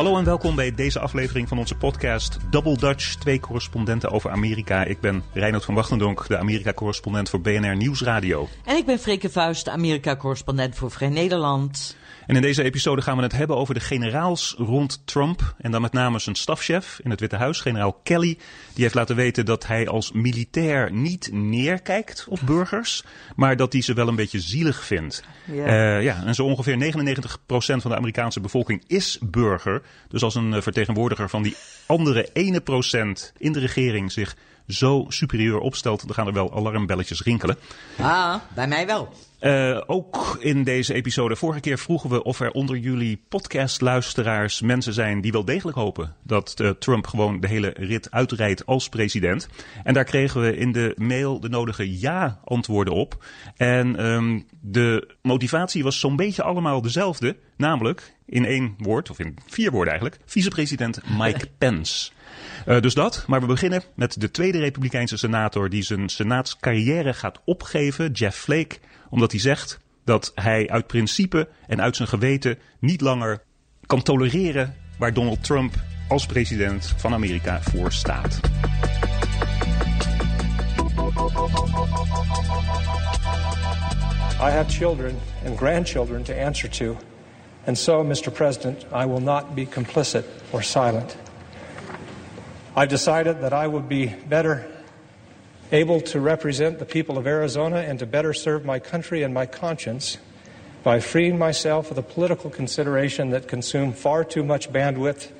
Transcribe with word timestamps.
Hallo 0.00 0.18
en 0.18 0.24
welkom 0.24 0.54
bij 0.54 0.74
deze 0.74 0.98
aflevering 0.98 1.48
van 1.48 1.58
onze 1.58 1.76
podcast 1.76 2.38
Double 2.50 2.76
Dutch, 2.76 3.14
twee 3.14 3.40
correspondenten 3.40 4.10
over 4.10 4.30
Amerika. 4.30 4.84
Ik 4.84 5.00
ben 5.00 5.22
Reinhard 5.32 5.64
van 5.64 5.74
Wachtendonk, 5.74 6.28
de 6.28 6.38
Amerika-correspondent 6.38 7.28
voor 7.28 7.40
BNR 7.40 7.76
Nieuwsradio. 7.76 8.48
En 8.64 8.76
ik 8.76 8.86
ben 8.86 8.98
Freke 8.98 9.30
Vuist, 9.30 9.68
Amerika-correspondent 9.68 10.74
voor 10.74 10.90
Vrij 10.90 11.08
Nederland. 11.08 11.96
En 12.30 12.36
in 12.36 12.42
deze 12.42 12.62
episode 12.62 13.02
gaan 13.02 13.16
we 13.16 13.22
het 13.22 13.32
hebben 13.32 13.56
over 13.56 13.74
de 13.74 13.80
generaals 13.80 14.54
rond 14.58 15.02
Trump. 15.04 15.54
En 15.58 15.70
dan 15.70 15.80
met 15.80 15.92
name 15.92 16.18
zijn 16.18 16.36
stafchef 16.36 17.00
in 17.02 17.10
het 17.10 17.20
Witte 17.20 17.36
Huis, 17.36 17.60
generaal 17.60 18.00
Kelly. 18.02 18.38
Die 18.74 18.82
heeft 18.82 18.94
laten 18.94 19.16
weten 19.16 19.44
dat 19.44 19.66
hij 19.66 19.88
als 19.88 20.12
militair 20.12 20.92
niet 20.92 21.28
neerkijkt 21.32 22.26
op 22.28 22.38
burgers. 22.44 23.04
Maar 23.36 23.56
dat 23.56 23.72
hij 23.72 23.82
ze 23.82 23.94
wel 23.94 24.08
een 24.08 24.16
beetje 24.16 24.40
zielig 24.40 24.84
vindt. 24.84 25.22
Ja. 25.44 25.64
Eh, 25.64 26.02
ja, 26.02 26.22
en 26.24 26.34
zo 26.34 26.44
ongeveer 26.44 26.76
99% 26.76 27.82
van 27.82 27.90
de 27.90 27.96
Amerikaanse 27.96 28.40
bevolking 28.40 28.84
is 28.86 29.18
burger. 29.22 29.82
Dus 30.08 30.22
als 30.22 30.34
een 30.34 30.54
eh, 30.54 30.62
vertegenwoordiger 30.62 31.28
van 31.28 31.42
die 31.42 31.56
andere 31.86 32.28
ene 32.32 32.60
procent 32.60 33.32
in 33.38 33.52
de 33.52 33.58
regering 33.58 34.12
zich 34.12 34.36
zo 34.66 35.04
superieur 35.08 35.58
opstelt, 35.58 36.06
dan 36.06 36.14
gaan 36.14 36.26
er 36.26 36.32
wel 36.32 36.54
alarmbelletjes 36.54 37.22
rinkelen. 37.22 37.56
Ah, 37.98 38.34
bij 38.54 38.68
mij 38.68 38.86
wel. 38.86 39.12
Uh, 39.40 39.80
ook 39.86 40.36
in 40.40 40.64
deze 40.64 40.94
episode. 40.94 41.36
Vorige 41.36 41.60
keer 41.60 41.78
vroegen 41.78 42.10
we 42.10 42.22
of 42.22 42.40
er 42.40 42.50
onder 42.50 42.76
jullie 42.76 43.22
podcastluisteraars 43.28 44.60
mensen 44.60 44.92
zijn 44.92 45.20
die 45.20 45.32
wel 45.32 45.44
degelijk 45.44 45.76
hopen 45.76 46.14
dat 46.22 46.54
uh, 46.60 46.70
Trump 46.70 47.06
gewoon 47.06 47.40
de 47.40 47.48
hele 47.48 47.74
rit 47.76 48.10
uitrijdt 48.10 48.66
als 48.66 48.88
president. 48.88 49.48
En 49.84 49.94
daar 49.94 50.04
kregen 50.04 50.40
we 50.40 50.56
in 50.56 50.72
de 50.72 50.94
mail 50.96 51.40
de 51.40 51.48
nodige 51.48 51.98
ja-antwoorden 51.98 52.94
op. 52.94 53.24
En 53.56 54.06
um, 54.06 54.46
de 54.60 55.08
motivatie 55.22 55.82
was 55.82 56.00
zo'n 56.00 56.16
beetje 56.16 56.42
allemaal 56.42 56.82
dezelfde. 56.82 57.36
Namelijk 57.56 58.14
in 58.26 58.44
één 58.44 58.74
woord, 58.78 59.10
of 59.10 59.18
in 59.18 59.36
vier 59.46 59.70
woorden 59.70 59.92
eigenlijk, 59.92 60.22
vicepresident 60.26 61.00
Mike 61.18 61.48
Pence. 61.58 62.10
Uh, 62.66 62.80
dus 62.80 62.94
dat. 62.94 63.24
Maar 63.26 63.40
we 63.40 63.46
beginnen 63.46 63.82
met 63.94 64.20
de 64.20 64.30
tweede 64.30 64.58
Republikeinse 64.58 65.16
senator 65.16 65.68
die 65.68 65.82
zijn 65.82 66.08
senaatscarrière 66.08 67.14
gaat 67.14 67.40
opgeven, 67.44 68.12
Jeff 68.12 68.38
Flake 68.38 68.78
omdat 69.10 69.30
hij 69.30 69.40
zegt 69.40 69.78
dat 70.04 70.32
hij 70.34 70.68
uit 70.68 70.86
principe 70.86 71.48
en 71.66 71.80
uit 71.80 71.96
zijn 71.96 72.08
geweten 72.08 72.58
niet 72.78 73.00
langer 73.00 73.42
kan 73.86 74.02
tolereren 74.02 74.74
waar 74.98 75.14
Donald 75.14 75.44
Trump 75.44 75.74
als 76.08 76.26
president 76.26 76.94
van 76.96 77.12
Amerika 77.12 77.60
voor 77.62 77.92
staat. 77.92 78.40
I 84.40 84.50
have 84.50 84.70
children 84.70 85.18
and 85.46 85.56
grandchildren 85.56 86.22
to 86.22 86.34
answer 86.34 86.70
to. 86.70 86.96
And 87.66 87.78
so, 87.78 88.04
Mr. 88.04 88.30
President, 88.30 88.86
I 88.92 89.06
will 89.06 89.20
not 89.20 89.54
be 89.54 89.68
complicit 89.68 90.24
or 90.50 90.62
silent. 90.62 91.16
I've 92.80 92.88
decided 92.88 93.42
that 93.42 93.52
I 93.52 93.66
would 93.66 93.90
be 93.90 94.06
better 94.06 94.66
able 95.70 96.00
to 96.00 96.18
represent 96.18 96.78
the 96.78 96.86
people 96.86 97.18
of 97.18 97.26
Arizona 97.26 97.76
and 97.76 97.98
to 97.98 98.06
better 98.06 98.32
serve 98.32 98.64
my 98.64 98.78
country 98.78 99.22
and 99.22 99.34
my 99.34 99.44
conscience 99.44 100.16
by 100.82 101.00
freeing 101.00 101.36
myself 101.36 101.90
of 101.90 101.96
the 101.96 102.02
political 102.02 102.48
consideration 102.48 103.28
that 103.32 103.48
consumed 103.48 103.98
far 103.98 104.24
too 104.24 104.42
much 104.42 104.72
bandwidth 104.72 105.30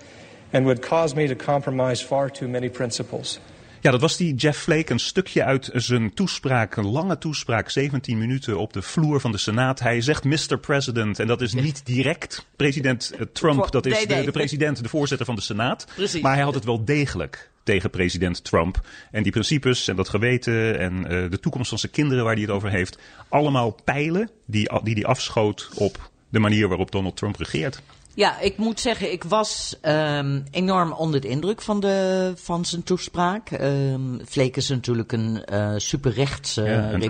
and 0.53 0.67
would 0.67 0.83
cause 0.83 1.15
me 1.15 1.29
to 1.29 1.35
compromise 1.35 2.03
far 2.03 2.29
too 2.29 2.47
many 2.47 2.69
principles. 2.69 3.41
Ja, 3.81 3.91
dat 3.91 4.01
was 4.01 4.17
die 4.17 4.35
Jeff 4.35 4.63
Flake, 4.63 4.93
een 4.93 4.99
stukje 4.99 5.45
uit 5.45 5.71
zijn 5.73 6.15
toespraak, 6.15 6.77
een 6.77 6.87
lange 6.87 7.19
toespraak, 7.19 7.71
17 7.71 8.19
minuten 8.19 8.59
op 8.59 8.73
de 8.73 8.83
vloer 8.83 9.21
van 9.21 9.33
de 9.33 9.39
Senaat. 9.39 9.81
Hij 9.81 10.01
zegt 10.01 10.25
Mr. 10.25 10.59
President 10.61 11.19
en 11.19 11.27
dat 11.27 11.41
is 11.41 11.53
niet 11.53 11.87
direct 11.87 12.47
president 12.57 13.13
Trump, 13.33 13.71
dat 13.71 13.87
is. 13.87 14.07
De, 14.07 14.25
de 14.25 14.31
president, 14.31 14.83
de 14.83 14.89
voorzitter 14.89 15.27
van 15.27 15.35
de 15.35 15.41
Senaat. 15.41 15.87
Precies. 15.95 16.23
Maar 16.23 16.35
hij 16.35 16.43
had 16.43 16.55
het 16.55 16.65
wel 16.65 16.85
degelijk 16.85 17.51
tegen 17.63 17.91
president 17.91 18.45
Trump. 18.45 18.81
En 19.11 19.23
die 19.23 19.33
principes 19.33 19.89
en 19.89 19.97
dat 19.97 20.09
geweten 20.09 20.79
en 20.79 20.93
uh, 20.99 21.31
de 21.31 21.41
toekomst 21.41 21.69
van 21.69 21.79
zijn 21.79 21.93
kinderen 21.93 22.25
waar 22.25 22.33
hij 22.33 22.43
het 22.43 22.51
over 22.51 22.71
heeft, 22.71 22.99
allemaal 23.29 23.77
pijlen 23.85 24.31
die 24.47 24.71
die, 24.83 24.95
die 24.95 25.07
afschoot 25.07 25.69
op 25.75 26.11
de 26.29 26.39
manier 26.39 26.69
waarop 26.69 26.91
Donald 26.91 27.17
Trump 27.17 27.37
regeert. 27.37 27.83
Ja, 28.21 28.39
ik 28.39 28.57
moet 28.57 28.81
zeggen, 28.81 29.13
ik 29.13 29.25
was 29.25 29.77
um, 29.83 30.45
enorm 30.51 30.93
onder 30.93 31.21
de 31.21 31.29
indruk 31.29 31.63
van, 31.63 31.81
de, 31.81 32.33
van 32.37 32.65
zijn 32.65 32.83
toespraak. 32.83 33.51
Um, 33.51 34.21
Flake 34.27 34.59
is 34.59 34.69
natuurlijk 34.69 35.13
een 35.13 35.45
uh, 35.53 35.73
superrechtse 35.77 36.63
ja, 36.63 36.93
een. 36.93 37.03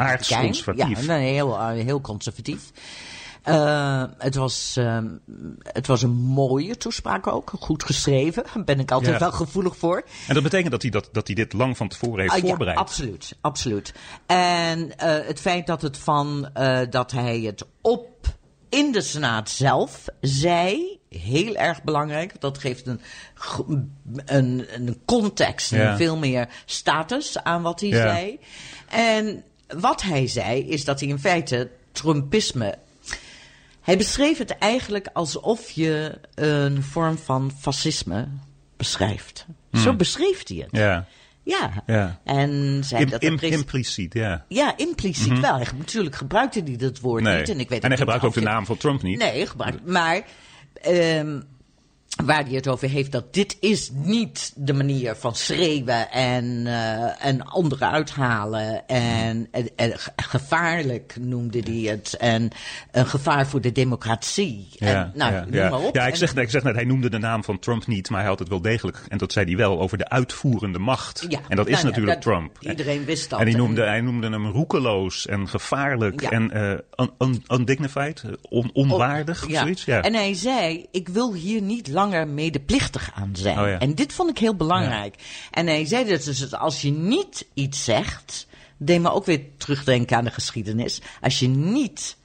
Ja, 0.76 1.16
heel, 1.16 1.69
heel 1.69 2.00
conservatief. 2.00 2.71
Uh, 3.48 4.04
het, 4.19 4.34
was, 4.34 4.76
uh, 4.78 4.98
het 5.62 5.87
was 5.87 6.03
een 6.03 6.15
mooie 6.15 6.76
toespraak 6.76 7.27
ook, 7.27 7.53
goed 7.59 7.84
geschreven. 7.84 8.44
Daar 8.54 8.65
ben 8.65 8.81
ik 8.81 8.91
altijd 8.91 9.12
Ja. 9.12 9.19
wel 9.19 9.32
gevoelig 9.32 9.77
voor. 9.77 10.04
En 10.28 10.34
dat 10.34 10.42
betekent 10.42 10.71
dat 10.71 10.82
hij, 10.82 10.91
dat, 10.91 11.09
dat 11.12 11.27
hij 11.27 11.37
dit 11.37 11.53
lang 11.53 11.77
van 11.77 11.88
tevoren 11.88 12.21
heeft 12.21 12.34
Ah, 12.34 12.41
voorbereid. 12.48 12.77
Ja, 12.77 12.82
absoluut, 12.82 13.37
absoluut. 13.41 13.94
En 14.27 14.92
het 14.97 15.41
feit 15.41 15.66
dat 15.66 15.82
het 15.82 15.98
van 15.98 16.50
dat 16.91 17.10
hij 17.10 17.41
het 17.41 17.66
op 17.81 18.38
in 18.70 18.92
de 18.92 19.00
Senaat 19.00 19.50
zelf 19.50 20.04
zei, 20.20 20.98
heel 21.08 21.56
erg 21.56 21.82
belangrijk. 21.82 22.41
Dat 22.41 22.58
geeft 22.58 22.86
een, 22.86 23.00
een, 24.25 24.66
een 24.75 25.00
context, 25.04 25.70
Ja. 25.70 25.91
en 25.91 25.97
veel 25.97 26.16
meer 26.16 26.48
status 26.64 27.38
aan 27.42 27.62
wat 27.62 27.80
hij 27.80 27.88
Ja. 27.88 28.03
zei. 28.14 28.38
En 28.88 29.44
wat 29.80 30.03
hij 30.03 30.26
zei 30.26 30.60
is 30.69 30.84
dat 30.84 31.00
hij 31.00 31.09
in 31.09 31.19
feite 31.19 31.70
Trumpisme 31.92 32.78
hij 33.80 33.97
beschreef 33.97 34.38
het 34.38 34.59
eigenlijk 34.59 35.09
alsof 35.12 35.70
je 35.70 36.19
een 36.34 36.82
vorm 36.82 37.19
van 37.19 37.53
fascisme 37.59 38.28
beschrijft. 38.76 39.47
Zo 39.72 39.94
beschreef 39.94 40.48
hij 40.48 40.56
het. 40.56 40.70
Hmm. 40.70 40.80
Ja, 40.80 41.06
Ja. 41.50 41.83
ja. 41.87 42.21
En 42.25 42.83
Im, 42.97 43.11
dat 43.11 43.22
im, 43.22 43.38
impliciet, 43.38 44.15
ja. 44.15 44.44
Ja, 44.49 44.77
impliciet 44.77 45.41
wel. 45.41 45.55
Hij- 45.56 45.66
Natuurlijk 45.78 46.15
gebruikte 46.16 46.61
hij 46.65 46.77
dat 46.77 47.00
woord 47.00 47.22
Nee. 47.22 47.38
niet. 47.38 47.49
En, 47.49 47.61
ik 47.61 47.69
weet 47.69 47.83
en 47.83 47.88
hij 47.88 47.97
gebruikt 47.99 48.25
ook 48.25 48.34
de 48.34 48.41
naam 48.41 48.66
van 48.66 48.77
Trump 48.77 49.03
niet. 49.03 49.19
Nee, 49.19 49.47
gebruikt. 49.47 49.87
Maar 49.87 50.22
ehm, 50.83 51.41
waar 52.25 52.44
hij 52.44 52.54
het 52.54 52.69
over 52.69 52.88
heeft, 52.88 53.12
dat 53.12 53.34
dit 53.34 53.56
is 53.60 53.91
niet 53.93 54.53
de 54.56 54.72
manier 54.72 55.15
van 55.16 55.34
schreeuwen 55.34 56.10
en, 56.10 56.66
eh, 56.66 57.26
en 57.26 57.43
anderen 57.47 57.91
uithalen. 57.91 58.87
En, 58.88 59.48
en, 59.50 59.69
en 59.76 59.98
ge- 59.98 60.10
gevaarlijk 60.16 61.16
noemde 61.21 61.60
hij 61.60 61.93
het. 61.93 62.16
En 62.16 62.50
een 62.91 63.06
gevaar 63.06 63.47
voor 63.47 63.60
de 63.60 63.72
democratie. 63.72 64.69
en, 64.78 65.12
nou, 65.15 65.32
ja, 65.32 65.41
noem 65.44 65.54
ja. 65.54 65.69
maar 65.71 65.81
op. 65.81 65.94
Ja, 65.94 66.06
ik 66.06 66.15
zeg, 66.15 66.34
ik 66.34 66.50
zeg 66.50 66.62
net, 66.62 66.75
hij 66.75 66.84
noemde 66.84 67.10
de 67.10 67.19
naam 67.19 67.44
van 67.44 67.59
Trump 67.59 67.87
niet, 67.87 68.10
maar 68.10 68.21
hij 68.21 68.28
had 68.28 68.38
het 68.38 68.48
wel 68.48 68.60
degelijk, 68.62 69.00
en 69.09 69.19
dat 69.19 69.32
zei 69.32 69.47
hij 69.47 69.56
wel, 69.56 69.81
over 69.81 69.98
de 69.98 70.09
uitvoerende 70.09 70.78
macht. 70.78 71.25
Ja, 71.28 71.41
en 71.48 71.56
dat 71.56 71.66
is 71.66 71.72
nou 71.72 71.87
ja, 71.87 71.88
natuurlijk 71.88 72.22
dat- 72.22 72.32
Trump. 72.34 72.56
iedereen 72.60 73.04
wist 73.04 73.31
dat. 73.31 73.41
En 73.41 73.47
hij 73.47 73.54
noemde, 73.56 73.82
hij 73.82 74.00
noemde 74.00 74.28
hem 74.31 74.47
roekeloos 74.47 75.27
en 75.27 75.48
gevaarlijk 75.48 76.21
Ja. 76.21 76.31
en 76.31 76.56
un, 76.97 77.10
un- 77.19 77.44
undignified, 77.48 78.22
on, 78.48 78.71
onwaardig 78.72 79.44
of 79.44 79.50
Ja. 79.50 79.60
zoiets. 79.60 79.84
Ja. 79.84 80.03
En 80.03 80.15
hij 80.15 80.34
zei, 80.34 80.87
ik 80.91 81.09
wil 81.09 81.34
hier 81.34 81.62
niet 81.62 81.88
langer 82.00 82.28
medeplichtig 82.28 83.11
aan 83.15 83.31
zijn. 83.33 83.59
Oh 83.59 83.66
ja. 83.66 83.78
En 83.78 83.94
dit 83.94 84.12
vond 84.12 84.31
ik 84.31 84.38
heel 84.38 84.55
belangrijk. 84.55 85.15
En 85.50 85.66
hij 85.66 85.84
zei 85.84 86.05
dus, 86.05 86.25
dus 86.25 86.55
als 86.55 86.83
je 86.83 86.91
niet 86.91 87.47
iets 87.55 87.84
zegt, 87.84 88.47
deed 88.77 89.00
me 89.00 89.12
ook 89.12 89.25
weer 89.25 89.41
terugdenken 89.56 90.16
aan 90.16 90.25
de 90.25 90.31
geschiedenis. 90.31 91.00
Als 91.21 91.39
je 91.39 91.49
niet 91.49 92.16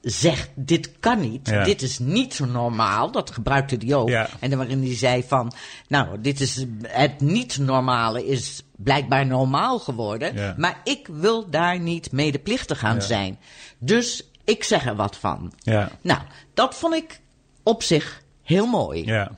zegt, 0.00 0.50
dit 0.54 0.90
kan 1.00 1.20
niet, 1.20 1.48
Ja. 1.48 1.64
dit 1.64 1.82
is 1.82 1.98
niet 1.98 2.34
zo 2.34 2.44
normaal, 2.44 3.10
dat 3.10 3.30
gebruikte 3.30 3.76
hij 3.84 3.94
ook. 3.94 4.08
Ja. 4.08 4.28
En 4.40 4.50
dan 4.50 4.58
waarin 4.58 4.82
hij 4.82 4.94
zei 4.96 5.24
van, 5.26 5.52
nou, 5.88 6.20
dit 6.20 6.40
is, 6.40 6.64
het 6.82 7.20
niet 7.20 7.58
normale 7.58 8.26
is 8.26 8.62
blijkbaar 8.76 9.26
normaal 9.26 9.78
geworden, 9.78 10.34
Ja. 10.34 10.54
maar 10.56 10.80
ik 10.84 11.08
wil 11.12 11.50
daar 11.50 11.78
niet 11.80 12.12
medeplichtig 12.12 12.84
aan 12.84 13.02
zijn. 13.02 13.38
Dus 13.78 14.30
ik 14.44 14.64
zeg 14.64 14.86
er 14.86 14.96
wat 14.96 15.16
van. 15.16 15.52
ja. 15.58 15.90
Nou, 16.00 16.20
dat 16.54 16.74
vond 16.74 16.94
ik 16.94 17.20
op 17.62 17.82
zich 17.82 18.22
heel 18.46 18.66
mooi. 18.66 19.04
Ja. 19.04 19.30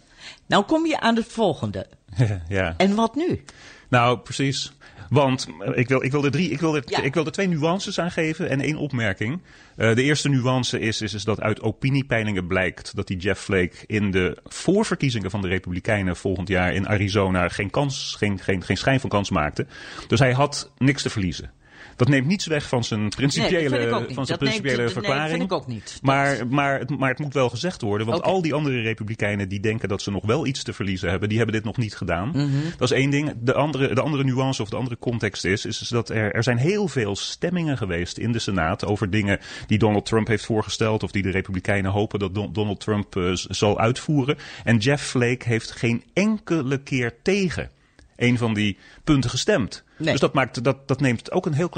Nou 0.46 0.64
kom 0.64 0.86
je 0.86 1.00
aan 1.00 1.16
het 1.16 1.26
volgende. 1.26 1.86
ja. 2.48 2.74
En 2.76 2.94
wat 2.94 3.14
nu? 3.14 3.44
Nou, 3.88 4.18
precies. 4.18 4.72
Want 5.08 5.48
eh, 5.60 5.78
ik 5.78 5.88
wil, 5.88 6.04
ik 6.04 6.10
wil, 6.10 6.24
er, 6.24 6.30
drie, 6.30 6.50
ik 6.50 6.60
wil, 6.60 6.76
er, 6.76 6.82
Ja. 6.86 7.02
ik 7.02 7.14
wil 7.14 7.24
er 7.24 7.32
twee 7.32 7.48
nuances 7.48 8.00
aan 8.00 8.10
geven 8.10 8.48
en 8.48 8.60
één 8.60 8.76
opmerking. 8.76 9.42
Eh, 9.76 9.94
de 9.94 10.02
eerste 10.02 10.28
nuance 10.28 10.80
is, 10.80 11.00
is, 11.02 11.14
is 11.14 11.24
dat 11.24 11.40
uit 11.40 11.60
opiniepeilingen 11.60 12.46
blijkt 12.46 12.96
dat 12.96 13.06
die 13.06 13.16
Jeff 13.16 13.42
Flake 13.42 13.76
in 13.86 14.10
de 14.10 14.36
voorverkiezingen 14.44 15.30
van 15.30 15.42
de 15.42 15.48
Republikeinen 15.48 16.16
volgend 16.16 16.48
jaar 16.48 16.74
in 16.74 16.88
Arizona 16.88 17.48
geen, 17.48 17.70
kans, 17.70 18.14
geen, 18.18 18.38
geen, 18.38 18.62
geen 18.62 18.76
schijn 18.76 19.00
van 19.00 19.10
kans 19.10 19.30
maakte. 19.30 19.66
Dus 20.06 20.18
hij 20.18 20.32
had 20.32 20.70
niks 20.78 21.02
te 21.02 21.10
verliezen. 21.10 21.50
Dat 21.96 22.08
neemt 22.08 22.26
niets 22.26 22.46
weg 22.46 22.68
van 22.68 22.84
zijn 22.84 23.08
principiële, 23.08 23.68
Nee, 23.68 23.68
dat 23.68 23.78
vind 23.78 23.90
ik 23.90 23.94
ook 23.94 24.06
niet. 24.06 24.14
van 24.14 24.26
zijn 24.26 24.38
Dat 24.38 24.48
neemt- 24.48 24.60
principiële 24.60 24.82
nee, 24.82 24.92
verklaring. 24.92 25.30
vind 25.30 25.42
ik 25.42 25.52
ook 25.52 25.66
niet. 25.66 25.84
Dat- 25.92 26.02
Maar, 26.02 26.46
maar, 26.46 26.78
het, 26.78 26.98
maar 26.98 27.08
het 27.08 27.18
moet 27.18 27.34
wel 27.34 27.48
gezegd 27.48 27.82
worden. 27.82 28.06
Want 28.06 28.22
al 28.22 28.42
die 28.42 28.54
andere 28.54 28.80
republikeinen 28.80 29.48
die 29.48 29.60
denken 29.60 29.88
dat 29.88 30.02
ze 30.02 30.10
nog 30.10 30.26
wel 30.26 30.46
iets 30.46 30.62
te 30.62 30.72
verliezen 30.72 31.10
hebben, 31.10 31.28
die 31.28 31.38
hebben 31.38 31.56
dit 31.56 31.64
nog 31.64 31.76
niet 31.76 31.96
gedaan. 31.96 32.28
Mhm. 32.28 32.48
Dat 32.78 32.90
is 32.90 32.96
één 32.96 33.10
ding. 33.10 33.32
De 33.40 33.54
andere, 33.54 33.94
de 33.94 34.00
andere 34.00 34.24
nuance 34.24 34.62
of 34.62 34.68
de 34.68 34.76
andere 34.76 34.98
context 34.98 35.44
is, 35.44 35.66
is 35.66 35.78
dat 35.78 36.08
er, 36.08 36.32
er 36.32 36.42
zijn 36.42 36.56
heel 36.58 36.88
veel 36.88 37.16
stemmingen 37.16 37.76
geweest 37.76 38.18
in 38.18 38.32
de 38.32 38.38
Senaat 38.38 38.84
over 38.84 39.10
dingen 39.10 39.38
die 39.66 39.78
Donald 39.78 40.06
Trump 40.06 40.26
heeft 40.26 40.44
voorgesteld 40.44 41.02
of 41.02 41.10
die 41.10 41.22
de 41.22 41.30
republikeinen 41.30 41.90
hopen 41.90 42.18
dat 42.18 42.34
Don- 42.34 42.52
Donald 42.52 42.80
Trump 42.80 43.16
eh, 43.16 43.30
zal 43.34 43.78
uitvoeren. 43.78 44.36
En 44.64 44.76
Jeff 44.76 45.04
Flake 45.04 45.48
heeft 45.48 45.70
geen 45.70 46.02
enkele 46.12 46.78
keer 46.82 47.14
tegen 47.22 47.70
een 48.18 48.38
van 48.38 48.54
die 48.54 48.78
punten 49.04 49.30
gestemd. 49.30 49.84
Nee. 49.96 50.10
Dus 50.10 50.20
dat, 50.20 50.34
maakt, 50.34 50.64
dat, 50.64 50.88
dat 50.88 51.00
neemt 51.00 51.32
ook 51.32 51.46
een 51.46 51.52
heel. 51.52 51.70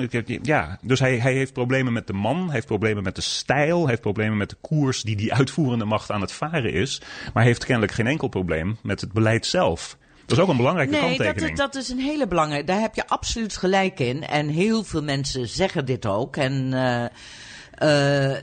Ja, 0.43 0.79
dus 0.83 1.01
hij, 1.01 1.19
hij 1.19 1.33
heeft 1.33 1.53
problemen 1.53 1.93
met 1.93 2.07
de 2.07 2.13
man, 2.13 2.51
heeft 2.51 2.67
problemen 2.67 3.03
met 3.03 3.15
de 3.15 3.21
stijl, 3.21 3.87
heeft 3.87 4.01
problemen 4.01 4.37
met 4.37 4.51
de 4.51 4.57
koers 4.61 5.03
die 5.03 5.17
die 5.17 5.35
uitvoerende 5.35 5.85
macht 5.85 6.11
aan 6.11 6.21
het 6.21 6.33
varen 6.33 6.73
is. 6.73 7.03
Maar 7.35 7.45
heeft 7.45 7.65
kennelijk 7.65 7.93
geen 7.93 8.07
enkel 8.07 8.29
probleem 8.29 8.79
met 8.83 9.01
het 9.01 9.13
beleid 9.13 9.47
zelf. 9.47 9.99
Dat 10.27 10.39
is 10.39 10.45
ook 10.45 10.51
een 10.51 10.57
belangrijke 10.57 10.93
Nee, 10.93 11.01
kanttekening. 11.01 11.57
dat, 11.57 11.73
dat 11.73 11.83
is 11.83 11.89
een 11.89 11.99
hele 11.99 12.27
belangrijke. 12.27 12.67
Daar 12.67 12.81
heb 12.81 12.95
je 12.95 13.07
absoluut 13.07 13.57
gelijk 13.57 14.01
in. 14.01 14.27
En 14.27 14.49
heel 14.49 14.85
veel 14.85 15.03
mensen 15.03 15.49
zeggen 15.49 15.85
dit 15.85 16.07
ook. 16.07 16.37
En, 16.37 16.73
eh, 16.73 18.37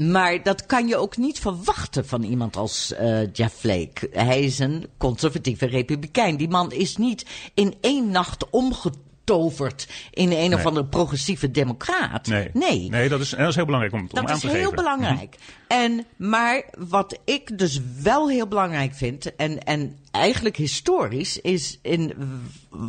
maar 0.00 0.42
dat 0.42 0.66
kan 0.66 0.88
je 0.88 0.96
ook 0.96 1.16
niet 1.16 1.38
verwachten 1.38 2.06
van 2.06 2.22
iemand 2.22 2.56
als 2.56 2.92
eh, 2.92 3.32
Jeff 3.32 3.54
Flake. 3.54 4.08
Hij 4.12 4.40
is 4.40 4.58
een 4.58 4.86
conservatieve 4.96 5.66
republikein. 5.66 6.36
Die 6.36 6.48
man 6.48 6.72
is 6.72 6.96
niet 6.96 7.26
in 7.54 7.74
één 7.80 8.10
nacht 8.10 8.50
omgetoverd 8.50 9.88
in 10.10 10.32
een 10.32 10.54
of 10.54 10.66
andere 10.66 10.86
progressieve 10.86 11.50
democraat. 11.50 12.26
nee. 12.26 12.50
nee. 12.52 12.88
nee 12.88 13.08
dat, 13.08 13.20
is, 13.20 13.30
dat 13.30 13.48
is 13.48 13.54
heel 13.54 13.64
belangrijk 13.64 13.94
om, 13.94 14.00
om 14.00 14.08
Dat 14.10 14.24
aan 14.28 14.34
is 14.34 14.40
te 14.40 14.46
geven. 14.46 14.60
heel 14.60 14.74
belangrijk. 14.74 15.36
En, 15.68 16.04
maar 16.16 16.64
wat 16.78 17.18
ik 17.24 17.58
dus 17.58 17.80
wel 18.02 18.28
heel 18.28 18.46
belangrijk 18.46 18.94
vind, 18.94 19.36
en, 19.36 19.64
en 19.64 19.98
eigenlijk 20.10 20.56
historisch, 20.56 21.40
is 21.40 21.78
in 21.82 22.12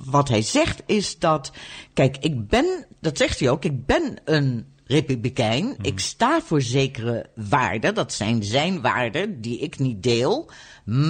wat 0.05 0.27
hij 0.27 0.41
zegt, 0.41 0.83
is 0.85 1.19
dat. 1.19 1.51
Kijk, 1.93 2.17
ik 2.17 2.47
ben, 2.47 2.85
dat 2.99 3.17
zegt 3.17 3.39
hij 3.39 3.49
ook, 3.49 3.65
ik 3.65 3.85
ben 3.85 4.21
een 4.25 4.65
republikein. 4.91 5.65
Mhm. 5.65 5.75
Ik 5.81 5.99
sta 5.99 6.41
voor 6.41 6.61
zekere 6.61 7.25
waarden. 7.35 7.93
Dat 7.95 8.13
zijn 8.13 8.43
zijn 8.43 8.81
waarden 8.81 9.41
die 9.41 9.59
ik 9.59 9.79
niet 9.79 10.03
deel. 10.03 10.51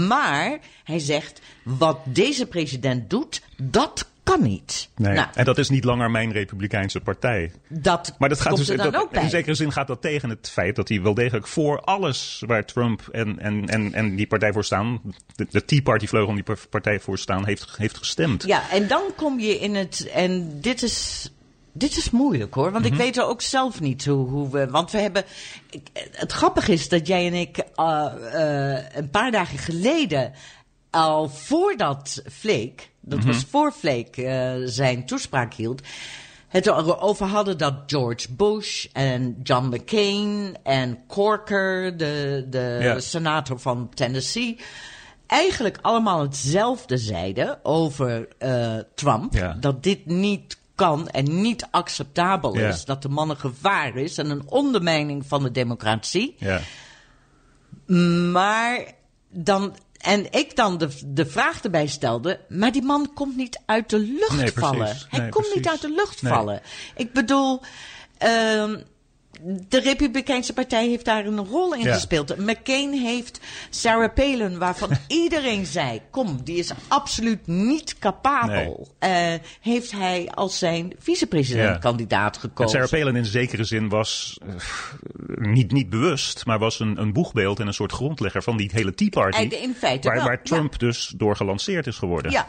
Maar 0.07 0.59
hij 0.83 0.99
zegt, 0.99 1.41
wat 1.63 1.97
deze 2.05 2.45
president 2.45 3.09
doet, 3.09 3.41
dat 3.61 4.09
kan 4.23 4.43
niet. 4.43 4.89
Nee. 4.95 5.13
Nou, 5.13 5.27
en 5.33 5.45
dat 5.45 5.57
is 5.57 5.69
niet 5.69 5.83
langer 5.83 6.11
mijn 6.11 6.31
Republikeinse 6.31 6.99
partij. 6.99 7.51
dat 7.67 8.15
Maar 8.19 8.29
dat 8.29 8.41
gaat 8.41 8.57
dus 8.57 8.67
dat- 8.67 8.95
ook 8.95 9.11
bij. 9.11 9.23
in 9.23 9.29
zekere 9.29 9.55
zin 9.55 9.71
gaat 9.71 9.87
dat 9.87 10.01
tegen 10.01 10.29
het 10.29 10.49
feit 10.49 10.75
dat 10.75 10.89
hij 10.89 11.01
wel 11.01 11.13
degelijk 11.13 11.47
voor 11.47 11.79
alles 11.81 12.43
waar 12.45 12.65
Trump 12.65 13.07
en, 13.11 13.39
en, 13.39 13.67
en, 13.67 13.93
en 13.93 14.15
die 14.15 14.27
partij 14.27 14.53
voor 14.53 14.63
staan, 14.63 15.01
de, 15.35 15.47
de 15.49 15.65
Tea 15.65 15.81
Party 15.81 16.07
vleugel 16.07 16.33
die 16.33 16.43
par- 16.43 16.67
partij 16.69 16.99
voor 16.99 17.17
staan, 17.17 17.45
heeft, 17.45 17.77
heeft 17.77 17.97
gestemd. 17.97 18.43
Ja, 18.45 18.69
en 18.71 18.87
dan 18.87 19.01
kom 19.15 19.39
je 19.39 19.59
in 19.59 19.75
het. 19.75 20.09
En 20.13 20.61
dit 20.61 20.83
is. 20.83 21.31
Dit 21.73 21.97
is 21.97 22.09
moeilijk 22.09 22.53
hoor, 22.53 22.71
want 22.71 22.85
ik 22.85 22.93
weet 22.93 23.17
er 23.17 23.25
ook 23.25 23.41
zelf 23.41 23.79
niet 23.79 24.05
hoe, 24.05 24.29
hoe 24.29 24.49
we. 24.49 24.67
Want 24.69 24.91
we 24.91 24.97
hebben. 24.97 25.23
ik- 25.69 25.87
Het 26.11 26.31
grappige 26.31 26.71
is 26.73 26.89
dat 26.89 27.07
jij 27.07 27.27
en 27.27 27.33
ik 27.33 27.57
eh, 27.75 28.75
eh, 28.77 28.85
een 28.93 29.09
paar 29.09 29.31
dagen 29.31 29.57
geleden. 29.57 30.31
Al 30.89 31.29
voordat 31.29 32.21
Flake, 32.31 32.83
dat 32.99 33.23
was 33.23 33.45
voor 33.49 33.71
Flake 33.71 34.25
eh, 34.25 34.61
zijn 34.65 35.05
toespraak 35.05 35.53
hield. 35.53 35.81
Het 36.47 36.67
erover 36.67 37.25
hadden 37.25 37.57
dat 37.57 37.73
George 37.87 38.27
Bush 38.33 38.85
en 38.93 39.39
John 39.43 39.65
McCain 39.75 40.55
en 40.63 40.99
Corker, 41.07 41.97
de, 41.97 42.45
de 42.49 42.95
senator 42.97 43.59
van 43.59 43.89
Tennessee 43.93 44.59
eigenlijk 45.27 45.77
allemaal 45.81 46.21
hetzelfde 46.21 46.97
zeiden 46.97 47.59
over 47.65 48.27
Trump. 48.95 49.33
Ja. 49.33 49.57
Dat 49.59 49.83
dit 49.83 50.05
niet 50.05 50.57
kan 50.81 51.09
en 51.09 51.41
niet 51.41 51.67
acceptabel 51.71 52.57
Ja. 52.57 52.67
is. 52.67 52.85
Dat 52.85 53.01
de 53.01 53.09
man 53.09 53.29
een 53.29 53.37
gevaar 53.37 53.95
is 53.95 54.17
en 54.17 54.29
een 54.29 54.43
ondermijning 54.49 55.25
van 55.27 55.43
de 55.43 55.51
democratie. 55.51 56.35
Ja. 56.37 56.59
Maar 58.31 58.91
dan. 59.29 59.75
En 59.97 60.31
ik 60.31 60.55
dan 60.55 60.77
de, 60.77 60.89
de 61.05 61.25
vraag 61.25 61.61
erbij 61.63 61.87
stelde. 61.87 62.39
Maar 62.49 62.71
die 62.71 62.81
man 62.81 63.11
komt 63.13 63.35
niet 63.35 63.59
uit 63.65 63.89
de 63.89 63.99
lucht 63.99 64.35
Nee, 64.35 64.51
vallen. 64.51 64.97
Hij 65.09 65.19
Nee, 65.19 65.29
komt 65.29 65.55
niet 65.55 65.67
uit 65.67 65.81
de 65.81 65.89
lucht 65.91 66.21
Nee. 66.21 66.33
vallen. 66.33 66.61
Ik 66.95 67.13
bedoel. 67.13 67.61
ehm, 68.17 68.81
de 69.69 69.79
Republikeinse 69.79 70.53
Partij 70.53 70.87
heeft 70.87 71.05
daar 71.05 71.25
een 71.25 71.45
rol 71.45 71.75
in 71.75 71.83
Ja. 71.83 71.93
gespeeld. 71.93 72.37
McCain 72.37 72.93
heeft 72.93 73.39
Sarah 73.69 74.13
Palin, 74.13 74.57
waarvan 74.57 74.89
iedereen 75.07 75.65
zei: 75.65 76.01
Kom, 76.09 76.43
die 76.43 76.57
is 76.57 76.71
absoluut 76.87 77.47
niet 77.47 77.99
capabel. 77.99 78.87
Eh, 78.99 79.33
heeft 79.61 79.91
hij 79.91 80.29
als 80.33 80.57
zijn 80.57 80.93
vicepresident-kandidaat 80.99 82.35
En 82.35 82.41
gekozen. 82.41 82.71
Sarah 82.71 82.89
Palin 82.89 83.15
in 83.15 83.25
zekere 83.25 83.63
zin 83.63 83.89
was 83.89 84.39
eh, 84.41 84.53
niet, 85.35 85.71
niet 85.71 85.89
bewust, 85.89 86.45
maar 86.45 86.59
was 86.59 86.79
een, 86.79 87.01
een 87.01 87.13
boegbeeld 87.13 87.59
en 87.59 87.67
een 87.67 87.73
soort 87.73 87.91
grondlegger 87.91 88.43
van 88.43 88.57
die 88.57 88.69
hele 88.73 88.93
Tea 88.93 89.09
Party. 89.09 89.37
Eh, 89.37 89.63
in 89.63 89.75
feite 89.77 90.07
waar, 90.07 90.17
wel, 90.17 90.25
waar 90.25 90.43
Trump 90.43 90.79
dus 90.79 91.13
door 91.17 91.35
gelanceerd 91.35 91.87
is 91.87 91.97
geworden. 91.97 92.31
Ja. 92.31 92.47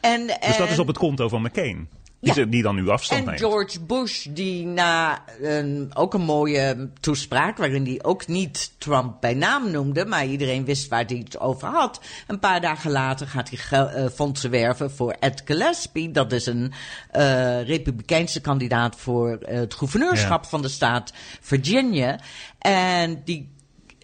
En, 0.00 0.26
Dus 0.26 0.56
dat 0.56 0.70
is 0.70 0.78
op 0.78 0.86
het 0.86 0.98
konto 0.98 1.28
van 1.28 1.42
McCain. 1.42 1.88
Die, 2.24 2.34
Ja. 2.34 2.44
die 2.44 2.62
dan 2.62 2.74
nu 2.74 2.88
afstand 2.88 3.20
En 3.20 3.26
neemt. 3.26 3.40
George 3.40 3.80
Bush, 3.80 4.26
die 4.30 4.66
na 4.66 5.22
een, 5.40 5.90
ook 5.94 6.14
een 6.14 6.20
mooie 6.24 6.90
toespraak, 7.00 7.56
waarin 7.56 7.84
hij 7.84 7.98
ook 8.02 8.26
niet 8.26 8.72
Trump 8.78 9.20
bij 9.20 9.34
naam 9.34 9.70
noemde, 9.70 10.04
maar 10.04 10.26
iedereen 10.26 10.64
wist 10.64 10.88
waar 10.88 11.04
hij 11.06 11.16
het 11.16 11.40
over 11.40 11.68
had. 11.68 12.00
Een 12.26 12.38
paar 12.38 12.60
dagen 12.60 12.90
later 12.90 13.26
gaat 13.26 13.50
hij 13.50 13.78
eh, 13.88 14.06
fondsen 14.14 14.50
werven 14.50 14.90
voor 14.90 15.16
Ed 15.20 15.42
Gillespie. 15.44 16.10
Dat 16.10 16.32
is 16.32 16.46
een 16.46 16.72
eh, 17.10 17.62
republikeinse 17.62 18.40
kandidaat 18.40 18.96
voor 18.96 19.30
eh, 19.36 19.58
het 19.58 19.74
gouverneurschap 19.74 20.42
Ja. 20.42 20.48
van 20.48 20.62
de 20.62 20.68
staat 20.68 21.12
Virginia. 21.40 22.18
En 22.58 23.22
die 23.24 23.52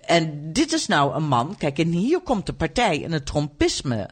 en 0.06 0.52
dit 0.52 0.72
is 0.72 0.86
nou 0.86 1.14
een 1.14 1.28
man, 1.28 1.54
kijk, 1.58 1.78
en 1.78 1.88
hier 1.88 2.20
komt 2.20 2.46
de 2.46 2.52
partij 2.52 3.04
en 3.04 3.12
het 3.12 3.26
Trumpisme 3.26 4.08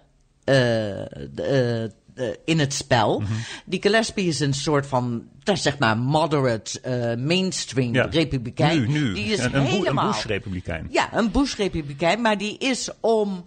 in 2.45 2.59
het 2.59 2.75
spel. 2.75 3.21
Mhm. 3.21 3.33
Die 3.65 3.81
Gillespie 3.83 4.27
is 4.29 4.41
een 4.41 4.55
soort 4.55 4.87
van, 4.87 5.23
zeg 5.45 5.79
maar, 5.79 5.99
moderate, 5.99 6.81
eh, 6.81 7.17
mainstream 7.17 7.95
Ja. 7.95 8.07
republikein. 8.11 8.81
Nu, 8.81 8.89
nu. 8.89 9.15
Die 9.15 9.25
is 9.25 9.39
een, 9.39 9.45
een, 9.45 9.51
Bo- 9.53 9.59
een 9.59 9.65
helemaal... 9.65 10.11
Bush-republikein. 10.11 10.87
Ja, 10.91 11.09
een 11.13 11.31
Bush-republikein, 11.31 12.21
maar 12.21 12.39
die 12.39 12.59
is 12.59 12.91
om 13.01 13.43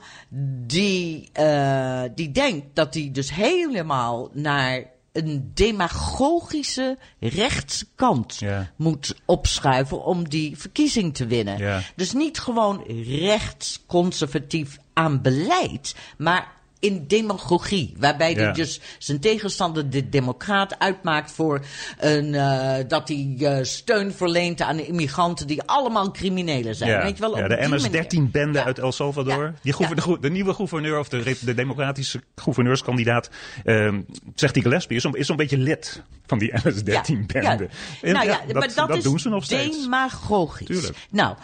die, 0.65 1.29
eh, 1.33 2.03
die 2.15 2.31
denkt 2.31 2.65
dat 2.73 2.93
hij 2.93 3.09
dus 3.11 3.33
helemaal 3.33 4.29
naar 4.33 4.83
een 5.11 5.51
demagogische 5.53 6.97
rechtskant 7.19 8.41
moet 8.75 9.15
opschuiven 9.25 10.03
om 10.03 10.29
die 10.29 10.57
verkiezing 10.57 11.15
te 11.15 11.25
winnen. 11.27 11.83
Dus 11.95 12.13
niet 12.13 12.39
gewoon 12.39 12.83
rechtsconservatief 13.05 14.77
aan 14.93 15.21
beleid, 15.21 15.95
maar 16.17 16.51
in 16.81 17.07
demagogie. 17.07 17.93
Waarbij 17.97 18.33
hij 18.33 18.43
Ja. 18.43 18.51
dus 18.51 18.79
zijn 18.97 19.19
tegenstander, 19.19 19.89
de 19.89 20.09
democraat, 20.09 20.79
uitmaakt 20.79 21.31
voor 21.31 21.65
een, 21.99 22.35
eh, 22.35 22.73
dat 22.87 23.07
hij 23.07 23.35
eh, 23.39 23.57
steun 23.61 24.13
verleent 24.13 24.61
aan 24.61 24.77
de 24.77 24.85
immigranten 24.87 25.47
die 25.47 25.61
allemaal 25.61 26.11
criminelen 26.11 26.75
zijn. 26.75 26.89
Ja, 26.89 27.03
Weet 27.03 27.15
je 27.17 27.21
wel, 27.21 27.37
ja, 27.37 27.47
de 27.47 27.55
die 27.55 27.67
manier. 27.67 27.89
MS-13-bende 27.91 28.57
Ja. 28.59 28.65
uit 28.65 28.79
El 28.79 28.91
Salvador. 28.91 29.53
Die 29.61 29.73
de, 29.95 30.17
de 30.21 30.29
nieuwe 30.29 30.53
gouverneur, 30.53 30.99
of 30.99 31.09
de, 31.09 31.37
de 31.41 31.53
democratische 31.53 32.21
gouverneurskandidaat, 32.35 33.29
ehm, 33.63 34.01
zegt 34.35 34.53
die 34.53 34.63
Gillespie, 34.63 34.95
is 34.95 35.01
zo'n 35.01 35.15
is 35.15 35.27
zo'n 35.27 35.35
beetje 35.35 35.57
lid 35.57 36.03
van 36.25 36.39
die 36.39 36.53
MS-13-bende. 36.63 37.69
En 38.01 38.13
Nou 38.13 38.25
ja, 38.25 38.41
ja, 38.47 38.53
maar 38.59 38.73
dat, 38.75 38.97
is 38.97 39.03
doen 39.03 39.19
ze 39.19 39.29
nog 39.29 39.43
steeds. 39.43 39.81
demagogisch. 39.81 40.67
Tuurlijk. 40.67 40.97
Nou, 41.11 41.35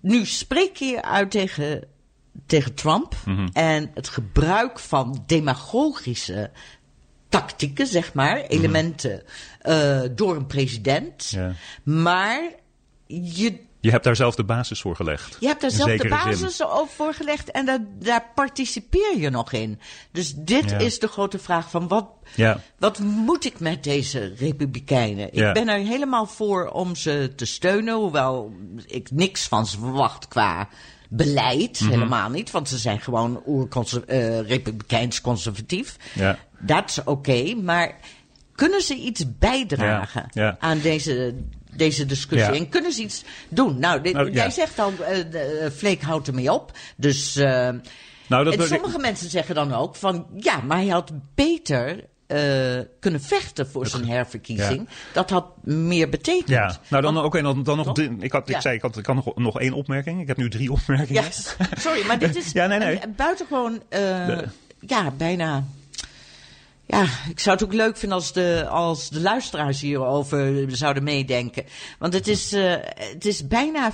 nu 0.00 0.24
spreek 0.24 0.76
je 0.76 1.02
uit 1.02 1.30
tegen, 1.30 1.84
tegen 2.46 2.74
Trump 2.74 3.14
Mhm. 3.24 3.48
en 3.52 3.90
het 3.94 4.08
gebruik 4.08 4.78
van 4.78 5.22
demagogische 5.26 6.50
tactieken, 7.28 7.86
zeg 7.86 8.14
maar, 8.14 8.36
elementen 8.40 9.22
eh, 9.60 10.00
door 10.14 10.36
een 10.36 10.46
president. 10.46 11.32
Mhm. 11.32 11.42
Ja. 11.42 11.52
Maar 11.84 12.42
je 13.06 13.64
Je 13.80 13.90
hebt 13.92 14.04
daar 14.04 14.16
zelf 14.16 14.34
de 14.34 14.44
basis 14.44 14.80
voor 14.80 14.96
gelegd. 14.96 15.36
je 15.40 15.46
hebt 15.46 15.60
daar 15.60 15.70
zelf 15.70 15.90
de 15.90 15.96
zin. 15.98 16.08
basis 16.08 16.64
ook 16.64 16.88
voor 16.88 17.14
gelegd 17.14 17.50
en 17.50 17.88
daar 17.98 18.24
participeer 18.34 19.18
je 19.18 19.30
nog 19.30 19.52
in. 19.52 19.80
Dus 20.12 20.34
dit 20.34 20.70
Ja. 20.70 20.78
is 20.78 20.98
de 20.98 21.08
grote 21.08 21.38
vraag 21.38 21.70
van 21.70 21.88
wat, 21.88 22.06
Ja. 22.34 22.60
wat 22.78 22.98
moet 22.98 23.44
ik 23.44 23.60
met 23.60 23.84
deze 23.84 24.34
republikeinen? 24.38 25.26
Ik 25.32 25.52
ben 25.52 25.68
er 25.68 25.78
helemaal 25.78 26.26
voor 26.26 26.68
om 26.70 26.94
ze 26.96 27.32
te 27.36 27.44
steunen, 27.44 27.94
hoewel 27.94 28.52
ik 28.86 29.10
niks 29.10 29.48
van 29.48 29.66
ze 29.66 29.78
verwacht 29.78 30.28
qua 30.28 30.68
beleid. 31.08 31.80
Mhm. 31.80 31.90
Helemaal 31.90 32.30
niet, 32.30 32.50
want 32.50 32.68
ze 32.68 32.78
zijn 32.78 33.00
gewoon 33.00 33.42
oer 33.46 33.68
republikeins 34.46 35.20
conservatief. 35.20 35.96
Ja. 36.14 36.38
Dat 36.58 36.88
is 36.88 37.04
oké, 37.04 37.54
maar 37.54 37.94
kunnen 38.54 38.82
ze 38.82 38.94
iets 38.94 39.24
bijdragen 39.38 40.28
Ja, 40.32 40.42
ja. 40.42 40.56
aan 40.60 40.80
deze, 40.80 41.34
deze 41.76 42.06
discussie? 42.06 42.52
Ja. 42.52 42.58
En 42.58 42.68
kunnen 42.68 42.92
ze 42.92 43.02
iets 43.02 43.24
doen? 43.48 43.78
Nou, 43.78 44.00
dit- 44.02 44.12
Nou, 44.14 44.26
ja. 44.26 44.32
jij 44.32 44.50
zegt 44.50 44.78
al, 44.78 44.92
eh 44.92 45.30
de, 45.30 45.38
eh, 45.38 45.70
Flake 45.70 46.04
houdt 46.04 46.28
ermee 46.28 46.52
op. 46.52 46.72
Dus, 46.96 47.36
eh, 47.36 47.68
Nou, 48.28 48.44
dat 48.44 48.54
en 48.54 48.66
sommige 48.66 48.98
mensen 48.98 49.30
zeggen 49.30 49.54
dan 49.54 49.72
ook 49.74 49.96
van, 49.96 50.26
ja, 50.36 50.60
maar 50.60 50.76
hij 50.76 50.88
had 50.88 51.12
beter 51.34 52.04
eh, 52.26 52.80
kunnen 53.00 53.20
vechten 53.22 53.68
voor 53.68 53.86
zijn 53.86 54.08
herverkiezing. 54.08 54.88
Dat 55.12 55.30
had 55.30 55.46
meer 55.64 56.08
betekend. 56.08 56.48
Ja, 56.48 56.78
nou 56.88 57.02
dan 57.02 57.18
ook 57.18 57.34
een, 57.34 57.42
dan, 57.42 57.62
dan 57.62 57.76
nog. 57.76 57.94
Drie- 57.94 58.16
ik, 58.18 58.32
had, 58.32 58.48
ik 58.48 58.54
Ja. 58.54 58.60
zei, 58.60 58.74
ik 58.76 58.82
had, 58.82 58.96
ik 58.98 59.06
had 59.06 59.14
nog, 59.14 59.34
nog 59.36 59.60
één 59.60 59.72
opmerking. 59.72 60.20
Ik 60.20 60.26
heb 60.26 60.36
nu 60.36 60.50
drie 60.50 60.72
opmerkingen. 60.78 61.22
Ja, 61.22 61.28
sorry, 61.78 62.06
maar 62.06 62.18
dit 62.18 62.36
is 62.36 62.52
Ja, 62.58 62.66
nee, 62.66 62.78
nee. 62.78 63.02
een- 63.02 63.14
buitengewoon, 63.16 63.82
eh, 63.88 64.38
ja, 64.80 65.10
bijna... 65.16 65.64
Ja, 66.88 67.02
ik 67.28 67.40
zou 67.40 67.56
het 67.56 67.64
ook 67.64 67.72
leuk 67.72 67.96
vinden 67.96 68.18
als 68.18 68.32
de, 68.32 68.66
als 68.68 69.08
de 69.08 69.20
luisteraars 69.20 69.80
hierover 69.80 70.64
zouden 70.76 71.02
meedenken. 71.02 71.64
Want 71.98 72.12
het 72.12 72.28
is, 72.28 72.52
eh, 72.52 72.74
het 72.94 73.24
is 73.26 73.46
bijna 73.46 73.92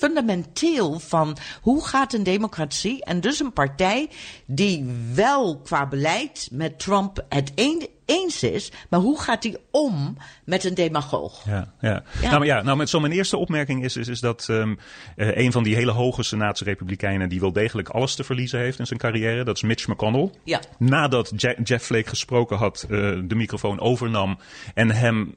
fundamenteel 0.00 0.98
van 0.98 1.36
hoe 1.62 1.86
gaat 1.86 2.12
een 2.12 2.22
democratie 2.22 3.04
en 3.04 3.20
dus 3.20 3.40
een 3.40 3.52
partij 3.52 4.08
die 4.46 4.86
wel 5.14 5.60
qua 5.60 5.86
beleid 5.86 6.48
met 6.52 6.78
Trump 6.78 7.24
het 7.28 7.52
een, 7.54 7.88
eens 8.04 8.42
is, 8.42 8.72
maar 8.88 9.00
hoe 9.00 9.20
gaat 9.20 9.42
die 9.42 9.56
om 9.70 10.16
met 10.44 10.64
een 10.64 10.74
demagoog? 10.74 11.44
Ja, 11.44 11.72
ja. 11.80 12.02
Ja. 12.20 12.26
Nou, 12.28 12.38
maar 12.38 12.46
ja, 12.46 12.62
nou, 12.62 12.76
met 12.76 12.88
zo 12.88 13.00
mijn 13.00 13.12
eerste 13.12 13.36
opmerking 13.36 13.84
is, 13.84 13.96
is, 13.96 14.08
is 14.08 14.20
dat 14.20 14.46
ehm, 14.48 14.74
eh, 15.16 15.36
een 15.36 15.52
van 15.52 15.62
die 15.62 15.74
hele 15.74 15.92
hoge 15.92 16.22
Senaatse 16.22 16.64
Republikeinen 16.64 17.28
die 17.28 17.40
wel 17.40 17.52
degelijk 17.52 17.88
alles 17.88 18.14
te 18.14 18.24
verliezen 18.24 18.60
heeft 18.60 18.78
in 18.78 18.86
zijn 18.86 18.98
carrière, 18.98 19.44
dat 19.44 19.56
is 19.56 19.62
Mitch 19.62 19.86
McConnell. 19.86 20.30
Ja. 20.44 20.60
Nadat 20.78 21.32
Ja- 21.36 21.56
Jeff 21.62 21.84
Flake 21.86 22.08
gesproken 22.08 22.56
had, 22.56 22.82
eh, 22.82 22.88
de 23.24 23.34
microfoon 23.34 23.80
overnam 23.80 24.38
en 24.74 24.90
hem 24.90 25.34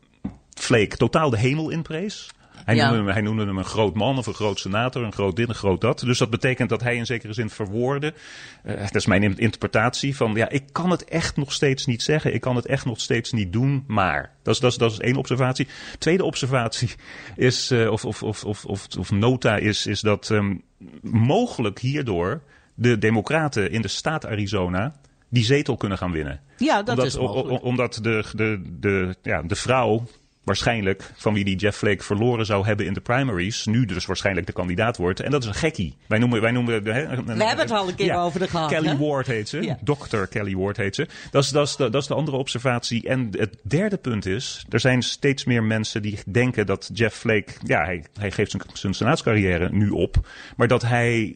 Flake 0.53 0.97
totaal 0.97 1.29
de 1.29 1.37
hemel 1.37 1.69
inprees. 1.69 2.29
Hij, 2.65 2.75
Ja. 2.75 2.83
noemde 2.85 3.03
hem, 3.03 3.13
hij 3.13 3.21
noemde 3.21 3.45
hem 3.45 3.57
een 3.57 3.63
groot 3.65 3.95
man 3.95 4.17
of 4.17 4.27
een 4.27 4.33
groot 4.33 4.59
senator, 4.59 5.03
een 5.03 5.13
groot 5.13 5.35
dit, 5.35 5.49
een 5.49 5.55
groot 5.55 5.81
dat. 5.81 5.99
Dus 5.99 6.17
dat 6.17 6.29
betekent 6.29 6.69
dat 6.69 6.81
hij 6.81 6.95
in 6.95 7.05
zekere 7.05 7.33
zin 7.33 7.49
verwoordde. 7.49 8.13
eh, 8.63 8.77
dat 8.81 8.95
is 8.95 9.05
mijn 9.05 9.23
in- 9.23 9.37
interpretatie 9.37 10.15
van, 10.15 10.33
ja, 10.35 10.49
ik 10.49 10.63
kan 10.71 10.89
het 10.89 11.03
echt 11.05 11.35
nog 11.37 11.51
steeds 11.51 11.85
niet 11.85 12.01
zeggen. 12.03 12.33
Ik 12.33 12.41
kan 12.41 12.55
het 12.55 12.65
echt 12.65 12.85
nog 12.85 12.99
steeds 12.99 13.31
niet 13.31 13.53
doen, 13.53 13.83
maar. 13.87 14.31
Dat 14.43 14.53
is, 14.53 14.59
dat 14.59 14.71
is, 14.71 14.77
dat 14.77 14.91
is 14.91 14.99
één 14.99 15.15
observatie. 15.15 15.67
Tweede 15.97 16.23
observatie 16.23 16.89
is, 17.35 17.71
eh, 17.71 17.91
of, 17.91 18.05
of, 18.05 18.23
of, 18.23 18.43
of, 18.45 18.65
of, 18.65 18.87
of 18.99 19.11
nota 19.11 19.55
is, 19.57 19.85
is 19.87 20.01
dat 20.01 20.29
ehm, 20.29 20.55
mogelijk 21.01 21.79
hierdoor 21.79 22.41
de 22.75 22.97
democraten 22.97 23.71
in 23.71 23.81
de 23.81 23.87
staat 23.87 24.25
Arizona 24.25 24.95
die 25.29 25.43
zetel 25.43 25.77
kunnen 25.77 25.97
gaan 25.97 26.11
winnen 26.11 26.39
Ja, 26.57 26.75
dat 26.83 26.89
omdat, 26.89 27.05
is 27.05 27.17
mogelijk. 27.17 27.63
omdat 27.63 27.99
de, 28.01 28.23
de, 28.35 28.61
de, 28.79 29.15
ja, 29.21 29.41
de 29.41 29.55
vrouw 29.55 30.03
waarschijnlijk 30.43 31.11
van 31.15 31.33
wie 31.33 31.43
die 31.43 31.55
Jeff 31.55 31.77
Flake 31.77 32.03
verloren 32.03 32.45
zou 32.45 32.65
hebben 32.65 32.85
in 32.85 32.93
de 32.93 33.01
primaries, 33.01 33.65
nu 33.65 33.85
dus 33.85 34.05
waarschijnlijk 34.05 34.47
de 34.47 34.53
kandidaat 34.53 34.97
wordt. 34.97 35.19
En 35.19 35.31
dat 35.31 35.41
is 35.41 35.47
een 35.47 35.53
gekkie. 35.53 35.95
Wij 36.07 36.19
noemen, 36.19 36.41
wij 36.41 36.51
noemen 36.51 36.73
hè, 36.73 36.81
We 36.81 37.45
hebben 37.45 37.57
het 37.57 37.71
al 37.71 37.87
een 37.87 37.95
keer 37.95 38.05
ja, 38.05 38.21
over 38.21 38.39
de 38.39 38.47
gehad. 38.47 38.69
Kelly 38.69 38.87
hè? 38.87 38.97
Ward 38.97 39.27
heet 39.27 39.49
ze. 39.49 39.61
Ja. 39.61 39.77
Dr. 39.83 40.23
Kelly 40.29 40.55
Ward 40.55 40.77
heet 40.77 40.95
ze. 40.95 41.07
Dat 41.31 41.43
is, 41.43 41.49
dat, 41.49 41.67
is 41.67 41.75
de, 41.75 41.89
dat 41.89 42.01
is 42.01 42.07
de 42.07 42.13
andere 42.13 42.37
observatie. 42.37 43.07
En 43.07 43.29
het 43.31 43.57
derde 43.63 43.97
punt 43.97 44.25
is, 44.25 44.65
er 44.69 44.79
zijn 44.79 45.01
steeds 45.01 45.43
meer 45.45 45.63
mensen 45.63 46.01
die 46.01 46.19
denken 46.25 46.65
dat 46.65 46.89
Jeff 46.93 47.17
Flake, 47.17 47.53
ja, 47.63 47.83
hij, 47.83 48.03
hij 48.19 48.31
geeft 48.31 48.51
zijn, 48.51 48.63
zijn 48.73 48.93
senaatscarrière 48.93 49.69
nu 49.71 49.89
op, 49.89 50.27
maar 50.55 50.67
dat 50.67 50.81
hij 50.81 51.35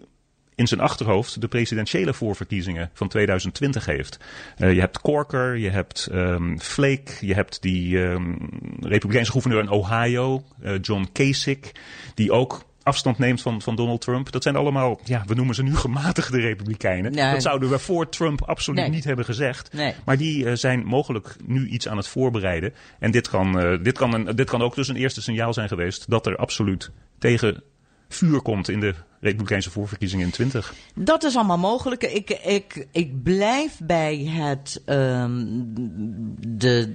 in 0.57 0.67
zijn 0.67 0.79
achterhoofd 0.79 1.41
de 1.41 1.47
presidentiële 1.47 2.13
voorverkiezingen 2.13 2.89
van 2.93 3.07
2020 3.07 3.85
heeft. 3.85 4.17
Eh, 4.57 4.73
je 4.73 4.79
hebt 4.79 5.01
Corker, 5.01 5.57
je 5.57 5.69
hebt 5.69 6.07
ehm, 6.11 6.57
Flake, 6.57 7.25
je 7.25 7.33
hebt 7.33 7.61
die 7.61 8.03
ehm, 8.03 8.35
Republikeinse 8.81 9.31
gouverneur 9.31 9.61
in 9.61 9.69
Ohio, 9.69 10.43
eh, 10.61 10.73
John 10.81 11.09
Kasich, 11.13 11.71
die 12.13 12.31
ook 12.31 12.65
afstand 12.83 13.17
neemt 13.17 13.41
van, 13.41 13.61
van 13.61 13.75
Donald 13.75 14.01
Trump. 14.01 14.31
Dat 14.31 14.43
zijn 14.43 14.55
allemaal, 14.55 14.99
ja, 15.03 15.23
we 15.25 15.33
noemen 15.33 15.55
ze 15.55 15.63
nu 15.63 15.75
gematigde 15.75 16.39
Republikeinen. 16.39 17.11
Nee. 17.11 17.31
Dat 17.31 17.41
zouden 17.41 17.69
we 17.69 17.79
voor 17.79 18.09
Trump 18.09 18.41
absoluut 18.41 18.79
Nee. 18.79 18.89
niet 18.89 19.03
hebben 19.03 19.25
gezegd. 19.25 19.73
Nee. 19.73 19.93
Maar 20.05 20.17
die 20.17 20.45
eh, 20.45 20.55
zijn 20.55 20.85
mogelijk 20.85 21.35
nu 21.45 21.67
iets 21.67 21.87
aan 21.87 21.97
het 21.97 22.07
voorbereiden. 22.07 22.73
En 22.99 23.11
dit 23.11 23.29
kan, 23.29 23.79
dit, 23.83 23.97
kan 23.97 24.13
een, 24.13 24.35
dit 24.35 24.49
kan 24.49 24.61
ook 24.61 24.75
dus 24.75 24.87
een 24.87 24.95
eerste 24.95 25.21
signaal 25.21 25.53
zijn 25.53 25.67
geweest 25.67 26.09
dat 26.09 26.25
er 26.25 26.35
absoluut 26.35 26.91
tegen 27.19 27.63
vuur 28.09 28.41
komt 28.41 28.69
in 28.69 28.79
de 28.79 28.93
Republikeinse 29.19 29.71
voorverkiezingen 29.71 30.25
in 30.25 30.31
20. 30.31 30.73
Dat 30.95 31.23
is 31.23 31.35
allemaal 31.35 31.57
mogelijk. 31.57 32.03
Ik, 32.03 32.29
ik, 32.29 32.87
ik 32.91 33.23
blijf 33.23 33.79
bij 33.83 34.17
het, 34.17 34.81
ehm, 34.85 35.45
de, 36.39 36.93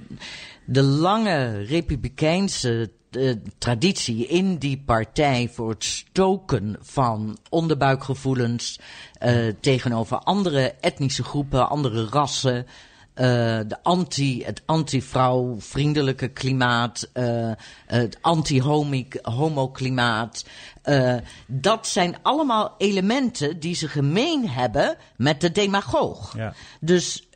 de 0.65 0.81
lange 0.81 1.63
republikeinse 1.63 2.89
eh, 3.11 3.31
traditie 3.57 4.27
in 4.27 4.57
die 4.57 4.81
partij 4.85 5.49
voor 5.53 5.69
het 5.69 5.83
stoken 5.83 6.77
van 6.81 7.37
onderbuikgevoelens 7.49 8.79
eh, 9.13 9.47
tegenover 9.59 10.17
andere 10.17 10.75
etnische 10.81 11.23
groepen, 11.23 11.69
andere 11.69 12.05
rassen. 12.05 12.65
Eh, 13.13 13.25
de 13.67 13.77
anti, 13.83 14.43
het 14.43 14.61
anti-vrouw-vriendelijke 14.65 16.27
klimaat, 16.27 17.09
eh, 17.13 17.51
het 17.85 18.17
anti-homo-klimaat. 18.21 20.45
eh, 20.81 21.15
dat 21.47 21.87
zijn 21.87 22.15
allemaal 22.21 22.75
elementen 22.77 23.59
die 23.59 23.75
ze 23.75 23.87
gemeen 23.87 24.49
hebben 24.49 24.95
met 25.15 25.41
de 25.41 25.51
demagoog. 25.51 26.33
Ja. 26.37 26.53
Dus 26.79 27.27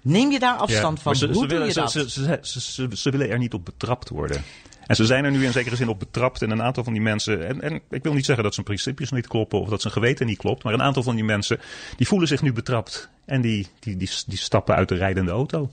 neem 0.00 0.30
je 0.30 0.38
daar 0.38 0.56
afstand 0.56 0.96
Ja, 0.96 1.02
van? 1.02 1.16
ze, 1.16 1.24
Hoe 1.26 1.34
ze, 1.34 1.40
doe 1.40 1.48
willen, 1.48 1.66
je 1.66 1.72
ze, 1.72 1.80
dat? 1.80 1.92
ze, 1.92 2.10
ze, 2.10 2.38
ze, 2.42 2.60
ze- 2.60 2.96
ze 2.96 3.10
willen 3.10 3.30
er 3.30 3.38
niet 3.38 3.54
op 3.54 3.64
betrapt 3.64 4.08
worden. 4.08 4.44
En 4.86 4.96
ze 4.96 5.06
zijn 5.06 5.24
er 5.24 5.30
nu 5.30 5.44
in 5.44 5.52
zekere 5.52 5.76
zin 5.76 5.88
op 5.88 5.98
betrapt. 5.98 6.42
En 6.42 6.50
een 6.50 6.62
aantal 6.62 6.84
van 6.84 6.92
die 6.92 7.02
mensen. 7.02 7.48
En, 7.48 7.60
en 7.60 7.80
ik 7.90 8.02
wil 8.02 8.12
niet 8.12 8.24
zeggen 8.24 8.44
dat 8.44 8.54
zijn 8.54 8.66
principes 8.66 9.10
niet 9.10 9.26
kloppen. 9.26 9.60
of 9.60 9.68
dat 9.68 9.80
zijn 9.80 9.92
geweten 9.92 10.26
niet 10.26 10.38
klopt. 10.38 10.62
Maar 10.62 10.72
een 10.72 10.82
aantal 10.82 11.02
van 11.02 11.14
die 11.14 11.24
mensen. 11.24 11.60
die 11.96 12.06
voelen 12.06 12.28
zich 12.28 12.42
nu 12.42 12.52
betrapt. 12.52 13.08
En 13.24 13.40
die, 13.40 13.66
die, 13.78 13.96
die, 13.96 14.10
die 14.26 14.38
stappen 14.38 14.74
uit 14.74 14.88
de 14.88 14.94
rijdende 14.94 15.30
auto. 15.30 15.70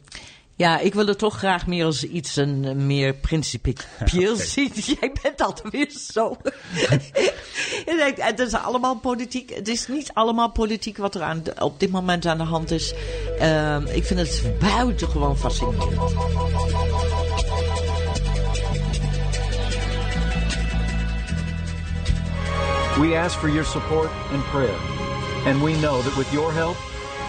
Ja, 0.60 0.80
ik 0.80 0.94
wil 0.94 1.08
het 1.08 1.18
toch 1.18 1.38
graag 1.38 1.68
meer 1.68 1.86
als 1.86 2.04
iets 2.04 2.36
een, 2.36 2.86
meer 2.86 3.14
principieel 3.14 4.36
zien. 4.54 4.72
Jij 5.00 5.14
bent 5.22 5.42
altijd 5.42 5.72
weer 5.72 5.90
zo. 5.92 6.38
Denkt, 7.98 8.24
het 8.24 8.40
is 8.40 8.54
allemaal 8.54 8.96
politiek. 8.96 9.56
Het 9.56 9.68
is 9.68 9.88
niet 9.88 10.12
allemaal 10.14 10.52
politiek 10.52 10.98
wat 10.98 11.16
er 11.16 11.22
aan, 11.22 11.44
op 11.60 11.80
dit 11.80 11.92
moment 11.92 12.26
aan 12.26 12.38
de 12.38 12.44
hand 12.44 12.72
is. 12.72 12.94
Ehm, 13.40 13.86
ik 13.86 14.04
vind 14.06 14.20
het 14.20 14.60
buitengewoon 14.60 15.38
fascinerend. 15.38 16.14
We 23.00 23.16
ask 23.16 23.40
for 23.40 23.48
your 23.48 23.64
support 23.64 24.10
and 24.32 24.44
prayer. 24.44 24.78
And 25.46 25.64
we 25.64 25.80
know 25.80 26.02
that 26.02 26.18
with 26.18 26.32
your 26.34 26.52
help 26.52 26.76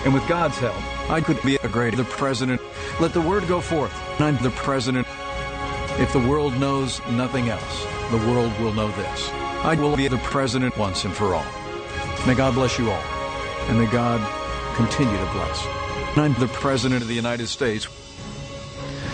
and 0.05 0.13
with 0.13 0.27
God's 0.27 0.59
help, 0.59 0.75
I 1.09 1.21
could 1.21 1.41
be 1.43 1.57
a 1.57 1.69
great 1.69 1.97
the 1.97 2.03
president. 2.03 2.61
let 2.99 3.13
the 3.13 3.21
word 3.21 3.47
go 3.47 3.61
forth. 3.61 3.95
I'm 4.21 4.37
the 4.43 4.51
president. 4.51 5.07
If 6.01 6.13
the 6.13 6.19
world 6.19 6.59
knows 6.59 7.01
nothing 7.11 7.51
else, 7.51 7.87
the 8.11 8.17
world 8.17 8.53
will 8.59 8.73
know 8.73 8.91
this. 8.91 9.31
I 9.63 9.77
will 9.77 9.97
be 9.97 10.09
the 10.09 10.19
president 10.19 10.77
Once 10.77 11.05
and 11.05 11.15
for 11.15 11.35
all. 11.35 11.47
May 12.27 12.35
God 12.35 12.55
bless 12.55 12.77
you 12.77 12.91
all. 12.91 13.05
And 13.69 13.79
may 13.79 13.87
God 13.93 14.21
continue 14.77 15.17
to 15.17 15.33
bless. 15.33 15.67
I'm 16.17 16.35
the 16.35 16.49
president 16.49 17.03
of 17.03 17.09
the 17.09 17.15
United 17.15 17.47
States. 17.47 17.87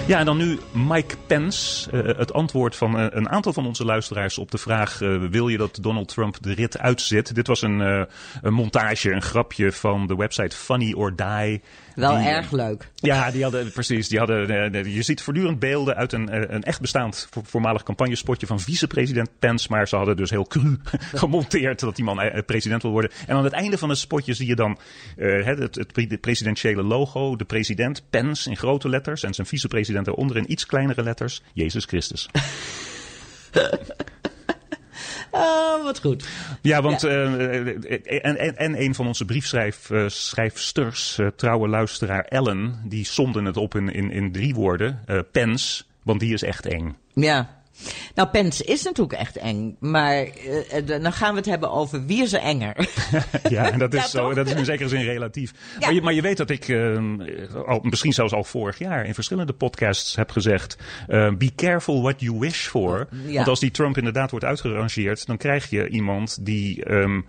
Ja, 0.06 0.18
en 0.18 0.24
dan 0.24 0.36
nu 0.36 0.58
Mike 0.72 1.16
Pence. 1.26 1.90
eh, 1.90 2.18
het 2.18 2.32
antwoord 2.32 2.76
van 2.76 2.98
eh, 2.98 3.06
een 3.10 3.28
aantal 3.28 3.52
van 3.52 3.66
onze 3.66 3.84
luisteraars 3.84 4.38
op 4.38 4.50
de 4.50 4.58
vraag: 4.58 5.00
eh, 5.00 5.16
wil 5.30 5.48
je 5.48 5.56
dat 5.56 5.78
Donald 5.80 6.08
Trump 6.08 6.36
de 6.40 6.52
rit 6.52 6.78
uitzit? 6.78 7.34
Dit 7.34 7.46
was 7.46 7.62
een, 7.62 8.06
een 8.42 8.54
montage, 8.54 9.12
een 9.12 9.22
grapje 9.22 9.72
van 9.72 10.06
de 10.06 10.16
website 10.16 10.56
Funny 10.56 10.92
or 10.92 11.16
Die. 11.16 11.62
Wel 11.96 12.16
Die, 12.16 12.26
erg 12.26 12.50
leuk. 12.50 12.90
Ja, 12.94 13.30
die 13.30 13.42
hadden 13.42 13.72
precies. 13.72 14.08
Die 14.08 14.18
hadden, 14.18 14.72
eh, 14.74 14.94
je 14.94 15.02
ziet 15.02 15.22
voortdurend 15.22 15.58
beelden 15.58 15.96
uit 15.96 16.12
een, 16.12 16.28
eh, 16.28 16.54
een 16.54 16.62
echt 16.62 16.80
bestaand 16.80 17.26
vo- 17.30 17.42
voormalig 17.44 17.82
campagnespotje 17.82 18.46
van 18.46 18.60
vicepresident 18.60 19.28
Pence. 19.38 19.66
Maar 19.70 19.88
ze 19.88 19.96
hadden 19.96 20.16
dus 20.16 20.30
heel 20.30 20.46
cru 20.46 20.76
gemonteerd 21.14 21.80
dat 21.80 21.96
die 21.96 22.04
man 22.04 22.20
eh, 22.20 22.42
president 22.46 22.82
wil 22.82 22.90
worden. 22.90 23.10
En 23.26 23.36
aan 23.36 23.44
het 23.44 23.52
einde 23.52 23.78
van 23.78 23.88
het 23.88 23.98
spotje 23.98 24.34
zie 24.34 24.46
je 24.46 24.54
dan 24.56 24.78
eh, 25.16 25.44
het, 25.44 25.58
het, 25.58 25.74
het 25.74 25.92
pre- 25.92 26.18
presidentiële 26.20 26.82
logo. 26.82 27.36
De 27.36 27.44
president 27.44 28.02
Pence 28.10 28.50
in 28.50 28.56
grote 28.56 28.88
letters. 28.88 29.22
En 29.22 29.34
zijn 29.34 29.46
vicepresident 29.46 30.06
eronder 30.06 30.36
in 30.36 30.52
iets 30.52 30.66
kleinere 30.66 31.02
letters. 31.02 31.42
Jezus 31.52 31.84
Christus. 31.84 32.28
Ah, 35.36 35.82
wat 35.82 36.00
goed. 36.00 36.28
Ja, 36.62 36.82
want 36.82 37.04
eh, 37.04 37.24
eh, 37.24 38.24
en, 38.24 38.38
en, 38.38 38.56
en 38.56 38.82
een 38.82 38.94
van 38.94 39.06
onze 39.06 39.24
briefschrijfsters, 39.24 41.18
eh, 41.18 41.26
trouwe 41.36 41.68
luisteraar 41.68 42.24
Ellen, 42.24 42.80
die 42.84 43.04
somde 43.04 43.42
het 43.42 43.56
op 43.56 43.74
in, 43.74 43.88
in, 43.92 44.10
in 44.10 44.32
drie 44.32 44.54
woorden. 44.54 45.02
eh 45.06 45.18
Pens, 45.32 45.88
want 46.02 46.20
die 46.20 46.32
is 46.32 46.42
echt 46.42 46.66
eng. 46.66 46.96
Ja. 47.14 47.55
Nou, 48.14 48.28
Pence 48.28 48.64
is 48.64 48.82
natuurlijk 48.82 49.18
echt 49.18 49.36
eng. 49.36 49.76
Maar 49.80 50.14
eh, 50.14 50.76
eh, 50.78 50.86
dan 51.02 51.12
gaan 51.12 51.30
we 51.30 51.36
het 51.36 51.46
hebben 51.48 51.70
over 51.70 52.06
wie 52.06 52.22
is 52.22 52.32
er 52.32 52.40
enger. 52.40 52.74
Ja, 53.48 53.70
en 53.70 53.78
dat 53.78 53.94
is, 53.94 54.00
Ja, 54.00 54.06
zo, 54.08 54.18
toch? 54.26 54.34
dat 54.34 54.46
is 54.46 54.52
in 54.54 54.64
zekere 54.64 54.88
zin 54.88 55.02
relatief. 55.04 55.52
Ja. 55.72 55.78
Maar, 55.80 55.94
je, 55.94 56.02
maar 56.02 56.12
je 56.12 56.22
weet 56.22 56.36
dat 56.36 56.50
ik, 56.50 56.68
eh, 56.68 56.96
al, 57.66 57.78
misschien 57.82 58.12
zelfs 58.12 58.32
al 58.32 58.44
vorig 58.44 58.78
jaar 58.78 59.06
in 59.06 59.14
verschillende 59.14 59.52
podcasts 59.52 60.16
heb 60.16 60.30
gezegd: 60.30 60.76
eh, 61.06 61.32
be 61.34 61.54
careful 61.54 62.02
what 62.02 62.20
you 62.20 62.38
wish 62.38 62.66
for. 62.66 63.08
Ja. 63.26 63.34
Want 63.34 63.48
als 63.48 63.60
die 63.60 63.70
Trump 63.70 63.96
inderdaad 63.96 64.30
wordt 64.30 64.44
uitgerangeerd, 64.46 65.26
dan 65.26 65.36
krijg 65.36 65.70
je 65.70 65.88
iemand 65.88 66.38
die. 66.46 66.84
ehm, 66.84 67.20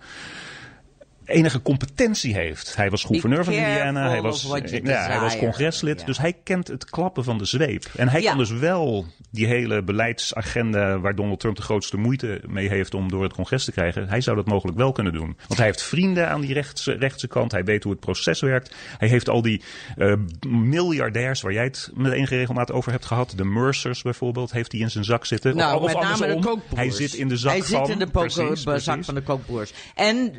enige 1.28 1.62
competentie 1.62 2.34
heeft. 2.34 2.76
Hij 2.76 2.90
was 2.90 3.04
gouverneur 3.04 3.44
van 3.44 3.52
Indiana, 3.52 4.08
hij 4.08 4.22
was, 4.22 4.42
you 4.42 4.80
ja, 4.84 5.06
hij 5.06 5.20
was 5.20 5.38
congreslid, 5.38 6.00
Ja. 6.00 6.06
dus 6.06 6.18
hij 6.18 6.32
kent 6.32 6.68
het 6.68 6.84
klappen 6.90 7.24
van 7.24 7.38
de 7.38 7.44
zweep. 7.44 7.84
En 7.96 8.08
hij 8.08 8.20
Ja. 8.20 8.28
kan 8.28 8.38
dus 8.38 8.50
wel 8.50 9.06
die 9.30 9.46
hele 9.46 9.82
beleidsagenda 9.82 10.98
waar 11.00 11.14
Donald 11.14 11.40
Trump 11.40 11.56
de 11.56 11.62
grootste 11.62 11.96
moeite 11.96 12.40
mee 12.46 12.68
heeft 12.68 12.94
om 12.94 13.08
door 13.08 13.22
het 13.22 13.32
congres 13.32 13.64
te 13.64 13.72
krijgen, 13.72 14.08
hij 14.08 14.20
zou 14.20 14.36
dat 14.36 14.46
mogelijk 14.46 14.76
wel 14.78 14.92
kunnen 14.92 15.12
doen. 15.12 15.36
Want 15.46 15.56
hij 15.56 15.66
heeft 15.66 15.82
vrienden 15.82 16.28
aan 16.28 16.40
die 16.40 16.52
rechtse, 16.52 16.92
rechtse 16.92 17.26
kant, 17.28 17.52
hij 17.52 17.64
weet 17.64 17.82
hoe 17.82 17.92
het 17.92 18.00
proces 18.00 18.40
werkt. 18.40 18.74
Hij 18.98 19.08
heeft 19.08 19.28
al 19.28 19.42
die 19.42 19.62
eh, 19.96 20.12
miljardairs 20.48 21.40
waar 21.40 21.52
jij 21.52 21.64
het 21.64 21.90
met 21.94 22.12
enige 22.12 22.36
regelmaat 22.36 22.72
over 22.72 22.92
hebt 22.92 23.04
gehad, 23.04 23.32
de 23.36 23.44
Mercers 23.44 24.02
bijvoorbeeld, 24.02 24.52
heeft 24.52 24.72
hij 24.72 24.80
in 24.80 24.90
zijn 24.90 25.04
zak 25.04 25.24
zitten. 25.26 25.56
Nou, 25.56 25.76
of, 25.76 25.80
of 25.82 25.86
met 25.92 26.02
name 26.02 26.26
de 26.26 26.34
andersom, 26.34 26.62
hij 26.74 26.90
zit 26.90 27.14
in 27.14 27.28
de 27.28 27.36
zak 27.36 27.52
Hij 27.52 27.62
van... 27.62 27.86
zit 27.86 27.94
in 27.94 27.98
de 27.98 28.10
precies, 28.10 28.62
zak 28.62 28.74
precies. 28.74 29.06
van 29.06 29.14
de 29.14 29.22
kookbroers. 29.22 29.72
En, 29.94 30.32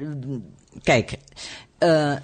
kijk, 0.84 1.18
eh, 1.78 2.12
eh, 2.12 2.20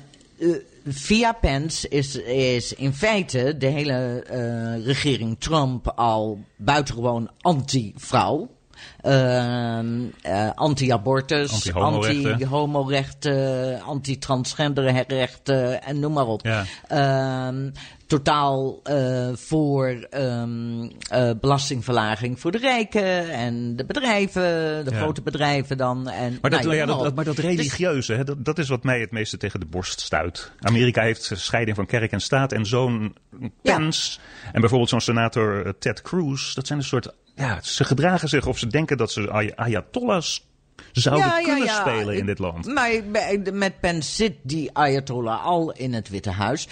via 0.85 1.31
Pence 1.31 1.89
is, 1.89 2.15
is 2.15 2.73
in 2.73 2.93
feite 2.93 3.57
de 3.57 3.67
hele 3.67 4.23
eh, 4.27 4.85
regering 4.85 5.35
Trump 5.39 5.87
al 5.87 6.39
buitengewoon 6.55 7.29
anti-vrouw. 7.41 8.49
Ehm, 9.01 10.01
eh, 10.21 10.49
anti-abortus, 10.55 11.51
Anti-homorechten. 11.51 12.31
anti-homorechten, 12.31 13.81
anti-transgenderrechten 13.81 15.83
en 15.83 15.99
noem 15.99 16.13
maar 16.13 16.27
op. 16.27 16.45
Ja. 16.45 16.63
Ehm, 16.87 17.69
totaal 18.07 18.79
eh, 18.83 19.29
voor 19.33 19.87
ehm, 20.09 20.89
eh, 21.09 21.31
belastingverlaging 21.41 22.39
voor 22.39 22.51
de 22.51 22.57
rijken 22.57 23.29
en 23.29 23.75
de 23.75 23.85
bedrijven, 23.85 24.41
de 24.85 24.91
Ja. 24.91 24.97
grote 24.97 25.21
bedrijven 25.21 25.77
dan. 25.77 26.09
En, 26.09 26.37
Maar 26.41 26.51
dat, 26.51 26.63
nou, 26.63 26.75
ja, 26.75 26.79
noem 26.85 26.87
dat, 26.87 26.97
op. 26.97 27.03
dat- 27.03 27.15
maar 27.15 27.25
dat 27.25 27.35
Dus- 27.35 27.45
religieuze, 27.45 28.13
hè, 28.13 28.23
dat, 28.23 28.45
dat 28.45 28.57
is 28.57 28.69
wat 28.69 28.83
mij 28.83 28.99
het 28.99 29.11
meeste 29.11 29.37
tegen 29.37 29.59
de 29.59 29.65
borst 29.65 29.99
stuit. 29.99 30.51
Amerika 30.59 31.01
heeft 31.01 31.31
scheiding 31.35 31.75
van 31.75 31.85
kerk 31.85 32.11
en 32.11 32.19
staat 32.21 32.51
en 32.51 32.65
zo'n 32.65 33.15
Ja. 33.39 33.49
Pence 33.61 34.19
en 34.51 34.59
bijvoorbeeld 34.59 34.89
zo'n 34.89 35.01
senator 35.01 35.65
eh, 35.65 35.71
Ted 35.79 36.01
Cruz, 36.01 36.53
dat 36.53 36.67
zijn 36.67 36.79
een 36.79 36.85
soort, 36.85 37.13
ja, 37.35 37.59
ze 37.61 37.83
gedragen 37.83 38.29
zich 38.29 38.47
of 38.47 38.57
ze 38.57 38.67
denken 38.67 38.97
dat 38.97 39.11
ze 39.11 39.31
ay- 39.31 39.53
ayatollahs 39.55 40.47
zouden 40.91 41.43
kunnen 41.43 41.67
spelen 41.69 42.15
in 42.17 42.25
dit 42.25 42.39
land. 42.39 42.65
Maar 42.65 42.91
met 43.53 43.79
Pence 43.79 44.11
zit 44.15 44.33
die 44.43 44.69
Ayatollah 44.73 45.45
al 45.45 45.71
in 45.71 45.93
het 45.93 46.09
Witte 46.09 46.29
Huis. 46.31 46.67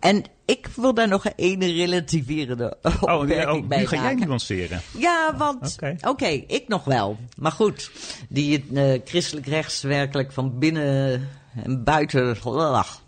En 0.00 0.24
ik 0.50 0.66
wil 0.76 0.94
daar 0.94 1.08
nog 1.08 1.24
een 1.36 1.60
relativerende 1.60 2.76
Oh, 2.82 2.92
ja, 3.00 3.16
opmerking 3.16 3.62
oh, 3.62 3.68
bij 3.68 3.78
nu 3.78 3.86
ga 3.86 4.02
jij 4.02 4.14
nuanceren. 4.14 4.80
Ja, 4.98 5.36
want 5.36 5.76
Oké. 6.02 6.26
ik 6.46 6.64
nog 6.68 6.84
wel. 6.84 7.18
Maar 7.36 7.52
goed, 7.52 7.90
die 8.28 8.64
eh, 8.74 9.00
christelijk 9.04 9.46
rechts 9.46 9.82
werkelijk 9.82 10.32
van 10.32 10.58
binnen 10.58 11.28
en 11.64 11.84
buiten. 11.84 12.36
ach, 12.44 13.02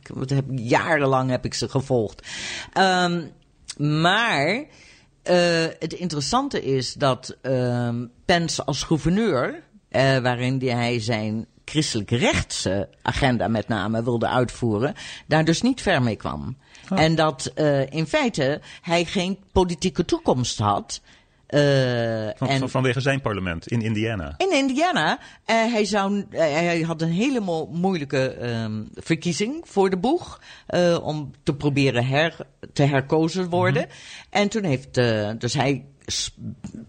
ik, 0.00 0.28
heb, 0.28 0.44
jarenlang 0.54 1.30
heb 1.30 1.44
ik 1.44 1.54
ze 1.54 1.68
gevolgd. 1.68 2.26
Ehm, 2.72 3.22
maar 3.76 4.64
eh, 5.22 5.64
het 5.78 5.92
interessante 5.92 6.62
is 6.62 6.94
dat 6.94 7.36
ehm, 7.42 8.06
Pence 8.24 8.64
als 8.64 8.82
gouverneur, 8.82 9.62
eh, 9.88 10.18
waarin 10.18 10.58
die 10.58 10.72
hij 10.72 11.00
zijn 11.00 11.46
christelijk 11.64 12.10
rechtse 12.10 12.88
agenda 13.02 13.48
met 13.48 13.68
name 13.68 14.02
wilde 14.02 14.28
uitvoeren, 14.28 14.94
daar 15.26 15.44
dus 15.44 15.62
niet 15.62 15.80
ver 15.80 16.02
mee 16.02 16.16
kwam. 16.16 16.56
En 16.98 17.14
dat 17.14 17.46
eh, 17.54 17.90
in 17.90 18.06
feite 18.06 18.60
hij 18.82 19.04
geen 19.04 19.38
politieke 19.52 20.04
toekomst 20.04 20.58
had. 20.58 21.00
eh, 21.46 21.60
Van, 22.36 22.48
en 22.48 22.58
van- 22.58 22.70
vanwege 22.70 23.00
zijn 23.00 23.20
parlement 23.20 23.66
in 23.66 23.82
Indiana. 23.82 24.34
in 24.36 24.52
Indiana, 24.52 25.18
eh, 25.44 25.56
hij, 25.72 25.84
zou, 25.84 26.24
hij 26.30 26.80
had 26.80 27.02
een 27.02 27.10
hele 27.12 27.40
mo- 27.40 27.66
moeilijke 27.66 28.28
ehm, 28.30 28.82
verkiezing 28.94 29.60
voor 29.64 29.90
de 29.90 29.96
boeg. 29.96 30.40
om 31.02 31.30
te 31.42 31.54
proberen 31.54 32.06
her, 32.06 32.36
te 32.72 32.82
herkozen 32.82 33.48
worden. 33.50 33.86
En 34.30 34.48
toen 34.48 34.64
heeft, 34.64 34.94
dus 35.38 35.54
hij 35.54 35.84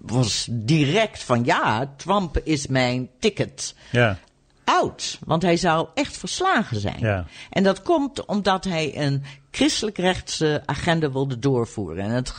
was 0.01 0.47
direct 0.51 1.23
van 1.23 1.43
ja, 1.45 1.93
Trump 1.97 2.37
is 2.43 2.67
mijn 2.67 3.09
ticket 3.19 3.75
Ja, 3.91 4.17
out. 4.65 5.19
Want 5.25 5.41
hij 5.41 5.57
zou 5.57 5.87
echt 5.93 6.17
verslagen 6.17 6.79
zijn. 6.79 6.99
Ja. 6.99 7.25
En 7.49 7.63
dat 7.63 7.81
komt 7.81 8.25
omdat 8.25 8.63
hij 8.63 8.97
een 9.05 9.23
christelijk 9.51 9.97
rechtse 9.97 10.63
agenda 10.65 11.11
wilde 11.11 11.39
doorvoeren. 11.39 12.03
En 12.03 12.11
het, 12.11 12.33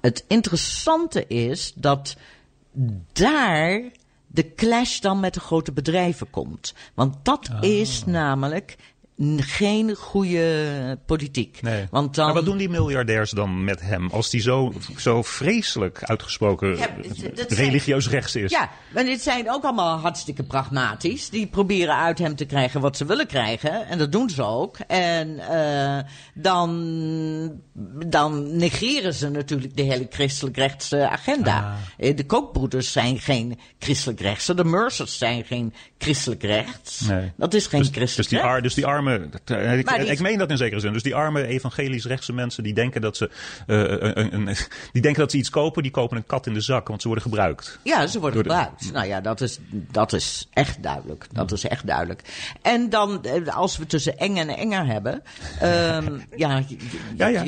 het 0.00 0.24
interessante 0.28 1.26
is 1.26 1.72
dat 1.74 2.16
daar 3.12 3.82
de 4.26 4.54
clash 4.54 4.98
dan 4.98 5.20
met 5.20 5.34
de 5.34 5.40
grote 5.40 5.72
bedrijven 5.72 6.30
komt. 6.30 6.74
Want 6.94 7.16
dat 7.22 7.48
Ah. 7.52 7.62
is 7.62 8.04
namelijk 8.04 8.76
geen 9.36 9.94
goede 9.94 10.98
politiek. 11.06 11.58
nee. 11.62 11.86
Want 11.90 12.14
dan, 12.14 12.24
Maar 12.24 12.34
wat 12.34 12.44
doen 12.44 12.56
die 12.56 12.68
miljardairs 12.68 13.30
dan 13.30 13.64
met 13.64 13.80
hem 13.80 14.08
als 14.10 14.30
die 14.30 14.40
zo, 14.40 14.72
zo 14.96 15.22
vreselijk 15.22 16.02
uitgesproken 16.04 16.76
Ja, 16.76 16.88
dat 17.34 17.50
zijn- 17.50 17.64
religieus 17.70 18.08
rechts 18.08 18.36
is? 18.36 18.50
Ja, 18.50 18.70
maar 18.94 19.04
dit 19.04 19.20
zijn 19.22 19.50
ook 19.50 19.62
allemaal 19.64 19.98
hartstikke 19.98 20.42
pragmatisch. 20.42 21.28
Die 21.30 21.46
proberen 21.46 21.96
uit 21.96 22.18
hem 22.18 22.36
te 22.36 22.44
krijgen 22.44 22.80
wat 22.80 22.96
ze 22.96 23.04
willen 23.04 23.26
krijgen. 23.26 23.86
En 23.86 23.98
dat 23.98 24.12
doen 24.12 24.30
ze 24.30 24.42
ook. 24.42 24.76
En 24.86 25.38
eh, 25.38 25.98
dan, 26.34 27.60
dan 28.06 28.56
negeren 28.56 29.14
ze 29.14 29.28
natuurlijk 29.30 29.76
de 29.76 29.82
hele 29.82 30.06
christelijk 30.10 30.56
rechtse 30.56 31.08
agenda. 31.08 31.58
Ah. 31.58 32.08
Eh, 32.08 32.16
De 32.16 32.26
kookbroeders 32.26 32.92
zijn 32.92 33.18
geen 33.18 33.58
christelijk 33.78 34.20
rechtse. 34.20 34.54
De 34.54 34.64
Mercers 34.64 35.18
zijn 35.18 35.44
geen 35.44 35.74
christelijk 35.98 36.42
rechts. 36.42 37.00
Nee. 37.00 37.32
Dat 37.36 37.54
is 37.54 37.66
geen 37.66 37.80
Dus, 37.80 37.90
christelijk 37.90 38.28
dus, 38.30 38.38
die 38.40 38.48
rechts. 38.48 38.62
dus 38.62 38.74
die 38.74 38.86
arme, 39.12 39.28
dat, 39.28 39.40
eh, 39.58 39.78
ik, 39.78 39.88
die- 39.88 40.06
ik 40.06 40.20
meen 40.20 40.38
dat 40.38 40.50
in 40.50 40.56
zekere 40.56 40.80
zin. 40.80 40.92
Dus 40.92 41.02
die 41.02 41.14
arme 41.14 41.46
evangelisch 41.46 42.04
rechtse 42.04 42.32
mensen 42.32 42.62
die 42.62 42.74
denken 42.74 43.00
dat 43.00 43.16
ze, 43.16 43.30
eh, 43.66 43.78
een, 44.24 44.34
een, 44.34 44.56
die 44.92 45.02
denken 45.02 45.20
dat 45.20 45.30
ze 45.30 45.36
iets 45.36 45.50
kopen, 45.50 45.82
die 45.82 45.92
kopen 45.92 46.16
een 46.16 46.26
kat 46.26 46.46
in 46.46 46.54
de 46.54 46.60
zak, 46.60 46.88
want 46.88 47.00
ze 47.00 47.06
worden 47.08 47.24
gebruikt. 47.26 47.78
Ja, 47.84 48.06
ze 48.06 48.20
worden 48.20 48.42
de- 48.42 48.48
gebruikt. 48.48 48.92
Nou 48.92 49.06
ja, 49.06 49.20
dat 49.20 49.40
is, 49.40 49.58
dat 49.70 50.12
is 50.12 50.48
echt 50.52 50.82
duidelijk. 50.82 51.26
Dat 51.32 51.52
is 51.52 51.64
echt 51.64 51.86
duidelijk. 51.86 52.22
En 52.62 52.90
dan, 52.90 53.24
eh, 53.24 53.56
als 53.56 53.76
we 53.76 53.86
tussen 53.86 54.18
eng 54.18 54.36
en 54.36 54.48
enger 54.48 54.86
hebben. 54.86 55.22
ehm, 55.60 56.18
ja, 56.36 56.62
Ja, 57.16 57.26
ja. 57.26 57.44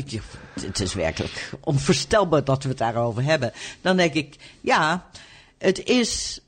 het 0.60 0.80
is 0.80 0.94
werkelijk 0.94 1.50
onvoorstelbaar 1.60 2.44
dat 2.44 2.62
we 2.62 2.68
het 2.68 2.78
daarover 2.78 3.22
hebben. 3.22 3.52
Dan 3.80 3.96
denk 3.96 4.14
ik, 4.14 4.36
ja, 4.60 5.06
het 5.58 5.84
is 5.84 6.40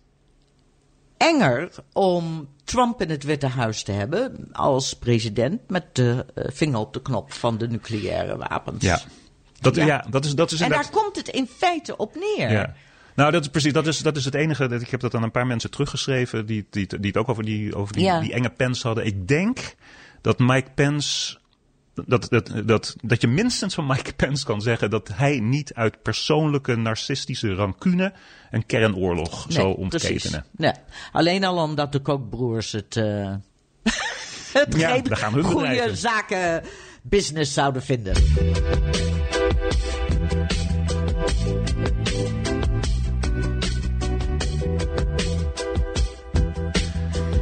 enger 1.16 1.70
om 1.92 2.48
Trump 2.64 3.02
in 3.02 3.10
het 3.10 3.24
Witte 3.24 3.46
Huis 3.46 3.82
te 3.82 3.92
hebben 3.92 4.48
als 4.52 4.94
president 4.94 5.70
met 5.70 5.84
de 5.92 6.26
eh, 6.34 6.44
vinger 6.52 6.78
op 6.78 6.92
de 6.92 7.02
knop 7.02 7.32
van 7.32 7.58
de 7.58 7.68
nucleaire 7.68 8.36
wapens. 8.36 8.84
Ja. 8.84 9.00
Dat, 9.60 9.74
ja. 9.76 9.86
Ja. 9.86 10.06
dat 10.10 10.24
is, 10.24 10.34
dat 10.34 10.50
is 10.50 10.58
En 10.60 10.64
inderdaad... 10.64 10.92
daar 10.92 11.02
komt 11.02 11.16
het 11.16 11.28
in 11.28 11.46
feite 11.46 11.96
op 11.96 12.14
neer. 12.14 12.50
Ja. 12.50 12.74
Nou, 13.14 13.30
dat 13.32 13.40
is 13.42 13.48
precies. 13.48 13.72
Dat 13.72 13.86
is, 13.86 13.98
dat 13.98 14.16
is 14.16 14.24
het 14.24 14.34
enige. 14.34 14.68
Dat, 14.68 14.80
ik 14.80 14.90
heb 14.90 15.00
dat 15.00 15.14
aan 15.14 15.22
een 15.22 15.30
paar 15.30 15.46
mensen 15.46 15.70
teruggeschreven. 15.70 16.46
Die, 16.46 16.66
die, 16.70 16.86
die 16.86 17.06
het 17.06 17.16
ook 17.16 17.28
over 17.28 17.44
die, 17.44 17.74
over 17.74 17.92
die, 17.92 18.04
Ja. 18.04 18.20
die 18.20 18.32
enge 18.32 18.50
Pence 18.50 18.86
hadden. 18.86 19.06
Ik 19.06 19.28
denk 19.28 19.74
dat 20.20 20.38
Mike 20.38 20.70
Pence. 20.74 21.36
Dat, 22.06 22.26
dat, 22.30 22.50
dat, 22.64 22.96
dat 23.02 23.20
je 23.20 23.28
minstens 23.28 23.74
van 23.74 23.86
Mike 23.86 24.14
Pence 24.14 24.44
kan 24.44 24.62
zeggen 24.62 24.90
dat 24.90 25.10
hij 25.12 25.40
niet 25.40 25.74
uit 25.74 26.02
persoonlijke 26.02 26.76
narcistische 26.76 27.54
rancune 27.54 28.12
een 28.50 28.66
kernoorlog 28.66 29.46
zou 29.48 29.76
ontketenen. 29.76 30.44
Nee. 30.50 30.72
Alleen 31.12 31.44
al 31.44 31.62
omdat 31.62 31.92
de 31.92 32.00
kookbroers 32.00 32.72
het, 32.72 32.96
eh 32.96 33.34
het 34.52 34.76
Ja, 34.76 35.00
goede 35.42 35.90
zaken 35.96 36.62
business 37.02 37.52
zouden 37.52 37.82
vinden. 37.82 38.14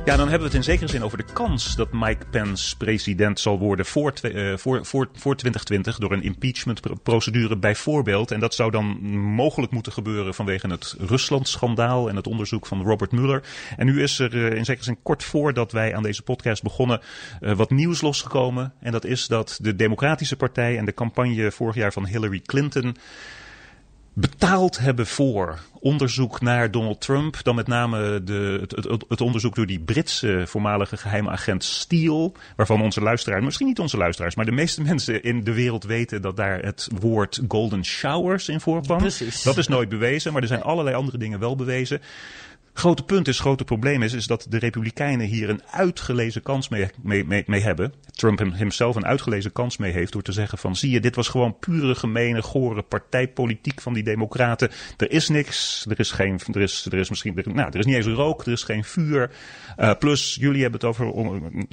Ja, 0.05 0.17
dan 0.17 0.29
hebben 0.29 0.49
we 0.49 0.57
het 0.57 0.67
in 0.67 0.73
zekere 0.73 0.91
zin 0.91 1.03
over 1.03 1.19
de 1.19 1.33
kans 1.33 1.77
dat 1.77 1.93
Mike 1.93 2.27
Pence 2.31 2.77
president 2.77 3.41
zal 3.41 3.59
worden 3.59 3.87
voor, 3.87 4.12
eh, 4.12 4.57
voor, 4.57 4.87
voor, 4.87 5.09
voor 5.12 5.37
2020 5.37 5.99
door 5.99 6.12
een 6.12 6.23
impeachmentprocedure 6.23 7.57
bijvoorbeeld. 7.57 8.31
En 8.31 8.41
dat 8.41 8.55
zou 8.55 8.71
dan 8.71 8.87
mogelijk 9.35 9.73
moeten 9.73 9.93
gebeuren 9.93 10.35
vanwege 10.35 10.69
het 10.69 10.95
Rusland-schandaal 10.99 12.09
en 12.09 12.17
het 12.17 12.27
onderzoek 12.27 12.67
van 12.67 12.83
Robert 12.83 13.12
Mueller. 13.12 13.43
En 13.77 13.87
nu 13.87 14.03
is 14.03 14.19
er 14.19 14.47
eh, 14.47 14.57
in 14.57 14.65
zekere 14.65 14.85
zin 14.85 15.03
kort 15.03 15.25
voordat 15.25 15.73
wij 15.73 15.95
aan 15.95 16.03
deze 16.03 16.23
podcast 16.23 16.62
begonnen 16.62 17.01
eh, 17.41 17.53
wat 17.53 17.71
nieuws 17.71 18.01
losgekomen. 18.01 18.73
En 18.81 18.93
dat 18.93 19.05
is 19.05 19.27
dat 19.27 19.59
de 19.62 19.77
Democratische 19.77 20.37
Partij 20.37 20.79
en 20.79 20.85
de 20.85 20.95
campagne 20.95 21.51
vorig 21.51 21.75
jaar 21.75 21.93
van 21.93 22.07
Hillary 22.07 22.41
Clinton 22.41 22.97
betaald 24.12 24.79
hebben 24.79 25.07
voor 25.07 25.59
onderzoek 25.81 26.40
naar 26.40 26.70
Donald 26.70 27.01
Trump. 27.01 27.37
Dan 27.42 27.55
met 27.55 27.66
name 27.66 28.22
de, 28.25 28.59
het, 28.61 28.70
het, 28.70 29.05
het, 29.09 29.20
onderzoek 29.20 29.55
door 29.55 29.66
die 29.66 29.81
Britse 29.81 30.42
voormalige 30.46 30.96
geheime 30.96 31.31
agent 31.31 31.64
Steele. 31.64 32.33
Waarvan 32.57 32.83
onze 32.83 33.01
luisteraars, 33.01 33.44
misschien 33.44 33.66
niet 33.66 33.79
onze 33.79 33.96
luisteraars, 33.96 34.35
maar 34.35 34.44
de 34.44 34.53
meeste 34.53 34.83
mensen 34.92 35.22
in 35.22 35.44
de 35.44 35.53
wereld 35.53 35.85
weten 35.85 36.22
dat 36.22 36.37
daar 36.37 36.62
het 36.62 36.88
woord 37.01 37.40
golden 37.48 37.85
showers 37.85 38.48
in 38.48 38.61
voorkwam. 38.61 38.98
Precies. 38.98 39.42
Dat 39.42 39.57
is 39.57 39.68
nooit 39.68 39.88
bewezen, 39.88 40.33
maar 40.33 40.42
er 40.42 40.48
zijn 40.48 40.62
allerlei 40.62 40.96
andere 40.96 41.18
dingen 41.18 41.38
wel 41.38 41.57
bewezen. 41.57 42.01
Grote 42.75 43.03
punt 43.03 43.29
is, 43.29 43.41
grote 43.41 43.65
probleem 43.65 44.03
is, 44.03 44.13
is 44.13 44.27
dat 44.27 44.47
de 44.49 44.59
Republikeinen 44.59 45.27
hier 45.27 45.51
een 45.51 45.63
uitgelezen 45.71 46.43
kans 46.43 46.69
mee, 46.69 46.89
mee, 47.03 47.25
mee, 47.25 47.45
mee 47.47 47.61
hebben. 47.61 47.93
Trump 48.11 48.39
hem, 48.39 48.53
hemzelf 48.53 48.97
een 48.97 49.07
uitgelezen 49.07 49.53
kans 49.53 49.77
mee 49.77 49.93
heeft 49.93 50.13
door 50.13 50.23
te 50.23 50.33
zeggen 50.33 50.59
van 50.59 50.77
zie 50.77 50.91
je, 50.91 51.01
dit 51.01 51.17
was 51.17 51.29
gewoon 51.29 51.59
pure 51.59 51.95
gemene, 51.95 52.43
gore 52.43 52.83
partijpolitiek 52.83 53.81
van 53.81 53.93
die 53.93 54.03
democraten. 54.03 54.71
Er 54.97 55.11
is 55.11 55.29
niks, 55.29 55.87
er 55.89 56.01
is 56.01 56.11
geen, 56.11 56.41
er 56.53 56.61
is, 56.61 56.87
er 56.91 56.99
is 56.99 57.09
misschien, 57.09 57.37
er, 57.37 57.55
nou, 57.55 57.69
er 57.69 57.79
is 57.79 57.87
niet 57.87 57.95
eens 57.95 58.07
rook, 58.07 58.47
er 58.47 58.53
is 58.53 58.63
geen 58.63 58.85
vuur. 58.85 59.31
Uh, 59.79 59.91
plus, 59.99 60.37
jullie 60.41 60.63
hebben 60.63 60.81
het 60.81 60.89
over, 60.89 61.13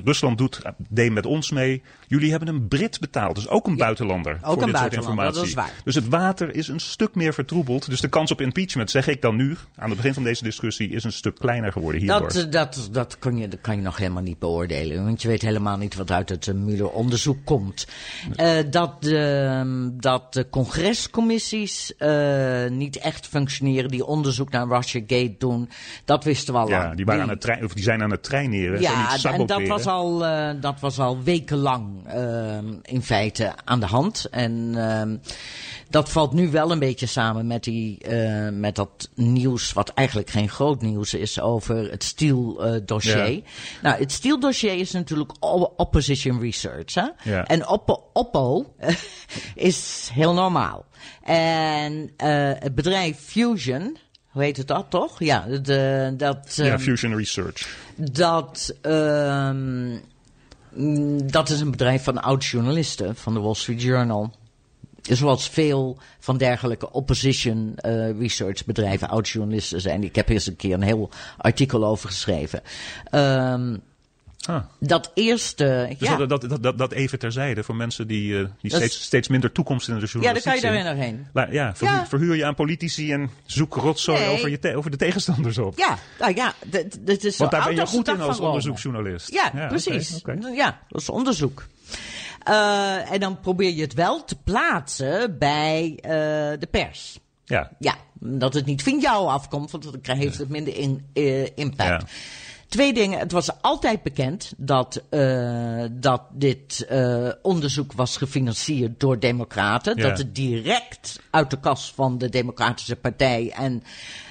Rusland 0.04 0.38
doet, 0.38 0.62
deed 0.90 1.12
met 1.12 1.26
ons 1.26 1.52
mee. 1.52 1.82
Jullie 2.08 2.30
hebben 2.30 2.48
een 2.48 2.68
Brit 2.68 3.00
betaald, 3.00 3.36
dus 3.36 3.48
ook 3.48 3.68
een 3.68 3.76
Ja, 3.76 3.78
buitenlander 3.78 4.34
ook 4.34 4.40
voor 4.42 4.52
een 4.52 4.58
dit 4.58 4.78
soort 4.78 4.80
buitenlander, 4.80 5.26
informatie. 5.26 5.56
dat 5.56 5.66
is 5.66 5.74
waar. 5.74 5.84
Dus 5.84 5.96
het 5.96 6.08
water 6.08 6.56
is 6.56 6.68
een 6.68 6.80
stuk 6.80 7.16
meer 7.16 7.34
vertroebeld. 7.34 7.90
Dus 7.90 8.02
de 8.02 8.10
kans 8.10 8.32
op 8.32 8.42
impeachment, 8.42 8.92
zeg 8.92 9.08
ik 9.08 9.22
dan 9.22 9.36
nu, 9.36 9.56
aan 9.76 9.90
het 9.90 9.98
begin 9.98 10.14
van 10.14 10.24
deze 10.24 10.44
discussie, 10.44 10.89
is 10.96 11.04
een 11.04 11.12
stuk 11.12 11.36
kleiner 11.36 11.72
geworden 11.72 12.02
hierdoor. 12.02 12.34
Dat, 12.34 12.52
dat, 12.52 12.90
dat, 12.92 13.20
kan 13.20 13.38
je, 13.38 13.48
dat 13.48 13.62
kan 13.62 13.76
je 13.76 13.82
nog 13.82 13.98
helemaal 13.98 14.24
niet 14.24 14.40
beoordelen. 14.40 15.06
Want 15.06 15.22
je 15.22 15.28
weet 15.28 15.42
helemaal 15.42 15.78
niet 15.78 15.96
wat 15.96 16.12
uit 16.12 16.30
het 16.30 16.54
Mueller-onderzoek 16.56 17.38
komt. 17.44 17.88
Dat, 18.70 19.04
de, 19.04 19.92
dat 19.94 20.34
de 20.34 20.50
congrescommissies 20.50 21.94
niet 22.70 22.98
echt 22.98 23.28
functioneren, 23.28 23.90
die 23.90 24.06
onderzoek 24.06 24.50
naar 24.50 24.68
Russiagate 24.68 25.36
doen, 25.38 25.70
dat 26.06 26.24
wisten 26.24 26.54
we 26.54 26.60
al 26.60 26.70
ja, 26.70 26.84
lang. 26.84 26.96
die, 26.96 27.06
waren 27.06 27.22
aan 27.22 27.30
het 27.30 27.42
trein, 27.42 27.64
of 27.66 27.74
die 27.74 27.84
zijn 27.84 28.02
aan 28.04 28.12
het 28.12 28.24
traineren. 28.24 28.82
Ja, 28.82 29.18
en 29.24 29.46
dat 29.46 29.68
was 29.68 29.86
al, 29.86 30.26
uh, 30.26 30.50
dat 30.62 30.80
was 30.80 31.00
al 31.00 31.24
wekenlang 31.24 31.88
in 32.82 33.02
feite 33.02 33.54
aan 33.66 33.80
de 33.80 33.86
hand. 33.86 34.28
En 34.32 35.22
dat 35.90 36.10
valt 36.10 36.34
nu 36.34 36.50
wel 36.50 36.72
een 36.72 36.80
beetje 36.80 37.06
samen 37.06 37.48
met, 37.48 37.64
die, 37.64 38.08
met 38.52 38.76
dat 38.76 39.10
nieuws, 39.16 39.74
wat 39.74 39.90
eigenlijk 39.90 40.30
geen 40.30 40.50
groot 40.50 40.79
nieuws 40.82 41.14
is, 41.14 41.40
over 41.40 41.92
het 41.92 42.04
Steele-dossier. 42.04 43.32
Ja. 43.32 43.42
Nou, 43.82 44.00
het 44.00 44.12
Steele-dossier 44.12 44.74
is 44.74 44.92
natuurlijk 44.92 45.32
opposition 45.76 46.40
research. 46.40 46.94
Hè? 46.94 47.08
Ja. 47.24 47.46
En 47.46 47.68
Oppo, 47.68 48.10
Oppo 48.14 48.74
is 49.56 50.10
heel 50.14 50.34
normaal. 50.34 50.86
En 51.24 51.94
uh, 51.94 52.52
het 52.60 52.76
bedrijf 52.76 53.18
Fusion, 53.20 53.98
hoe 54.30 54.44
heet 54.44 54.58
het 54.58 54.68
dat 54.68 54.86
toch? 54.90 55.20
Ja, 55.20 55.46
de, 55.62 56.14
dat. 56.18 56.54
Ja, 56.56 56.74
um, 56.74 56.80
Fusion 56.80 57.16
Research. 57.16 57.78
dat. 57.96 58.76
Um, 58.82 60.02
dat 61.24 61.50
is 61.50 61.60
een 61.60 61.72
bedrijf 61.72 62.04
van 62.04 62.22
oud-journalisten 62.22 63.16
van 63.16 63.34
de 63.34 63.40
Wall 63.40 63.54
Street 63.54 63.82
Journal. 63.82 64.34
Zoals 65.10 65.50
veel 65.50 65.98
van 66.20 66.38
dergelijke 66.38 66.92
opposition 66.92 67.76
uh, 67.86 68.20
research 68.20 68.66
bedrijven 68.66 69.10
oud-journalisten 69.10 69.82
zijn. 69.82 70.04
Ik 70.04 70.16
heb 70.16 70.30
eens 70.30 70.48
een 70.48 70.56
keer 70.56 70.74
een 70.74 70.82
heel 70.82 71.10
artikel 71.38 71.86
over 71.86 72.10
geschreven. 72.10 72.62
Um, 73.12 73.82
Ah. 74.46 74.64
Dat 74.80 75.12
eerste. 75.14 75.96
Dus 76.00 76.08
ja. 76.10 76.16
dat, 76.16 76.30
dat, 76.30 76.42
dat, 76.50 76.64
dat, 76.64 76.78
dat 76.78 76.92
even 76.92 77.20
terzijde 77.20 77.64
voor 77.64 77.76
mensen 77.76 78.08
die, 78.08 78.32
uh, 78.32 78.38
die 78.62 78.72
Dat 78.72 78.80
steeds, 78.80 78.96
is- 78.98 79.04
steeds 79.04 79.28
minder 79.28 79.52
toekomst 79.52 79.88
in 79.88 79.94
de 79.94 80.00
ja, 80.00 80.06
dan 80.06 80.22
journalistiek 80.22 80.52
kan 80.52 80.62
je 80.72 80.78
daarin 80.78 80.96
nog 80.96 81.06
heen. 81.06 81.28
La- 81.34 81.48
ja, 81.52 81.76
verhuur, 81.76 81.98
Ja. 81.98 82.08
verhuur 82.08 82.36
je 82.36 82.46
aan 82.46 82.56
politici 82.56 83.12
en 83.12 83.30
zoek 83.46 83.76
rotzooi 83.76 84.20
Nee. 84.20 84.30
over, 84.30 84.50
je 84.50 84.60
te- 84.60 84.76
over 84.76 84.92
de 84.92 84.98
tegenstanders 84.98 85.58
op. 85.58 85.78
Ja, 85.78 85.98
nou 86.20 86.36
ja, 86.36 86.54
dit 87.00 87.24
is 87.24 87.38
Want 87.38 87.52
daar 87.52 87.64
ben 87.64 87.76
je 87.76 87.86
goed 87.86 88.08
in 88.08 88.22
als 88.22 88.40
onderzoeksjournalist. 88.40 89.34
Ja, 89.34 89.68
precies. 89.68 90.22
Ja, 90.54 90.80
dat 90.90 91.02
is 91.02 91.10
onderzoek. 91.10 91.66
Uh, 92.48 93.12
en 93.12 93.20
dan 93.20 93.40
probeer 93.40 93.74
je 93.74 93.82
het 93.82 93.94
wel 93.94 94.24
te 94.24 94.36
plaatsen 94.44 95.38
bij 95.38 95.92
uh, 95.92 96.02
de 96.60 96.68
pers. 96.72 97.20
Ja, 97.46 97.72
Ja, 97.80 97.96
dat 98.20 98.54
het 98.54 98.66
niet 98.66 98.84
van 98.84 99.00
jou 99.00 99.28
afkomt, 99.28 99.72
want 99.72 100.06
dan 100.06 100.18
heeft 100.18 100.38
het 100.38 100.50
minder 100.50 100.76
in, 100.76 101.06
uh, 101.14 101.46
impact. 101.56 102.02
Ja. 102.02 102.08
Twee 102.68 102.94
dingen. 102.94 103.20
Het 103.20 103.32
was 103.32 103.62
altijd 103.62 104.04
bekend 104.04 104.54
dat, 104.58 105.04
uh, 105.10 105.86
dat 105.92 106.22
dit 106.32 106.88
uh, 106.92 107.30
onderzoek 107.42 107.94
was 107.94 108.18
gefinancierd 108.18 109.00
door 109.00 109.20
Democraten. 109.20 109.98
Ja. 109.98 110.08
Dat 110.08 110.18
het 110.18 110.36
direct 110.36 111.20
uit 111.30 111.50
de 111.50 111.60
kas 111.60 111.92
van 111.96 112.18
de 112.18 112.30
Democratische 112.30 112.96
Partij 112.96 113.52
en 113.56 113.84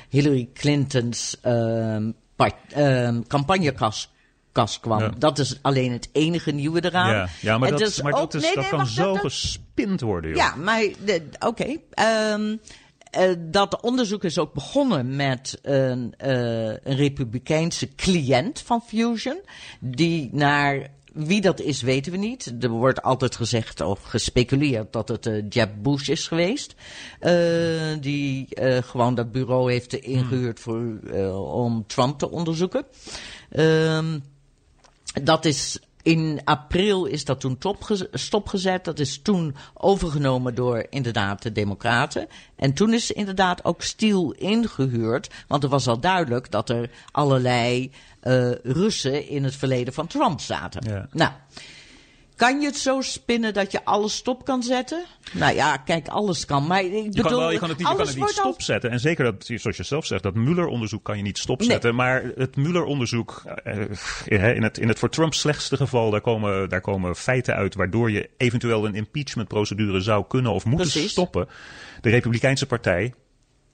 Hillary 0.08 0.48
Clinton's 0.54 1.36
uh, 1.44 1.96
part, 2.36 2.54
campagnekas 3.26 4.10
kwam. 4.80 5.00
Ja. 5.00 5.12
Dat 5.18 5.38
is 5.38 5.58
alleen 5.62 5.92
het 5.92 6.08
enige 6.12 6.50
nieuwe 6.50 6.84
eraan. 6.84 7.10
ja. 7.14 7.28
ja 7.40 7.58
maar, 7.58 7.68
En 7.68 7.76
dat, 7.76 7.84
dus 7.84 8.02
maar 8.02 8.12
ook- 8.12 8.18
dat, 8.18 8.34
is, 8.34 8.42
nee, 8.42 8.54
dat 8.54 8.60
nee, 8.62 8.70
kan 8.70 8.78
wacht, 8.78 8.92
zo 8.92 9.12
dat- 9.12 9.20
gespind 9.20 10.00
worden, 10.00 10.30
joh. 10.30 10.38
ja, 10.38 10.54
maar 10.54 10.84
oké. 11.38 11.76
Ehm, 11.90 12.56
eh, 13.10 13.30
dat 13.38 13.80
onderzoek 13.80 14.24
is 14.24 14.38
ook 14.38 14.54
begonnen 14.54 15.16
met 15.16 15.58
een, 15.62 16.14
eh, 16.16 16.64
een 16.66 16.96
republikeinse 16.96 17.94
cliënt 17.94 18.60
van 18.60 18.82
Fusion. 18.86 19.40
Die 19.80 20.28
naar. 20.32 20.96
Wie 21.12 21.40
dat 21.40 21.60
is, 21.60 21.82
weten 21.82 22.12
we 22.12 22.18
niet. 22.18 22.54
Er 22.60 22.68
wordt 22.68 23.02
altijd 23.02 23.36
gezegd 23.36 23.80
of 23.80 24.02
gespeculeerd 24.02 24.92
dat 24.92 25.08
het 25.08 25.26
eh, 25.26 25.42
Jeb 25.48 25.70
Bush 25.82 26.08
is 26.08 26.28
geweest. 26.28 26.74
die 28.00 28.48
gewoon 28.84 29.14
dat 29.14 29.32
bureau 29.32 29.72
heeft 29.72 29.92
ingehuurd 29.94 30.60
voor, 30.60 30.98
om 31.36 31.86
Trump 31.86 32.18
te 32.18 32.30
onderzoeken. 32.30 32.84
Ehm 33.50 34.18
dat 35.24 35.44
is 35.44 35.78
in 36.02 36.40
april 36.44 37.04
is 37.04 37.24
dat 37.24 37.40
toen 37.40 37.58
topgez- 37.58 38.04
stopgezet. 38.12 38.84
Dat 38.84 38.98
is 38.98 39.22
toen 39.22 39.54
overgenomen 39.74 40.54
door 40.54 40.86
inderdaad 40.90 41.42
de 41.42 41.52
Democraten. 41.52 42.26
En 42.56 42.72
toen 42.72 42.92
is 42.92 43.10
inderdaad 43.10 43.64
ook 43.64 43.82
Steele 43.82 44.36
ingehuurd. 44.36 45.30
Want 45.48 45.62
er 45.62 45.68
was 45.68 45.86
al 45.86 46.00
duidelijk 46.00 46.50
dat 46.50 46.70
er 46.70 46.90
allerlei 47.10 47.90
eh, 48.20 48.50
Russen 48.62 49.28
in 49.28 49.44
het 49.44 49.56
verleden 49.56 49.94
van 49.94 50.06
Trump 50.06 50.40
zaten. 50.40 50.90
Ja. 50.90 51.08
Nou, 51.12 51.32
kan 52.38 52.60
je 52.60 52.66
het 52.66 52.76
zo 52.76 53.00
spinnen 53.00 53.54
dat 53.54 53.72
je 53.72 53.84
alles 53.84 54.14
stop 54.14 54.44
kan 54.44 54.62
zetten? 54.62 55.04
Nou 55.32 55.54
ja, 55.54 55.76
kijk, 55.76 56.08
alles 56.08 56.44
kan. 56.44 56.66
Maar 56.66 56.84
ik 56.84 56.92
Je 56.92 57.02
bedoel, 57.02 57.22
kan, 57.22 57.38
wel, 57.38 57.50
je 57.50 57.58
kan 57.58 57.68
het 57.68 57.78
niet, 57.78 57.88
je 57.88 57.94
kan 57.96 58.06
het 58.06 58.16
niet 58.16 58.28
stopzetten. 58.28 58.90
En 58.90 59.00
zeker 59.00 59.24
dat, 59.24 59.50
zoals 59.54 59.76
je 59.76 59.82
zelf 59.82 60.06
zegt, 60.06 60.22
dat 60.22 60.34
Mueller-onderzoek 60.34 61.04
kan 61.04 61.16
je 61.16 61.22
niet 61.22 61.38
stopzetten. 61.38 61.94
Maar 61.94 62.32
het 62.34 62.56
Mueller-onderzoek, 62.56 63.42
eh, 63.64 64.56
in, 64.56 64.62
het, 64.62 64.78
in 64.78 64.88
het 64.88 64.98
voor 64.98 65.10
Trump 65.10 65.34
slechtste 65.34 65.76
geval, 65.76 66.10
daar 66.10 66.20
komen, 66.20 66.68
daar 66.68 66.80
komen 66.80 67.16
feiten 67.16 67.54
uit 67.54 67.74
waardoor 67.74 68.10
je 68.10 68.30
eventueel 68.36 68.86
een 68.86 68.94
impeachmentprocedure 68.94 70.00
zou 70.00 70.24
kunnen 70.28 70.52
of 70.52 70.64
moeten 70.64 70.90
Precies. 70.90 71.10
stoppen. 71.10 71.48
De 72.00 72.10
Republikeinse 72.10 72.66
Partij, 72.66 73.14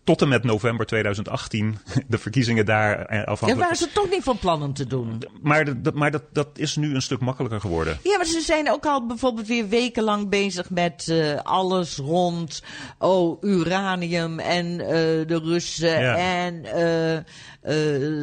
tot 0.04 0.22
en 0.22 0.28
met 0.28 0.44
november 0.44 0.86
2018, 0.86 1.78
de 2.08 2.18
verkiezingen 2.18 2.66
daar 2.66 2.98
eh, 3.06 3.16
Ja, 3.18 3.22
afhankelijk. 3.24 3.58
waren 3.70 3.76
ze 3.88 3.92
toch 3.94 4.10
niet 4.10 4.22
van 4.22 4.38
plan 4.38 4.62
om 4.62 4.74
te 4.74 4.86
doen? 4.86 5.22
Maar, 5.42 5.82
dat- 5.82 5.94
maar 5.94 6.10
dat, 6.10 6.22
dat 6.32 6.48
is 6.54 6.76
nu 6.76 6.94
een 6.94 7.02
stuk 7.02 7.20
makkelijker 7.20 7.60
geworden. 7.60 7.98
Ja, 8.02 8.16
maar 8.16 8.26
ze 8.26 8.40
zijn 8.40 8.70
ook 8.70 8.86
al 8.86 9.06
bijvoorbeeld 9.06 9.46
weer 9.46 9.68
wekenlang 9.68 10.28
bezig 10.28 10.70
met 10.70 11.08
eh, 11.08 11.34
alles 11.42 11.96
rond 11.96 12.62
oh, 12.98 13.42
uranium 13.42 14.38
en 14.38 14.80
eh, 14.80 14.86
de 15.26 15.40
Russen 15.44 16.00
Ja. 16.00 16.16
en 16.16 16.64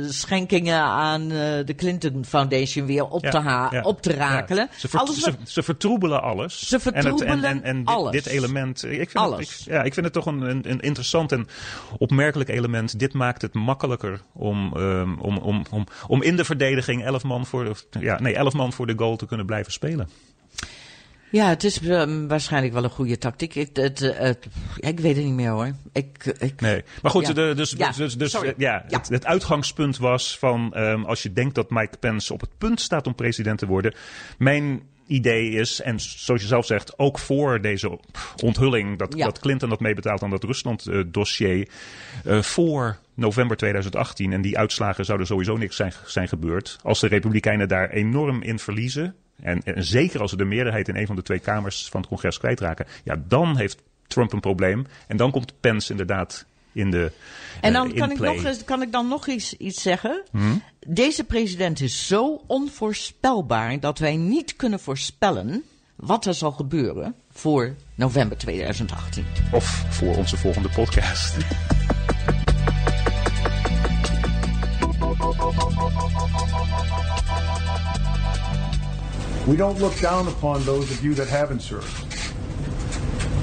schenkingen 0.09 0.79
aan 0.81 1.27
de 1.65 1.73
Clinton 1.75 2.25
Foundation 2.25 2.85
weer 2.85 3.05
op, 3.07 3.21
te, 3.25 3.37
ha- 3.39 3.67
ja, 3.71 3.81
op 3.81 4.01
te 4.01 4.13
rakelen. 4.13 4.69
Ze, 4.77 4.87
ver- 4.87 4.99
alles 4.99 5.17
ze, 5.19 5.33
ze 5.45 5.63
vertroebelen 5.63 6.21
alles. 6.21 6.67
Ze 6.67 6.79
vertroebelen 6.79 7.27
en, 7.43 7.55
het, 7.55 7.63
en, 7.63 7.63
en, 7.63 7.63
en 7.63 7.77
dit, 7.77 7.87
alles. 7.95 8.11
dit 8.11 8.25
element. 8.25 8.83
Ik 8.83 9.09
vind, 9.09 9.13
Alles. 9.15 9.49
Het, 9.49 9.59
ik, 9.67 9.73
ja, 9.73 9.83
ik 9.83 9.93
vind 9.93 10.05
het 10.05 10.13
toch 10.15 10.25
een, 10.25 10.41
een, 10.41 10.69
een 10.71 10.79
interessant 10.79 11.31
en 11.31 11.47
opmerkelijk 11.97 12.49
element. 12.49 12.99
Dit 12.99 13.13
maakt 13.13 13.41
het 13.41 13.53
makkelijker 13.53 14.21
om, 14.33 14.73
um, 14.77 15.19
om, 15.19 15.37
om, 15.37 15.63
om, 15.71 15.85
om 16.07 16.21
in 16.23 16.35
de 16.35 16.45
verdediging 16.45 17.03
11 17.03 17.23
man, 17.23 17.45
voor 17.45 17.63
de, 17.63 17.99
ja, 17.99 18.19
nee, 18.21 18.35
11 18.35 18.53
man 18.53 18.73
voor 18.73 18.87
de 18.87 18.93
goal 18.97 19.15
te 19.15 19.25
kunnen 19.25 19.45
blijven 19.45 19.71
spelen. 19.71 20.09
ja, 21.31 21.47
het 21.49 21.63
is 21.63 21.81
eh, 21.81 22.25
waarschijnlijk 22.27 22.73
wel 22.73 22.83
een 22.83 22.89
goede 22.89 23.17
tactiek. 23.17 23.55
Ik, 23.55 23.75
het, 23.75 24.01
eh, 24.01 24.17
het, 24.17 24.47
ik 24.77 24.99
weet 24.99 25.15
het 25.15 25.25
niet 25.25 25.33
meer 25.33 25.49
hoor. 25.49 25.71
Ik, 25.93 26.25
ik, 26.39 26.61
Nee. 26.61 26.83
Maar 27.01 27.11
goed, 27.11 27.27
Ja. 27.27 27.33
de, 27.33 27.53
dus, 27.55 27.73
Ja, 27.77 27.91
dus, 27.91 28.17
dus 28.17 28.31
sorry. 28.31 28.49
eh, 28.49 28.53
ja, 28.57 28.85
Ja. 28.87 28.97
Het, 28.97 29.09
het 29.09 29.25
uitgangspunt 29.25 29.97
was 29.97 30.37
van 30.37 30.73
um, 30.77 31.05
als 31.05 31.23
je 31.23 31.33
denkt 31.33 31.55
dat 31.55 31.69
Mike 31.69 31.97
Pence 31.97 32.33
op 32.33 32.41
het 32.41 32.57
punt 32.57 32.81
staat 32.81 33.07
om 33.07 33.15
president 33.15 33.59
te 33.59 33.65
worden. 33.65 33.93
Mijn 34.37 34.81
idee 35.11 35.49
is, 35.49 35.81
en 35.81 35.99
zoals 35.99 36.41
je 36.41 36.47
zelf 36.47 36.65
zegt, 36.65 36.99
ook 36.99 37.19
voor 37.19 37.61
deze 37.61 37.99
onthulling 38.43 38.97
dat, 38.97 39.13
Ja. 39.17 39.25
dat 39.25 39.39
Clinton 39.39 39.69
dat 39.69 39.79
meebetaalt 39.79 40.23
aan 40.23 40.29
dat 40.29 40.43
Rusland-dossier. 40.43 41.67
Uh, 42.25 42.41
voor 42.41 42.97
november 43.13 43.57
2018, 43.57 44.33
en 44.33 44.41
die 44.41 44.57
uitslagen 44.57 45.05
zouden 45.05 45.27
sowieso 45.27 45.57
niks 45.57 45.75
zijn, 45.75 45.93
zijn 46.05 46.27
gebeurd. 46.27 46.77
Als 46.83 46.99
de 46.99 47.07
Republikeinen 47.07 47.67
daar 47.67 47.89
enorm 47.89 48.41
in 48.41 48.59
verliezen. 48.59 49.15
En, 49.41 49.61
en 49.63 49.83
zeker 49.83 50.21
als 50.21 50.29
ze 50.29 50.37
de 50.37 50.45
meerderheid 50.45 50.87
in 50.87 50.95
een 50.95 51.07
van 51.07 51.15
de 51.15 51.21
twee 51.21 51.39
kamers 51.39 51.87
van 51.89 51.99
het 51.99 52.09
congres 52.09 52.37
kwijtraken. 52.37 52.85
Ja, 53.03 53.21
dan 53.27 53.57
heeft 53.57 53.81
Trump 54.07 54.33
een 54.33 54.39
probleem. 54.39 54.85
En 55.07 55.17
dan 55.17 55.31
komt 55.31 55.53
Pence 55.59 55.91
inderdaad 55.91 56.45
in 56.71 56.91
de. 56.91 57.11
En 57.61 57.73
eh, 57.73 57.79
dan 57.79 57.89
in 57.91 57.95
kan 57.99 58.11
ik, 58.11 58.17
play. 58.17 58.35
nog, 58.35 58.43
eens- 58.45 58.63
kan 58.63 58.81
ik 58.81 58.91
dan 58.91 59.07
nog 59.07 59.27
iets, 59.27 59.57
iets 59.57 59.81
zeggen. 59.81 60.23
Hm? 60.31 60.39
Deze 60.87 61.23
president 61.23 61.79
is 61.81 62.07
zo 62.07 62.41
onvoorspelbaar 62.47 63.79
dat 63.79 63.99
wij 63.99 64.15
niet 64.15 64.55
kunnen 64.55 64.79
voorspellen 64.79 65.63
wat 65.95 66.25
er 66.25 66.33
zal 66.33 66.51
gebeuren 66.51 67.15
voor 67.31 67.75
november 67.95 68.37
2018. 68.37 69.25
Of 69.51 69.85
voor 69.89 70.15
onze 70.15 70.37
volgende 70.37 70.69
podcast. 70.69 71.37
We 79.47 79.55
don't 79.55 79.79
look 79.79 79.99
down 79.99 80.27
upon 80.27 80.63
those 80.63 80.91
of 80.91 81.01
you 81.03 81.13
that 81.15 81.27
haven't 81.27 81.61
served. 81.61 82.03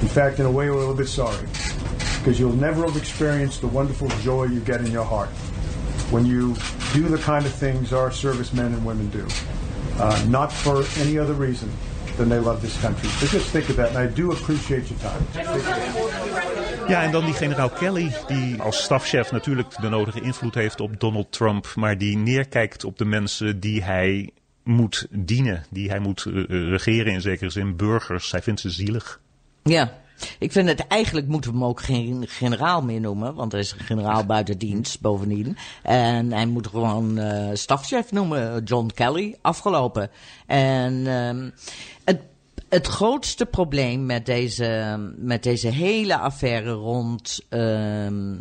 In 0.01 0.07
fact, 0.07 0.39
in 0.39 0.45
a 0.45 0.51
way, 0.51 0.69
we're 0.69 0.75
a 0.75 0.79
little 0.79 0.95
bit 0.95 1.09
sorry. 1.09 1.45
Because 2.19 2.39
you'll 2.39 2.55
never 2.55 2.85
have 2.85 2.97
experienced 2.97 3.61
the 3.61 3.67
wonderful 3.67 4.07
joy 4.23 4.45
you 4.45 4.59
get 4.59 4.81
in 4.81 4.91
your 4.91 5.05
heart 5.05 5.29
when 6.11 6.25
you 6.25 6.55
do 6.93 7.07
the 7.07 7.17
kind 7.17 7.45
of 7.45 7.53
things 7.53 7.93
our 7.93 8.11
servicemen 8.11 8.73
and 8.73 8.85
women 8.85 9.09
do. 9.09 9.25
Uh, 9.99 10.25
not 10.27 10.51
for 10.51 10.83
any 10.99 11.17
other 11.17 11.33
reason 11.33 11.69
than 12.17 12.29
they 12.29 12.39
love 12.39 12.61
this 12.61 12.77
country. 12.81 13.09
So 13.09 13.27
just 13.37 13.51
think 13.51 13.69
of 13.69 13.75
that, 13.75 13.89
and 13.89 13.97
I 13.97 14.07
do 14.15 14.31
appreciate 14.31 14.89
your 14.89 14.99
time. 14.99 15.23
Ja, 16.87 17.03
en 17.03 17.11
dan 17.11 17.25
die 17.25 17.33
generaal 17.33 17.69
Kelly, 17.69 18.11
die 18.27 18.61
als 18.61 18.83
stafchef 18.83 19.31
natuurlijk 19.31 19.81
de 19.81 19.89
nodige 19.89 20.21
invloed 20.21 20.55
heeft 20.55 20.79
op 20.79 20.99
Donald 20.99 21.31
Trump, 21.31 21.73
maar 21.75 21.97
die 21.97 22.17
neerkijkt 22.17 22.83
op 22.83 22.97
de 22.97 23.05
mensen 23.05 23.59
die 23.59 23.83
hij 23.83 24.29
moet 24.63 25.07
dienen, 25.09 25.63
die 25.69 25.89
hij 25.89 25.99
moet 25.99 26.25
eh, 26.25 26.33
regeren 26.47 27.13
in 27.13 27.21
zekere 27.21 27.49
zin, 27.49 27.75
burgers. 27.75 28.31
Hij 28.31 28.41
vindt 28.41 28.59
ze 28.59 28.69
zielig. 28.69 29.19
Ja, 29.63 29.91
ik 30.39 30.51
vind 30.51 30.67
het 30.67 30.87
eigenlijk 30.87 31.27
moeten 31.27 31.51
we 31.51 31.57
hem 31.57 31.67
ook 31.67 31.81
geen 31.81 32.27
generaal 32.27 32.81
meer 32.81 32.99
noemen, 32.99 33.35
want 33.35 33.51
hij 33.51 33.61
is 33.61 33.71
een 33.71 33.79
generaal 33.79 34.25
buiten 34.25 34.57
dienst 34.57 35.01
bovendien. 35.01 35.57
En 35.83 36.31
hij 36.31 36.45
moet 36.45 36.67
gewoon 36.67 37.17
eh, 37.17 37.49
stafchef 37.53 38.11
noemen, 38.11 38.63
John 38.63 38.91
Kelly, 38.93 39.35
afgelopen. 39.41 40.09
En 40.45 41.07
ehm, 41.07 41.49
het, 42.03 42.21
het 42.69 42.87
grootste 42.87 43.45
probleem 43.45 44.05
met 44.05 44.25
deze, 44.25 44.97
met 45.17 45.43
deze 45.43 45.67
hele 45.67 46.17
affaire 46.17 46.71
rond, 46.71 47.39
ehm, 47.49 48.37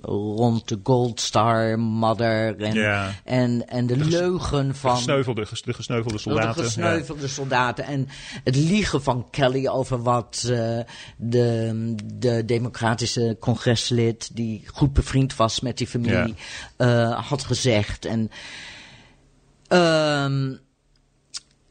rond 0.00 0.68
de 0.68 0.80
Gold 0.82 1.20
Star 1.20 1.78
Mother 1.78 2.60
en, 2.60 2.74
Ja. 2.74 3.12
en, 3.24 3.68
en 3.68 3.86
de 3.86 3.96
leugen 3.96 4.68
De 4.68 4.74
van... 4.74 4.96
gesneuvelde, 4.96 5.46
de 5.64 5.72
gesneuvelde 5.72 6.18
soldaten. 6.18 6.54
De 6.56 6.62
gesneuvelde 6.62 7.28
soldaten. 7.28 7.84
En 7.84 8.08
het 8.44 8.56
liegen 8.56 9.02
van 9.02 9.30
Kelly 9.30 9.68
over 9.68 10.02
wat 10.02 10.44
eh, 10.50 10.78
de, 11.16 11.94
de 12.14 12.44
democratische 12.44 13.36
congreslid, 13.40 14.36
die 14.36 14.64
goed 14.72 14.92
bevriend 14.92 15.36
was 15.36 15.60
met 15.60 15.78
die 15.78 15.86
familie, 15.86 16.34
eh, 16.76 17.28
had 17.28 17.44
gezegd. 17.44 18.04
En 18.04 18.30
ehm 19.68 20.54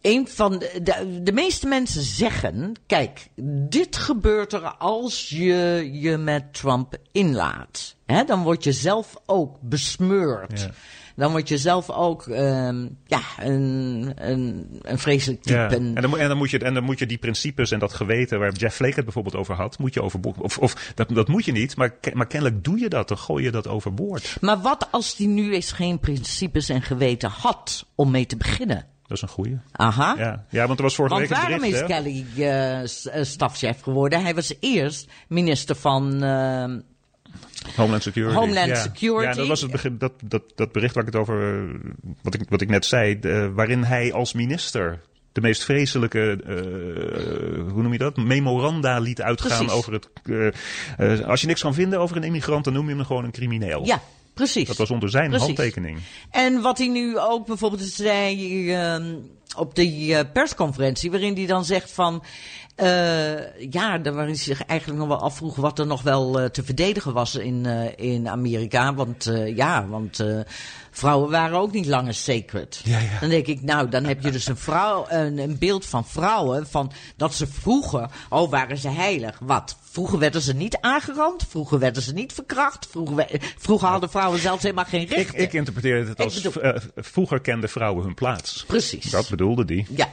een 0.01 0.27
van 0.27 0.59
de, 0.59 0.79
de, 0.83 1.19
de 1.23 1.31
meeste 1.31 1.67
mensen 1.67 2.01
zeggen: 2.01 2.73
kijk, 2.85 3.27
dit 3.69 3.97
gebeurt 3.97 4.53
er 4.53 4.67
als 4.67 5.29
je 5.29 5.89
je 5.91 6.17
met 6.17 6.53
Trump 6.53 6.95
inlaat. 7.11 7.95
Hè, 8.11 8.23
dan 8.23 8.43
word 8.43 8.63
je 8.63 8.71
zelf 8.71 9.15
ook 9.25 9.57
besmeurd. 9.61 10.59
Ja. 10.61 10.69
Dan 11.15 11.31
word 11.31 11.47
je 11.49 11.57
zelf 11.57 11.89
ook 11.89 12.27
ehm, 12.27 12.87
ja, 13.05 13.21
een, 13.39 14.11
een, 14.15 14.67
een 14.81 14.99
vreselijk 14.99 15.41
type. 15.41 15.57
Ja. 15.57 15.69
En- 15.69 15.93
dan, 15.93 16.17
en, 16.17 16.27
dan 16.27 16.37
moet 16.37 16.49
je, 16.49 16.59
en 16.59 16.73
dan 16.73 16.83
moet 16.83 16.99
je 16.99 17.05
die 17.05 17.17
principes 17.17 17.71
en 17.71 17.79
dat 17.79 17.93
geweten 17.93 18.39
waar 18.39 18.51
Jeff 18.51 18.75
Flake 18.75 18.95
het 18.95 19.03
bijvoorbeeld 19.03 19.35
over 19.35 19.55
had, 19.55 19.79
moet 19.79 19.93
je 19.93 20.01
overboord. 20.01 20.37
Of, 20.37 20.57
of 20.57 20.91
dat, 20.95 21.09
dat 21.09 21.27
moet 21.27 21.45
je 21.45 21.51
niet, 21.51 21.75
maar, 21.75 21.95
maar 22.13 22.27
kennelijk 22.27 22.63
doe 22.63 22.79
je 22.79 22.89
dat, 22.89 23.07
dan 23.07 23.17
gooi 23.17 23.43
je 23.43 23.51
dat 23.51 23.67
overboord. 23.67 24.37
Maar 24.41 24.61
wat 24.61 24.87
als 24.91 25.15
die 25.15 25.27
nu 25.27 25.53
eens 25.53 25.71
geen 25.71 25.99
principes 25.99 26.69
en 26.69 26.81
geweten 26.81 27.29
had 27.29 27.85
om 27.95 28.11
mee 28.11 28.25
te 28.25 28.37
beginnen? 28.37 28.85
Dat 29.07 29.17
is 29.17 29.21
een 29.21 29.29
goeie. 29.35 29.57
Aha. 29.71 30.15
Ja, 30.17 30.45
ja 30.49 30.65
want 30.67 30.77
er 30.77 30.83
was 30.85 30.95
vorige 30.95 31.15
Want 31.15 31.27
week 31.27 31.37
een 31.37 31.43
waarom 31.43 31.59
bericht, 31.59 31.89
is 31.89 31.95
hè? 31.95 32.01
Kelly 32.01 32.25
eh, 33.13 33.23
stafchef 33.23 33.81
geworden? 33.81 34.21
Hij 34.21 34.35
was 34.35 34.53
eerst 34.59 35.09
minister 35.27 35.75
van. 35.75 36.23
ehm, 36.23 36.79
Homeland 37.75 38.03
Security. 38.03 38.35
Homeland 38.35 38.67
ja. 38.67 38.75
Security. 38.75 39.27
Ja, 39.29 39.33
dat 39.33 39.47
was 39.47 39.61
het 39.61 39.71
begin, 39.71 39.97
dat, 39.97 40.11
dat, 40.23 40.43
dat 40.55 40.71
bericht 40.71 40.93
waar 40.95 41.03
ik 41.07 41.11
het 41.13 41.21
over, 41.21 41.63
eh, 41.63 41.91
wat 42.21 42.33
ik, 42.33 42.41
wat 42.49 42.61
ik 42.61 42.69
net 42.69 42.85
zei, 42.85 43.19
de- 43.19 43.51
waarin 43.53 43.83
hij 43.83 44.13
als 44.13 44.33
minister 44.33 45.01
de 45.31 45.41
meest 45.41 45.63
vreselijke, 45.63 46.37
eh, 46.45 46.55
hoe 47.71 47.81
noem 47.81 47.91
je 47.91 47.97
dat, 47.97 48.17
memoranda 48.17 48.99
liet 48.99 49.21
uitgaan 49.21 49.49
Precies. 49.65 49.73
over 49.73 49.93
het, 49.93 50.09
eh, 50.97 51.13
eh, 51.21 51.27
als 51.27 51.41
je 51.41 51.47
niks 51.47 51.61
kan 51.61 51.73
vinden 51.73 51.99
over 51.99 52.17
een 52.17 52.23
immigrant, 52.23 52.63
dan 52.63 52.73
noem 52.73 52.89
je 52.89 52.95
hem 52.95 53.05
gewoon 53.05 53.23
een 53.23 53.31
crimineel. 53.31 53.85
ja, 53.85 54.01
precies. 54.33 54.67
Dat 54.67 54.77
was 54.77 54.89
onder 54.91 55.09
zijn 55.09 55.27
Precies. 55.29 55.45
handtekening. 55.45 55.99
En 56.31 56.61
wat 56.61 56.77
hij 56.77 56.87
nu 56.87 57.19
ook 57.19 57.45
bijvoorbeeld 57.45 57.81
zei 57.83 58.71
ehm, 58.73 59.15
op 59.57 59.75
die 59.75 60.15
eh, 60.15 60.25
persconferentie, 60.33 61.11
waarin 61.11 61.35
hij 61.35 61.45
dan 61.45 61.65
zegt 61.65 61.91
van. 61.91 62.23
Eh, 62.81 63.69
ja, 63.71 63.97
daar 63.97 64.13
waarin 64.13 64.33
hij 64.33 64.43
zich 64.43 64.65
eigenlijk 64.65 64.99
nog 64.99 65.07
wel 65.07 65.21
afvroeg 65.21 65.55
wat 65.55 65.79
er 65.79 65.87
nog 65.87 66.01
wel 66.01 66.39
eh, 66.39 66.45
te 66.49 66.63
verdedigen 66.63 67.13
was 67.13 67.35
in, 67.35 67.65
eh, 67.65 68.05
in 68.15 68.29
Amerika. 68.29 68.93
Want 68.93 69.31
ja, 69.55 69.87
want 69.87 70.23
vrouwen 70.91 71.29
waren 71.31 71.57
ook 71.57 71.71
niet 71.71 71.85
langer 71.85 72.13
sacred. 72.13 72.81
Ja, 72.83 72.99
ja. 72.99 73.19
Dan 73.19 73.29
denk 73.29 73.47
ik, 73.47 73.61
nou, 73.61 73.89
dan 73.89 74.03
heb 74.03 74.23
je 74.23 74.31
dus 74.31 74.47
een, 74.47 74.57
vrouw, 74.57 75.05
een, 75.09 75.37
een 75.37 75.57
beeld 75.59 75.85
van 75.85 76.05
vrouwen. 76.05 76.67
Van 76.67 76.91
dat 77.15 77.33
ze 77.33 77.47
vroeger, 77.47 78.09
oh, 78.29 78.49
waren 78.49 78.77
ze 78.77 78.89
heilig. 78.89 79.39
Wat? 79.41 79.77
Vroeger 79.91 80.19
werden 80.19 80.41
ze 80.41 80.53
niet 80.53 80.77
aangerand. 80.81 81.45
Vroeger 81.49 81.79
werden 81.79 82.01
ze 82.03 82.13
niet 82.13 82.33
verkracht. 82.33 82.87
Vroeger, 82.91 83.27
vroeger 83.57 83.87
hadden 83.87 84.09
vrouwen 84.09 84.39
zelfs 84.39 84.63
helemaal 84.63 84.85
geen 84.85 85.01
Ik, 85.01 85.09
rechten. 85.09 85.39
ik 85.39 85.53
interpreteerde 85.53 86.09
het 86.09 86.19
Ik 86.19 86.25
als, 86.25 86.41
bedoel- 86.41 86.79
vroeger 86.95 87.39
kenden 87.41 87.69
vrouwen 87.69 88.03
hun 88.03 88.13
plaats. 88.13 88.63
Precies. 88.67 89.09
Dat 89.11 89.29
bedoelde 89.29 89.65
die. 89.65 89.85
Ja. 89.95 90.09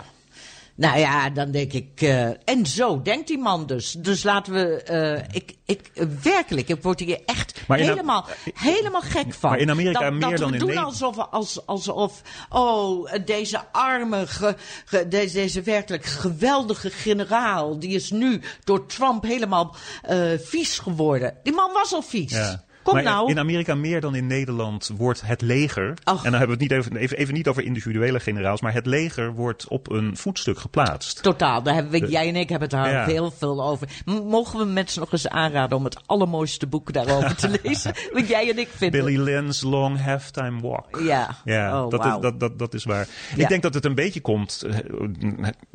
Nou 0.78 0.98
ja, 0.98 1.30
dan 1.30 1.50
denk 1.50 1.72
ik. 1.72 1.88
eh, 2.00 2.26
en 2.44 2.66
zo 2.66 3.02
denkt 3.02 3.26
die 3.28 3.38
man 3.38 3.66
dus. 3.66 3.92
Dus 3.92 4.22
laten 4.22 4.52
we. 4.52 4.82
eh, 4.82 5.24
ik, 5.36 5.54
ik, 5.64 5.90
werkelijk, 6.22 6.68
ik 6.68 6.82
word 6.82 7.00
hier 7.00 7.20
echt 7.26 7.60
helemaal, 7.86 8.26
helemaal 8.54 9.00
gek 9.00 9.34
van. 9.34 9.50
Maar 9.50 9.58
in 9.58 9.70
Amerika 9.70 10.00
dat, 10.00 10.12
meer 10.12 10.20
dat 10.30 10.38
dan 10.38 10.48
we 10.50 10.56
in 10.56 10.66
doen 10.66 10.76
alsof, 10.84 11.18
als, 11.18 11.66
alsof. 11.66 12.22
Oh, 12.48 13.12
deze 13.24 13.60
arme. 13.72 14.26
ge- 14.26 14.56
ge- 14.84 15.08
deze, 15.08 15.34
deze 15.34 15.62
werkelijk 15.62 16.04
geweldige 16.04 16.90
generaal. 16.90 17.78
Die 17.78 17.90
is 17.90 18.10
nu 18.10 18.40
door 18.64 18.86
Trump 18.86 19.22
helemaal 19.24 19.76
eh, 20.02 20.18
vies 20.38 20.78
geworden. 20.78 21.34
Die 21.42 21.52
man 21.54 21.72
was 21.72 21.92
al 21.92 22.02
vies. 22.02 22.32
Ja. 22.32 22.64
Kom 22.88 23.02
maar 23.02 23.12
nou. 23.12 23.30
in 23.30 23.38
Amerika 23.38 23.74
meer 23.74 24.00
dan 24.00 24.14
in 24.14 24.26
Nederland 24.26 24.90
wordt 24.96 25.20
het 25.24 25.40
leger, 25.40 25.94
Ach. 26.04 26.24
en 26.24 26.30
dan 26.30 26.38
hebben 26.40 26.58
we 26.58 26.64
het 26.64 26.72
niet 26.72 26.80
even, 26.84 26.96
even, 26.96 27.16
even 27.16 27.34
niet 27.34 27.48
over 27.48 27.62
individuele 27.64 28.20
generaals, 28.20 28.60
maar 28.60 28.72
het 28.72 28.86
leger 28.86 29.32
wordt 29.32 29.68
op 29.68 29.90
een 29.90 30.16
voetstuk 30.16 30.58
geplaatst. 30.58 31.22
Totaal, 31.22 31.62
daar 31.62 31.74
hebben 31.74 31.92
we, 32.00 32.06
jij 32.10 32.28
en 32.28 32.36
ik 32.36 32.48
hebben 32.48 32.68
het 32.68 32.78
daar 32.78 32.92
Ja. 32.92 33.04
heel 33.04 33.30
veel 33.30 33.64
over. 33.64 33.88
Mogen 34.28 34.58
we 34.58 34.64
mensen 34.64 35.00
nog 35.00 35.12
eens 35.12 35.28
aanraden 35.28 35.76
om 35.78 35.84
het 35.84 35.98
allermooiste 36.06 36.66
boek 36.66 36.92
daarover 36.92 37.36
te 37.36 37.48
lezen? 37.62 37.94
Wat 38.12 38.28
jij 38.28 38.50
en 38.50 38.58
ik 38.58 38.68
vinden. 38.74 39.04
Billy 39.04 39.20
Lynn's 39.22 39.62
Long 39.62 40.00
Halftime 40.04 40.60
Walk. 40.60 41.00
Ja. 41.02 41.36
Ja, 41.44 41.84
Oh, 41.84 41.90
dat, 41.90 42.00
wauw. 42.04 42.16
is, 42.16 42.22
dat, 42.22 42.40
dat, 42.40 42.58
dat 42.58 42.74
is 42.74 42.84
waar. 42.84 43.06
Ja. 43.36 43.42
Ik 43.42 43.48
denk 43.48 43.62
dat 43.62 43.74
het 43.74 43.84
een 43.84 43.94
beetje 43.94 44.20
komt. 44.20 44.64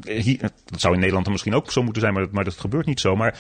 eh, 0.04 0.22
hier- 0.24 0.40
dat 0.66 0.82
zou 0.82 0.94
in 0.94 1.00
Nederland 1.00 1.24
dan 1.24 1.34
misschien 1.34 1.56
ook 1.56 1.72
zo 1.72 1.84
moeten 1.84 2.02
zijn, 2.02 2.14
maar, 2.14 2.24
dat- 2.24 2.32
maar 2.32 2.44
dat 2.44 2.58
gebeurt 2.58 2.86
niet 2.86 3.00
zo. 3.00 3.16
Maar 3.16 3.40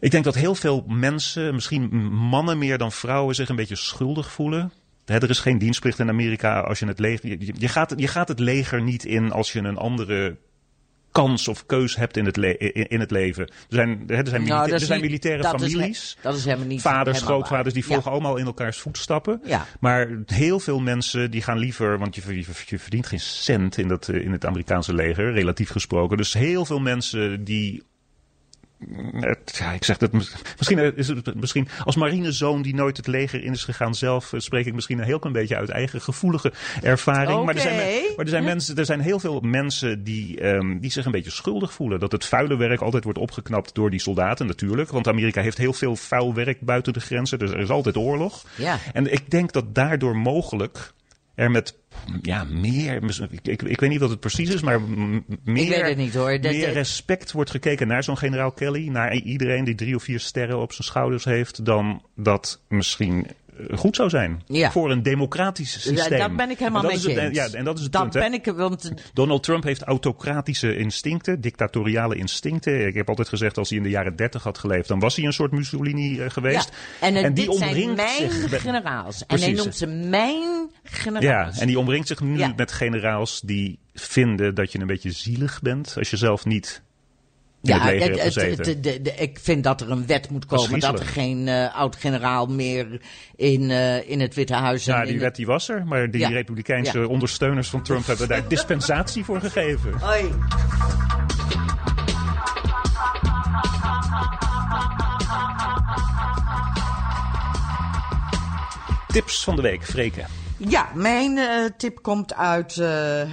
ik 0.00 0.10
denk 0.10 0.24
dat 0.24 0.34
heel 0.34 0.54
veel 0.54 0.84
mensen, 0.88 1.54
misschien 1.54 1.88
mannen 2.12 2.58
meer 2.58 2.78
dan 2.78 2.92
vrouwen, 2.92 3.34
zich 3.34 3.48
een 3.48 3.56
beetje 3.56 3.76
schuldig 3.76 4.32
voelen. 4.32 4.72
Er 5.04 5.30
is 5.30 5.40
geen 5.40 5.58
dienstplicht 5.58 5.98
in 5.98 6.08
Amerika 6.08 6.60
als 6.60 6.78
je 6.78 6.86
het 6.86 6.98
leger. 6.98 7.28
Je, 7.28 7.52
je, 7.58 7.68
gaat, 7.68 7.94
je 7.96 8.08
gaat 8.08 8.28
het 8.28 8.38
leger 8.38 8.82
niet 8.82 9.04
in 9.04 9.32
als 9.32 9.52
je 9.52 9.58
een 9.58 9.76
andere 9.76 10.36
kans 11.12 11.48
of 11.48 11.66
keus 11.66 11.96
hebt 11.96 12.16
in 12.16 12.24
het, 12.24 12.36
in, 12.88 13.00
het 13.00 13.10
leven. 13.10 13.46
Er 13.46 13.52
zijn, 13.68 14.02
er 14.06 14.26
zijn, 14.28 14.44
Nou, 14.44 14.58
milita- 14.60 14.72
er 14.72 14.80
zijn 14.80 15.00
militaire 15.00 15.42
families. 15.42 16.16
dat 16.22 16.36
is 16.36 16.44
helemaal 16.44 16.66
niet 16.66 16.80
Vaders, 16.80 17.18
helemaal 17.18 17.38
grootvaders, 17.38 17.74
die 17.74 17.84
volgen 17.84 18.04
Ja. 18.04 18.10
allemaal 18.10 18.36
in 18.36 18.46
elkaars 18.46 18.78
voetstappen. 18.78 19.40
Ja. 19.44 19.66
Maar 19.80 20.08
heel 20.26 20.60
veel 20.60 20.80
mensen 20.80 21.30
die 21.30 21.42
gaan 21.42 21.58
liever, 21.58 21.98
want 21.98 22.14
je, 22.14 22.22
je, 22.26 22.44
je 22.66 22.78
verdient 22.78 23.06
geen 23.06 23.20
cent 23.20 23.78
in, 23.78 23.88
dat, 23.88 24.08
eh, 24.08 24.24
in 24.24 24.32
het 24.32 24.44
Amerikaanse 24.46 24.94
leger, 24.94 25.32
relatief 25.32 25.70
gesproken. 25.70 26.16
Dus 26.16 26.32
heel 26.32 26.64
veel 26.64 26.80
mensen 26.80 27.44
die. 27.44 27.82
Ja, 29.58 29.72
ik 29.72 29.84
zeg 29.84 29.96
dat. 29.96 30.12
mis- 30.12 30.34
Misschien 30.58 30.96
is 30.96 31.08
het 31.08 31.34
misschien 31.34 31.68
als 31.84 31.96
marinezoon 31.96 32.62
die 32.62 32.74
nooit 32.74 32.96
het 32.96 33.06
leger 33.06 33.44
in 33.44 33.52
is 33.52 33.64
gegaan 33.64 33.94
zelf, 33.94 34.32
eh, 34.32 34.40
spreek 34.40 34.66
ik 34.66 34.74
misschien 34.74 34.98
een 34.98 35.04
heel 35.04 35.18
klein 35.18 35.34
beetje 35.34 35.56
uit 35.56 35.68
eigen 35.68 36.00
gevoelige 36.00 36.52
ervaring. 36.82 37.44
Maar 37.44 37.54
er 37.54 37.60
zijn, 37.60 37.76
maar 38.16 38.24
er 38.24 38.30
zijn, 38.30 38.44
mensen, 38.44 38.76
er 38.76 38.84
zijn 38.84 39.00
heel 39.00 39.18
veel 39.20 39.40
mensen 39.40 40.04
die, 40.04 40.40
ehm, 40.40 40.78
die 40.78 40.90
zich 40.90 41.04
een 41.04 41.12
beetje 41.12 41.30
schuldig 41.30 41.72
voelen. 41.72 42.00
Dat 42.00 42.12
het 42.12 42.24
vuile 42.24 42.56
werk 42.56 42.80
altijd 42.80 43.04
wordt 43.04 43.18
opgeknapt 43.18 43.74
door 43.74 43.90
die 43.90 44.00
soldaten, 44.00 44.46
natuurlijk. 44.46 44.90
Want 44.90 45.08
Amerika 45.08 45.42
heeft 45.42 45.58
heel 45.58 45.72
veel 45.72 45.96
vuil 45.96 46.34
werk 46.34 46.60
buiten 46.60 46.92
de 46.92 47.00
grenzen. 47.00 47.38
Dus 47.38 47.50
er 47.50 47.60
is 47.60 47.70
altijd 47.70 47.96
oorlog. 47.96 48.44
Ja. 48.56 48.78
En 48.92 49.12
ik 49.12 49.30
denk 49.30 49.52
dat 49.52 49.74
daardoor 49.74 50.16
mogelijk 50.16 50.92
er 51.38 51.50
met 51.50 51.74
ja, 52.22 52.44
meer, 52.44 53.02
ik, 53.30 53.46
ik, 53.46 53.62
ik 53.62 53.80
weet 53.80 53.90
niet 53.90 54.00
wat 54.00 54.10
het 54.10 54.20
precies 54.20 54.54
is, 54.54 54.62
maar 54.62 54.80
meer, 55.44 55.68
weet 55.68 55.82
het 55.88 55.96
niet, 55.96 56.14
hoor. 56.14 56.40
Dat- 56.40 56.52
meer 56.52 56.72
respect 56.72 57.32
wordt 57.32 57.50
gekeken 57.50 57.86
naar 57.86 58.04
zo'n 58.04 58.18
generaal 58.18 58.52
Kelly, 58.52 58.88
naar 58.88 59.14
iedereen 59.14 59.64
die 59.64 59.74
drie 59.74 59.94
of 59.94 60.02
vier 60.02 60.20
sterren 60.20 60.58
op 60.58 60.72
zijn 60.72 60.88
schouders 60.88 61.24
heeft, 61.24 61.64
dan 61.64 62.02
dat 62.16 62.60
misschien 62.68 63.26
goed 63.74 63.96
zou 63.96 64.08
zijn 64.08 64.42
Ja. 64.46 64.70
voor 64.70 64.90
een 64.90 65.02
democratisch 65.02 65.74
Ja, 65.74 65.80
systeem. 65.80 66.18
daar 66.18 66.34
ben 66.34 66.50
ik 66.50 66.58
helemaal 66.58 66.82
het, 66.82 67.04
eens. 67.06 67.34
Ja, 67.36 67.48
en 67.52 67.64
dat 67.64 67.76
is 67.78 67.82
het 67.82 67.92
Dat 67.92 68.00
punt. 68.02 68.12
ben 68.14 68.32
ik, 68.32 68.44
want 68.46 68.92
Donald 69.12 69.42
Trump 69.42 69.62
heeft 69.62 69.82
autocratische 69.82 70.76
instincten, 70.76 71.40
dictatoriale 71.40 72.16
instincten. 72.16 72.86
Ik 72.86 72.94
heb 72.94 73.08
altijd 73.08 73.28
gezegd, 73.28 73.58
als 73.58 73.68
hij 73.68 73.78
in 73.78 73.84
de 73.84 73.90
jaren 73.90 74.16
dertig 74.16 74.42
had 74.42 74.58
geleefd, 74.58 74.88
dan 74.88 74.98
was 74.98 75.16
hij 75.16 75.24
een 75.24 75.32
soort 75.32 75.52
Mussolini 75.52 76.20
eh, 76.20 76.30
geweest. 76.30 76.70
Ja, 77.00 77.06
en, 77.06 77.34
die 77.34 77.46
dit 77.46 77.56
zijn 77.56 77.68
omringt 77.70 77.96
mijn 77.96 78.30
zich 78.30 78.50
met- 78.50 78.60
generaals. 78.60 79.20
En 79.26 79.26
hij 79.28 79.38
Precies. 79.38 79.56
noemt 79.62 79.76
ze 79.76 79.86
mijn 79.86 80.40
Ja, 80.40 80.68
generaals. 80.82 81.58
en 81.58 81.66
die 81.66 81.78
omringt 81.78 82.08
zich 82.08 82.20
nu 82.20 82.38
Ja. 82.38 82.52
met 82.56 82.72
generaals 82.72 83.40
die 83.40 83.78
vinden 83.94 84.54
dat 84.54 84.72
je 84.72 84.78
een 84.80 84.86
beetje 84.86 85.10
zielig 85.10 85.60
bent 85.62 85.94
als 85.98 86.10
je 86.10 86.16
zelf 86.16 86.44
niet 86.44 86.82
in 87.68 87.80
het 87.80 87.84
leger 87.84 88.00
hebt 88.10 88.22
het- 88.24 88.32
gezeten. 88.32 88.58
het- 88.58 88.66
het- 88.66 88.82
de- 88.82 89.02
de- 89.02 89.14
ik 89.14 89.38
vind 89.42 89.64
dat 89.64 89.80
er 89.80 89.90
een 89.90 90.06
wet 90.06 90.30
moet 90.30 90.46
komen 90.46 90.80
dat 90.80 90.98
er 91.00 91.06
geen 91.06 91.48
eh, 91.48 91.74
oud-generaal 91.76 92.46
meer 92.46 93.00
in, 93.36 93.70
eh, 93.70 94.10
in 94.10 94.20
het 94.20 94.34
Witte 94.34 94.54
Huis... 94.54 94.84
ja, 94.84 95.04
die 95.04 95.20
wet 95.20 95.36
die 95.36 95.46
was 95.46 95.68
er, 95.68 95.86
maar 95.86 96.10
die 96.10 96.20
Ja. 96.20 96.28
republikeinse 96.28 96.98
Ja. 96.98 97.06
ondersteuners 97.06 97.68
van 97.68 97.82
Trump 97.82 98.06
hebben 98.06 98.28
daar 98.28 98.48
dispensatie 98.48 99.24
voor 99.24 99.40
gegeven. 99.40 99.92
Hoi. 100.00 100.30
Tips 109.08 109.44
van 109.44 109.56
de 109.56 109.62
week, 109.62 109.84
Freken. 109.84 110.26
Ja, 110.56 110.88
mijn 110.94 111.38
eh, 111.38 111.64
tip 111.76 112.02
komt 112.02 112.34
uit 112.34 112.74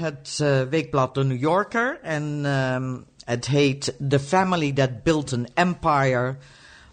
het 0.01 0.43
weekblad 0.69 1.13
The 1.13 1.23
New 1.23 1.39
Yorker. 1.39 1.99
En 2.03 2.41
ehm, 2.45 2.95
het 3.25 3.45
heet 3.47 3.93
The 4.09 4.19
Family 4.19 4.71
That 4.73 5.03
Built 5.03 5.33
an 5.33 5.47
Empire 5.53 6.35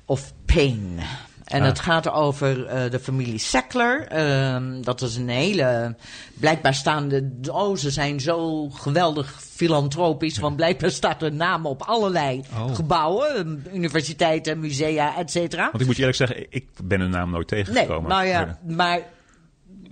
of 0.04 0.32
Pain. 0.44 0.98
En 1.44 1.60
Ah. 1.60 1.66
het 1.66 1.80
gaat 1.80 2.10
over 2.10 2.66
eh, 2.66 2.90
de 2.90 2.98
familie 2.98 3.38
Sackler. 3.38 4.06
Ehm, 4.06 4.82
dat 4.82 5.02
is 5.02 5.16
een 5.16 5.28
hele. 5.28 5.96
Blijkbaar 6.34 6.74
staan 6.74 7.08
de. 7.08 7.30
Oh, 7.50 7.76
ze 7.76 7.90
zijn 7.90 8.20
zo 8.20 8.68
geweldig 8.70 9.42
filantropisch. 9.50 10.38
Want 10.38 10.56
blijkbaar 10.56 10.90
staat 10.90 11.20
hun 11.20 11.36
naam 11.36 11.66
op 11.66 11.82
allerlei 11.82 12.42
Oh. 12.54 12.74
gebouwen: 12.74 13.62
eh, 13.66 13.74
universiteiten, 13.74 14.60
musea, 14.60 15.16
et 15.18 15.30
cetera. 15.30 15.62
Want 15.70 15.80
ik 15.80 15.86
moet 15.86 15.96
je 15.96 16.00
eerlijk 16.02 16.18
zeggen, 16.18 16.46
ik 16.50 16.66
ben 16.84 17.00
hun 17.00 17.10
naam 17.10 17.30
nooit 17.30 17.50
Nee, 17.50 17.64
tegengekomen. 17.64 18.10
nou 18.10 18.26
ja, 18.26 18.58
maar 18.68 19.00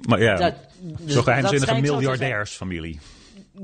Maar 0.08 0.22
ja, 0.22 0.36
dat- 0.36 0.54
dus 1.00 1.16
geheimzinnige 1.16 1.58
zo 1.58 1.64
zijn. 1.72 1.80
miljardairsfamilie. 1.82 3.00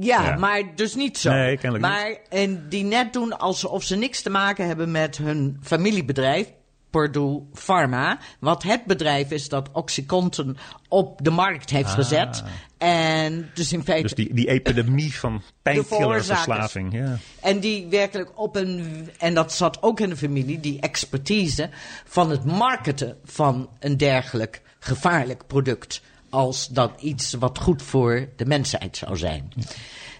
Ja, 0.00 0.22
Ja. 0.22 0.36
maar 0.36 0.62
dus 0.74 0.94
niet 0.94 1.18
zo. 1.18 1.32
Nee, 1.32 1.56
kennelijk 1.56 1.94
maar, 1.94 2.16
En 2.28 2.68
die 2.68 2.84
net 2.84 3.12
doen 3.12 3.38
alsof 3.38 3.82
ze 3.82 3.96
niks 3.96 4.22
te 4.22 4.30
maken 4.30 4.66
hebben 4.66 4.90
met 4.90 5.16
hun 5.16 5.60
familiebedrijf, 5.62 6.46
Purdue 6.90 7.42
Pharma. 7.52 8.18
Wat 8.40 8.62
het 8.62 8.84
bedrijf 8.84 9.30
is 9.30 9.48
dat 9.48 9.68
Oxycontin 9.72 10.56
op 10.88 11.20
de 11.22 11.30
markt 11.30 11.70
heeft 11.70 11.90
gezet. 11.90 12.42
En 12.78 13.50
dus 13.54 13.72
in 13.72 13.82
feite... 13.84 14.08
Ah. 14.08 14.16
Dus 14.16 14.26
die, 14.26 14.34
die 14.34 14.48
epidemie 14.48 15.14
van 15.14 15.42
pijnkillerverslaving. 15.62 16.92
Ja. 16.92 17.18
En 17.40 17.60
die 17.60 17.86
werkelijk 17.86 18.38
op 18.38 18.56
een. 18.56 19.08
En 19.18 19.34
dat 19.34 19.52
zat 19.52 19.82
ook 19.82 20.00
in 20.00 20.08
de 20.08 20.16
familie, 20.16 20.60
die 20.60 20.80
expertise 20.80 21.70
van 22.04 22.30
het 22.30 22.44
marketen 22.44 23.16
van 23.24 23.68
een 23.78 23.96
dergelijk 23.96 24.62
gevaarlijk 24.78 25.46
product. 25.46 26.02
Als 26.36 26.68
dat 26.68 26.90
iets 27.00 27.32
wat 27.32 27.58
goed 27.58 27.82
voor 27.82 28.28
de 28.36 28.46
mensheid 28.46 28.96
zou 28.96 29.16
zijn. 29.16 29.52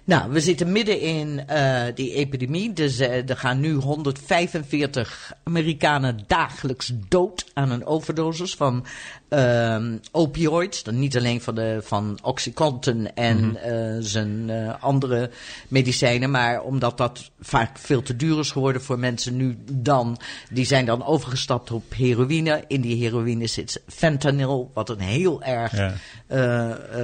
Nou, 0.06 0.30
we 0.32 0.40
zitten 0.40 0.72
midden 0.72 1.00
in 1.00 1.46
eh, 1.48 1.82
die 1.94 2.12
epidemie. 2.14 2.72
Dus 2.72 2.98
eh, 2.98 3.28
er 3.30 3.36
gaan 3.36 3.60
nu 3.60 3.72
145 3.74 5.32
Amerikanen 5.44 6.18
dagelijks 6.26 6.92
dood 7.08 7.44
aan 7.54 7.70
een 7.70 7.86
overdosis 7.86 8.54
van 8.54 8.86
ehm, 9.28 9.96
opioids. 10.12 10.82
Dan 10.82 10.98
niet 10.98 11.16
alleen 11.16 11.40
van, 11.40 11.54
de, 11.54 11.78
van 11.82 12.18
Oxycontin 12.22 13.14
en 13.14 13.56
eh, 13.62 13.96
zijn 14.00 14.50
eh, 14.50 14.74
andere 14.82 15.30
medicijnen, 15.68 16.30
maar 16.30 16.62
omdat 16.62 16.98
dat 16.98 17.30
vaak 17.40 17.78
veel 17.78 18.02
te 18.02 18.16
duur 18.16 18.38
is 18.38 18.50
geworden 18.50 18.82
voor 18.82 18.98
mensen 18.98 19.36
nu 19.36 19.56
dan. 19.72 20.18
Die 20.50 20.64
zijn 20.66 20.84
dan 20.86 21.04
overgestapt 21.04 21.70
op 21.70 21.84
heroïne. 21.94 22.64
In 22.66 22.80
die 22.80 22.96
heroïne 23.02 23.46
zit 23.46 23.82
fentanyl, 23.86 24.70
wat 24.74 24.88
een 24.90 25.00
heel 25.00 25.42
erg 25.42 25.76
Ja. 25.76 25.92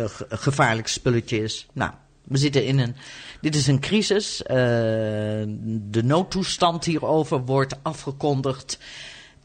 ge- 0.09 0.27
gevaarlijk 0.29 0.89
spulletje 0.89 1.43
is. 1.43 1.67
Nou, 1.73 1.91
we 2.25 2.39
zitten 2.39 2.65
in 2.65 2.79
een. 2.79 2.95
Dit 3.41 3.55
is 3.55 3.67
een 3.67 3.81
crisis. 3.81 4.43
Eh, 4.43 4.57
de 4.57 6.03
noodtoestand 6.05 6.85
hierover 6.85 7.45
wordt 7.45 7.77
afgekondigd. 7.83 8.79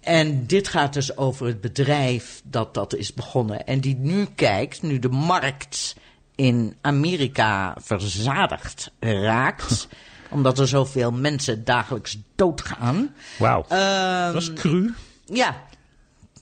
En 0.01 0.47
dit 0.47 0.67
gaat 0.67 0.93
dus 0.93 1.17
over 1.17 1.45
het 1.47 1.61
bedrijf 1.61 2.41
dat 2.43 2.73
dat 2.73 2.95
is 2.95 3.13
begonnen. 3.13 3.65
En 3.65 3.79
die 3.79 3.95
nu 3.95 4.27
kijkt, 4.35 4.81
nu 4.81 4.99
de 4.99 5.09
markt 5.09 5.95
in 6.35 6.75
Amerika 6.81 7.75
verzadigd 7.79 8.91
raakt. 8.99 9.87
omdat 10.29 10.59
er 10.59 10.67
zoveel 10.67 11.11
mensen 11.11 11.63
dagelijks 11.63 12.17
doodgaan. 12.35 13.13
Wauw. 13.37 13.65
Ehm, 13.67 14.33
dat 14.33 14.41
is 14.41 14.53
cru. 14.53 14.93
ja. 15.25 15.63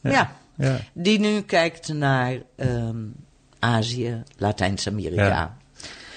ja. 0.02 0.36
Ja. 0.58 0.80
Die 0.94 1.20
nu 1.20 1.42
kijkt 1.42 1.94
naar 1.94 2.38
ehm, 2.56 2.98
Azië, 3.60 4.24
Latijns-Amerika. 4.38 5.28
Ja. 5.28 5.58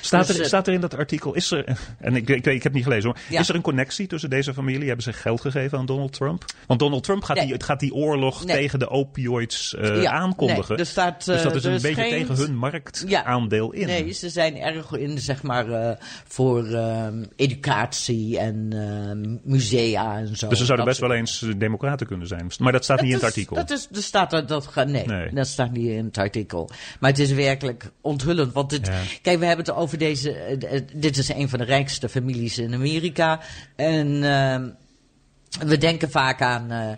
Staat, 0.08 0.26
Dus, 0.26 0.36
er, 0.36 0.42
eh, 0.42 0.46
staat 0.48 0.66
er 0.66 0.72
in 0.72 0.80
dat 0.80 0.96
artikel, 0.96 1.34
is 1.34 1.50
er, 1.50 1.64
en 2.00 2.16
ik, 2.16 2.28
ik, 2.28 2.46
ik 2.46 2.62
heb 2.62 2.72
niet 2.72 2.82
gelezen 2.84 3.04
hoor, 3.10 3.18
Ja. 3.28 3.40
is 3.40 3.48
er 3.48 3.54
een 3.54 3.60
connectie 3.62 4.06
tussen 4.06 4.30
deze 4.30 4.54
familie? 4.54 4.86
Hebben 4.86 5.02
ze 5.04 5.12
geld 5.12 5.40
gegeven 5.40 5.78
aan 5.78 5.86
Donald 5.86 6.12
Trump? 6.12 6.44
Want 6.66 6.80
Donald 6.80 7.02
Trump 7.04 7.22
gaat, 7.24 7.36
Nee. 7.36 7.46
die, 7.46 7.62
gaat 7.62 7.80
die 7.80 7.94
oorlog 7.94 8.44
Nee. 8.44 8.56
tegen 8.56 8.78
de 8.78 8.88
opioids 8.90 9.74
eh, 9.74 10.02
Ja, 10.02 10.10
aankondigen. 10.10 10.68
nee, 10.68 10.78
er 10.78 10.86
staat, 10.86 11.24
dus 11.24 11.42
dat 11.42 11.50
eh, 11.52 11.56
is 11.58 11.64
een 11.64 11.72
beetje 11.72 11.94
geen- 11.94 12.10
tegen 12.10 12.34
hun 12.36 12.56
marktaandeel 12.56 13.72
in. 13.72 13.86
Nee, 13.86 14.12
ze 14.12 14.28
zijn 14.28 14.56
erg 14.56 14.92
in, 14.92 15.18
zeg 15.18 15.42
maar, 15.42 15.96
voor 16.26 16.66
ehm, 16.66 17.24
educatie 17.36 18.38
en 18.38 18.68
ehm, 18.72 19.36
musea 19.52 20.16
en 20.18 20.36
zo. 20.36 20.48
dus 20.48 20.58
ze 20.58 20.64
zouden 20.64 20.76
Dat 20.76 20.84
best 20.86 21.00
wel 21.00 21.12
eens 21.12 21.44
democraten 21.56 22.06
kunnen 22.06 22.26
zijn. 22.26 22.50
Maar 22.58 22.72
dat 22.72 22.84
staat 22.84 23.00
niet 23.00 23.08
in 23.10 23.14
het 23.16 23.24
artikel. 23.24 23.56
Dat 23.56 23.70
is, 23.70 23.88
er 23.94 24.02
staat 24.02 24.30
dat, 24.30 24.86
nee, 24.86 25.30
dat 25.34 25.46
staat 25.46 25.72
niet 25.72 25.88
in 25.88 26.04
het 26.04 26.18
artikel. 26.18 26.70
Maar 27.00 27.10
het 27.10 27.18
is 27.18 27.32
werkelijk 27.32 27.90
onthullend. 28.00 28.52
Want 28.52 28.70
dit, 28.70 28.90
kijk, 29.22 29.38
we 29.38 29.46
hebben 29.46 29.64
het 29.66 29.74
over 29.74 29.97
deze. 29.98 30.32
eh, 30.32 30.76
eh, 30.76 30.82
dit 30.94 31.16
is 31.16 31.28
een 31.28 31.48
van 31.48 31.58
de 31.58 31.64
rijkste 31.64 32.08
families 32.08 32.58
in 32.58 32.74
Amerika. 32.74 33.40
En 33.76 34.22
ehm, 34.22 34.68
we 35.68 35.78
denken 35.78 36.10
vaak 36.10 36.42
aan. 36.42 36.70
eh, 36.70 36.88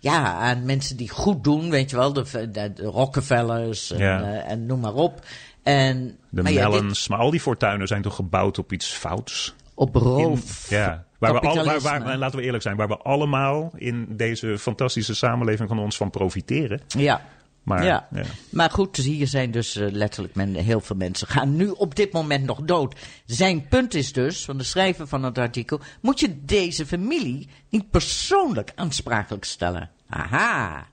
ja, 0.00 0.32
aan 0.32 0.64
mensen 0.64 0.96
die 0.96 1.08
goed 1.10 1.44
doen, 1.44 1.70
weet 1.70 1.90
je 1.90 1.96
wel, 1.96 2.12
de, 2.12 2.50
de, 2.50 2.72
de 2.72 2.82
Rockefellers 2.82 3.90
en, 3.92 3.98
Ja. 3.98 4.22
en 4.42 4.66
noem 4.66 4.80
maar 4.80 4.94
op. 4.94 5.20
En, 5.62 6.16
de 6.30 6.42
maar 6.42 6.52
ja, 6.52 6.64
dit- 6.64 6.70
Mellons, 6.74 7.08
maar 7.08 7.18
al 7.18 7.30
die 7.30 7.40
fortuinen 7.40 7.86
zijn 7.86 8.02
toch 8.02 8.14
gebouwd 8.14 8.58
op 8.58 8.72
iets 8.72 8.92
fouts? 8.92 9.54
op 9.74 9.94
In- 9.96 10.00
roof. 10.02 10.70
ja, 10.70 11.04
waar 11.18 11.32
we 11.32 11.38
al, 11.40 11.54
waar, 11.54 11.64
waar, 11.64 11.72
kapitalisme. 11.74 12.12
en 12.12 12.18
laten 12.18 12.38
we 12.38 12.44
eerlijk 12.44 12.62
zijn, 12.62 12.76
waar 12.76 12.88
we 12.88 12.96
allemaal 12.96 13.72
in 13.76 14.06
deze 14.10 14.58
fantastische 14.58 15.14
samenleving 15.14 15.68
van 15.68 15.78
ons 15.78 15.96
van 15.96 16.10
profiteren. 16.10 16.80
Ja. 16.88 17.22
Maar 17.64 17.84
ja. 17.84 18.08
ja. 18.10 18.22
maar 18.50 18.70
goed, 18.70 18.96
hier 18.96 19.26
zijn 19.26 19.50
dus 19.50 19.76
eh, 19.76 19.90
letterlijk 19.90 20.34
men, 20.34 20.54
heel 20.54 20.80
veel 20.80 20.96
mensen 20.96 21.28
gaan 21.28 21.56
nu 21.56 21.68
op 21.68 21.94
dit 21.94 22.12
moment 22.12 22.44
nog 22.44 22.60
dood. 22.62 22.94
Zijn 23.26 23.68
punt 23.68 23.94
is 23.94 24.12
dus, 24.12 24.44
van 24.44 24.58
de 24.58 24.64
schrijver 24.64 25.06
van 25.06 25.22
het 25.22 25.38
artikel, 25.38 25.80
moet 26.00 26.20
je 26.20 26.44
deze 26.44 26.86
familie 26.86 27.48
niet 27.68 27.90
persoonlijk 27.90 28.72
aansprakelijk 28.74 29.44
stellen. 29.44 29.90
Aha. 30.08 30.86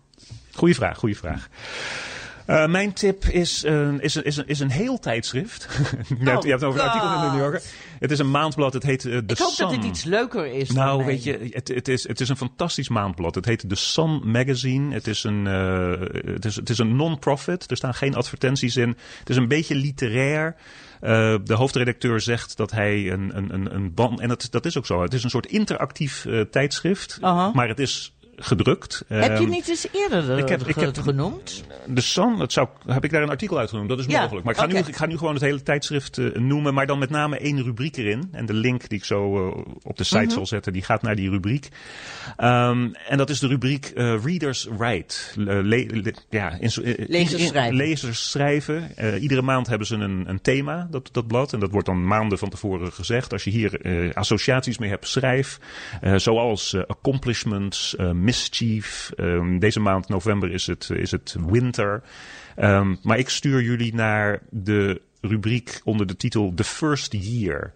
Goeie 0.52 0.76
vraag, 0.76 0.98
goede 0.98 1.16
vraag. 1.16 1.50
Eh, 2.46 2.68
mijn 2.68 2.94
tip 2.94 3.26
is, 3.26 3.64
een 3.64 4.02
is, 4.02 4.16
is, 4.16 4.38
een, 4.38 4.48
is 4.48 4.60
een 4.60 4.72
heel 4.72 5.00
tijdschrift. 5.00 5.68
je, 6.20 6.30
hebt, 6.30 6.44
je 6.44 6.50
hebt 6.50 6.62
het 6.62 6.64
over 6.64 6.80
een 6.80 6.88
artikel 6.88 7.14
in 7.14 7.22
de 7.22 7.28
New 7.28 7.40
Yorker. 7.40 7.62
Het 8.02 8.12
is 8.12 8.20
een 8.20 8.32
maandblad, 8.32 8.74
het 8.74 8.84
heet 8.84 9.06
eh, 9.06 9.18
The 9.18 9.34
Ik 9.34 9.38
hoop 9.38 9.52
Sun. 9.52 9.68
dat 9.68 9.76
dit 9.76 9.84
iets 9.84 10.04
leuker 10.04 10.46
is. 10.46 10.72
Nou, 10.72 11.06
weet 11.06 11.24
je, 11.24 11.50
het, 11.52 11.68
het, 11.68 11.88
is, 11.88 12.08
het 12.08 12.20
is 12.20 12.30
een 12.30 12.38
fantastisch 12.38 12.90
maandblad. 12.90 13.36
Het 13.36 13.46
heet 13.46 13.70
The 13.70 13.76
Sun 13.76 14.22
Magazine. 14.32 14.94
Het 14.94 15.08
is 15.08 15.24
een, 15.24 15.48
eh, 15.48 15.92
het 16.34 16.46
is, 16.46 16.56
het 16.56 16.70
is 16.70 16.78
een 16.78 16.96
non-profit. 16.96 17.72
Er 17.72 17.78
staan 17.78 17.94
geen 17.94 18.16
advertenties 18.16 18.78
in. 18.78 18.98
Het 19.20 19.30
is 19.30 19.36
een 19.36 19.48
beetje 19.48 19.76
literair. 19.76 20.56
Eh, 21.00 21.36
de 21.44 21.54
hoofdredacteur 21.54 22.22
zegt 22.22 22.58
dat 22.58 22.72
hij 22.72 23.12
een, 23.12 23.38
een, 23.38 23.54
een, 23.54 23.76
een 23.76 23.94
band. 23.94 24.20
En 24.20 24.28
dat, 24.28 24.48
dat 24.50 24.66
is 24.66 24.78
ook 24.78 24.86
zo. 24.86 25.02
Het 25.02 25.14
is 25.14 25.24
een 25.24 25.30
soort 25.30 25.46
interactief 25.46 26.28
tijdschrift. 26.52 27.18
Maar 27.22 27.68
het 27.68 27.80
is 27.80 28.14
gedrukt. 28.42 29.04
Heb 29.08 29.24
je 29.24 29.44
Ehm, 29.44 29.50
niet 29.50 29.70
eens 29.70 29.88
eerder 29.92 30.38
ik 30.38 30.50
heb- 30.50 30.68
ik 30.68 30.76
heb- 30.76 30.98
genoemd? 30.98 31.64
De 31.88 32.02
Sun, 32.02 32.38
dat 32.38 32.52
zou, 32.52 32.68
heb 32.86 33.04
ik 33.04 33.12
daar 33.12 33.22
een 33.24 33.30
artikel 33.30 33.58
uit 33.58 33.70
genoemd. 33.70 33.90
Dat 33.90 34.00
is 34.00 34.06
Ja, 34.06 34.22
mogelijk. 34.22 34.46
Maar 34.46 34.54
ik 34.54 34.60
ga, 34.60 34.66
nu, 34.66 34.78
ik 34.78 34.96
ga 34.96 35.06
nu 35.06 35.18
gewoon 35.18 35.34
het 35.34 35.44
hele 35.44 35.64
tijdschrift 35.64 36.18
eh, 36.18 36.26
noemen. 36.36 36.74
Maar 36.74 36.88
dan 36.88 37.00
met 37.00 37.10
name 37.10 37.38
één 37.38 37.64
rubriek 37.64 37.98
erin. 37.98 38.30
En 38.32 38.46
de 38.46 38.54
link 38.54 38.90
die 38.90 38.98
ik 38.98 39.06
zo 39.06 39.50
eh, 39.50 39.64
op 39.84 39.98
de 39.98 40.04
site 40.04 40.22
Mhm. 40.24 40.30
zal 40.34 40.46
zetten, 40.46 40.74
die 40.74 40.84
gaat 40.84 41.02
naar 41.02 41.16
die 41.16 41.30
rubriek. 41.30 41.70
Ehm, 42.38 42.88
en 43.08 43.18
dat 43.18 43.30
is 43.30 43.40
de 43.40 43.48
rubriek 43.48 43.86
eh, 43.86 44.24
Readers 44.24 44.68
Write. 44.78 45.16
Le- 45.36 45.62
le- 45.62 45.86
le- 45.92 46.14
ja, 46.30 46.50
in, 46.60 46.72
Lezers 47.08 47.48
schrijven. 47.48 47.76
Lezers 47.76 48.30
schrijven. 48.32 48.92
Iedere 49.20 49.42
maand 49.42 49.68
hebben 49.68 49.88
ze 49.88 49.96
een, 49.96 50.24
een 50.30 50.42
thema, 50.42 50.88
dat, 50.92 51.10
dat 51.12 51.28
blad. 51.28 51.54
En 51.54 51.60
dat 51.60 51.72
wordt 51.72 51.86
dan 51.88 52.08
maanden 52.08 52.38
van 52.38 52.50
tevoren 52.50 52.92
gezegd. 52.94 53.32
Als 53.34 53.44
je 53.44 53.50
hier 53.50 54.12
associaties 54.14 54.78
mee 54.78 54.90
hebt, 54.90 55.08
schrijf. 55.08 55.60
Zoals 56.16 56.76
accomplishments, 56.88 57.96
eh, 57.96 58.12
mischief. 58.32 59.12
Ehm, 59.16 59.60
deze 59.60 59.80
maand 59.80 60.08
november 60.08 60.52
is 60.52 60.68
het, 60.68 60.90
is 60.90 61.12
het 61.12 61.36
winter. 61.48 62.02
Ehm, 62.56 62.96
maar 63.04 63.18
ik 63.18 63.30
stuur 63.30 63.62
jullie 63.62 63.96
naar 63.96 64.40
de 64.50 65.02
rubriek 65.22 65.82
onder 65.84 66.08
de 66.08 66.16
titel 66.16 66.54
The 66.54 66.64
First 66.64 67.14
Year. 67.14 67.74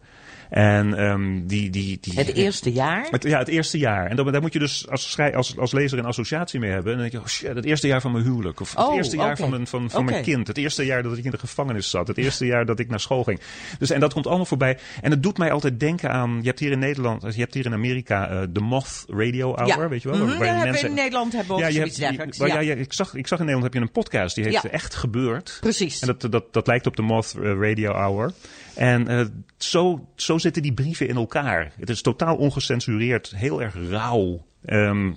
En 0.50 0.98
ehm, 0.98 1.46
die, 1.46 1.70
die, 1.70 1.98
die, 2.02 2.14
Het 2.14 2.34
eerste 2.34 2.72
jaar? 2.72 3.08
het, 3.12 3.24
ja, 3.24 3.40
het 3.40 3.48
eerste 3.48 3.78
jaar. 3.78 4.10
En 4.10 4.16
dan, 4.16 4.32
daar 4.32 4.42
moet 4.42 4.54
je 4.54 4.60
dus 4.60 4.88
als, 4.90 5.12
schrij, 5.12 5.36
als, 5.36 5.58
als 5.58 5.72
lezer 5.72 5.98
een 6.00 6.06
associatie 6.06 6.60
mee 6.60 6.72
hebben. 6.72 6.92
En 6.94 7.00
dan 7.00 7.10
denk 7.10 7.12
je, 7.12 7.30
oh 7.30 7.34
shit, 7.34 7.56
het 7.56 7.66
eerste 7.66 7.88
jaar 7.88 8.02
van 8.02 8.12
mijn 8.12 8.24
huwelijk. 8.24 8.60
Of 8.60 8.70
het 8.76 8.86
Oh, 8.86 8.96
eerste 8.96 9.16
jaar 9.16 9.38
van, 9.38 9.50
mijn, 9.50 9.68
van, 9.68 9.90
van 9.90 10.06
mijn 10.06 10.24
kind. 10.24 10.48
Het 10.48 10.58
eerste 10.58 10.86
jaar 10.86 11.04
dat 11.04 11.18
ik 11.18 11.24
in 11.24 11.32
de 11.32 11.38
gevangenis 11.38 11.90
zat. 11.90 12.08
Het 12.08 12.18
eerste 12.18 12.46
jaar 12.46 12.66
dat 12.66 12.80
ik 12.80 12.90
naar 12.90 13.00
school 13.00 13.24
ging. 13.24 13.40
Dus, 13.80 13.90
en 13.90 14.00
dat 14.00 14.14
komt 14.14 14.28
allemaal 14.28 14.46
voorbij. 14.46 14.78
En 15.02 15.12
het 15.12 15.24
doet 15.24 15.38
mij 15.38 15.52
altijd 15.52 15.80
denken 15.80 16.10
aan, 16.12 16.38
je 16.42 16.48
hebt 16.48 16.60
hier 16.60 16.72
in 16.72 16.80
Nederland, 16.80 17.22
je 17.34 17.40
hebt 17.42 17.54
hier 17.54 17.66
in 17.66 17.74
Amerika 17.74 18.30
eh, 18.30 18.42
de 18.50 18.60
Moth 18.60 19.04
Radio 19.08 19.56
Hour, 19.56 19.68
ja. 19.68 19.90
weet 19.90 20.02
je 20.02 20.10
wel? 20.10 20.18
Mhm, 20.26 20.38
waarin 20.38 20.58
ja, 20.58 20.64
mensen- 20.64 20.90
in 20.90 20.96
Nederland 20.96 21.34
hebben 21.34 21.56
we 21.56 21.74
je 21.74 21.80
hebt, 21.80 21.98
dergelijks. 21.98 22.38
waar- 22.38 22.48
Ja. 22.48 22.54
ja, 22.54 22.60
ja, 22.62 22.74
ik, 22.76 22.94
zag, 22.94 23.14
ik 23.16 23.28
zag 23.28 23.40
in 23.40 23.46
Nederland 23.46 23.74
heb 23.74 23.82
je 23.82 23.88
een 23.88 23.94
podcast 24.04 24.36
die 24.36 24.44
heet 24.44 24.54
Ja. 24.54 24.64
Echt 24.70 24.96
Gebeurd. 24.96 25.58
Precies. 25.62 26.00
En 26.02 26.08
dat, 26.18 26.32
dat, 26.32 26.54
dat 26.54 26.68
lijkt 26.68 26.88
op 26.88 26.96
de 26.96 27.02
Moth 27.02 27.36
eh, 27.42 27.44
Radio 27.60 27.92
Hour. 27.92 28.32
En 28.76 29.08
eh, 29.08 29.26
zo, 29.58 30.08
zo 30.16 30.35
zitten 30.40 30.62
die 30.62 30.74
brieven 30.74 31.08
in 31.08 31.16
elkaar. 31.16 31.72
Het 31.80 31.90
is 31.90 32.02
totaal 32.02 32.36
ongecensureerd, 32.36 33.34
heel 33.36 33.62
erg 33.62 33.76
rauw. 33.90 34.46
Ehm, 34.66 35.14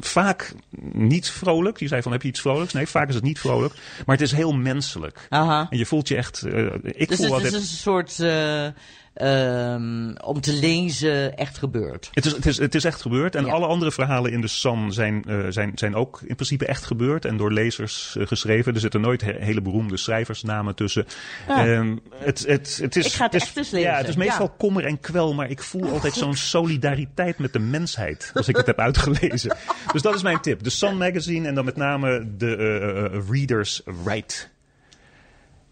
vaak 0.00 0.54
niet 0.92 1.30
vrolijk. 1.30 1.78
Je 1.80 1.88
zei 1.88 2.02
van 2.02 2.12
heb 2.12 2.22
je 2.22 2.28
iets 2.28 2.40
vrolijks? 2.40 2.72
Nee, 2.72 2.86
vaak 2.86 3.08
is 3.08 3.14
het 3.14 3.24
niet 3.24 3.38
vrolijk. 3.38 3.74
Maar 4.06 4.16
het 4.16 4.24
is 4.24 4.32
heel 4.32 4.52
menselijk. 4.52 5.26
Aha. 5.28 5.66
En 5.70 5.78
je 5.78 5.86
voelt 5.86 6.08
je 6.08 6.16
echt. 6.16 6.42
eh, 6.42 6.66
ik 6.82 7.08
Dus 7.08 7.16
voel 7.16 7.26
het 7.26 7.34
altijd. 7.34 7.52
is 7.52 7.58
een 7.60 7.64
soort 7.76 8.20
eh, 8.20 8.66
ehm, 9.14 10.14
om 10.24 10.40
te 10.40 10.52
lezen 10.52 11.36
echt 11.36 11.58
gebeurd. 11.58 12.08
Het 12.12 12.24
is, 12.26 12.32
het, 12.32 12.46
is, 12.46 12.58
het 12.58 12.74
is 12.74 12.84
echt 12.84 13.00
gebeurd. 13.02 13.34
En 13.34 13.44
Ja. 13.44 13.52
alle 13.52 13.66
andere 13.66 13.92
verhalen 13.92 14.32
in 14.32 14.40
de 14.40 14.48
Sun 14.48 14.92
zijn, 14.92 15.24
eh, 15.24 15.38
zijn, 15.48 15.72
zijn 15.74 15.94
ook 15.94 16.20
in 16.26 16.34
principe 16.34 16.66
echt 16.66 16.84
gebeurd. 16.84 17.24
En 17.24 17.36
door 17.36 17.52
lezers 17.52 18.16
eh, 18.18 18.26
geschreven. 18.26 18.74
Er 18.74 18.80
zitten 18.80 19.00
nooit 19.00 19.20
he- 19.20 19.36
hele 19.38 19.60
beroemde 19.62 19.96
schrijversnamen 19.96 20.74
tussen. 20.74 21.06
Ja. 21.48 21.66
Ehm, 21.66 21.96
het, 22.14 22.44
het, 22.46 22.78
het 22.82 22.96
is, 22.96 23.06
Ik 23.06 23.12
ga 23.12 23.24
het 23.24 23.34
is- 23.34 23.42
echt 23.42 23.56
eens 23.56 23.70
lezen, 23.70 23.90
Ja, 23.90 23.96
het 23.96 24.08
is 24.08 24.16
meestal 24.16 24.46
ja. 24.46 24.54
kommer 24.58 24.84
en 24.84 25.00
kwel. 25.00 25.34
Maar 25.34 25.50
ik 25.50 25.62
voel 25.62 25.90
altijd 25.90 26.14
zo'n 26.14 26.36
solidariteit 26.36 27.38
met 27.38 27.52
de 27.52 27.58
mensheid. 27.58 28.30
Als 28.34 28.48
ik 28.48 28.56
het 28.56 28.66
heb 28.66 28.78
uitgelezen. 28.78 29.56
dus 29.92 30.02
dat 30.02 30.14
is 30.14 30.22
mijn 30.22 30.40
tip. 30.40 30.62
De 30.62 30.70
Sun 30.70 30.96
Magazine. 30.96 31.48
En 31.48 31.54
dan 31.54 31.64
met 31.64 31.76
name 31.76 32.34
de 32.36 32.56
eh, 32.56 33.20
Readers 33.30 33.80
Write. 34.04 34.34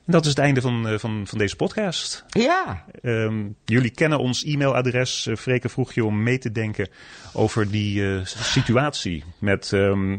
En 0.06 0.12
dat 0.12 0.22
is 0.22 0.28
het 0.28 0.38
einde 0.38 0.60
van, 0.60 0.88
eh, 0.88 0.98
van, 0.98 1.26
van 1.26 1.38
deze 1.38 1.56
podcast. 1.56 2.24
Ja. 2.28 2.84
Ehm, 3.02 3.48
jullie 3.64 3.90
kennen 3.90 4.18
ons 4.18 4.44
e-mailadres. 4.44 5.26
Uh, 5.26 5.36
Freke 5.36 5.68
vroeg 5.68 5.92
je 5.92 6.04
om 6.04 6.22
mee 6.22 6.38
te 6.38 6.52
denken 6.52 6.88
over 7.32 7.70
die 7.70 8.14
eh, 8.14 8.24
situatie. 8.24 9.24
Met, 9.38 9.72
ehm, 9.72 10.18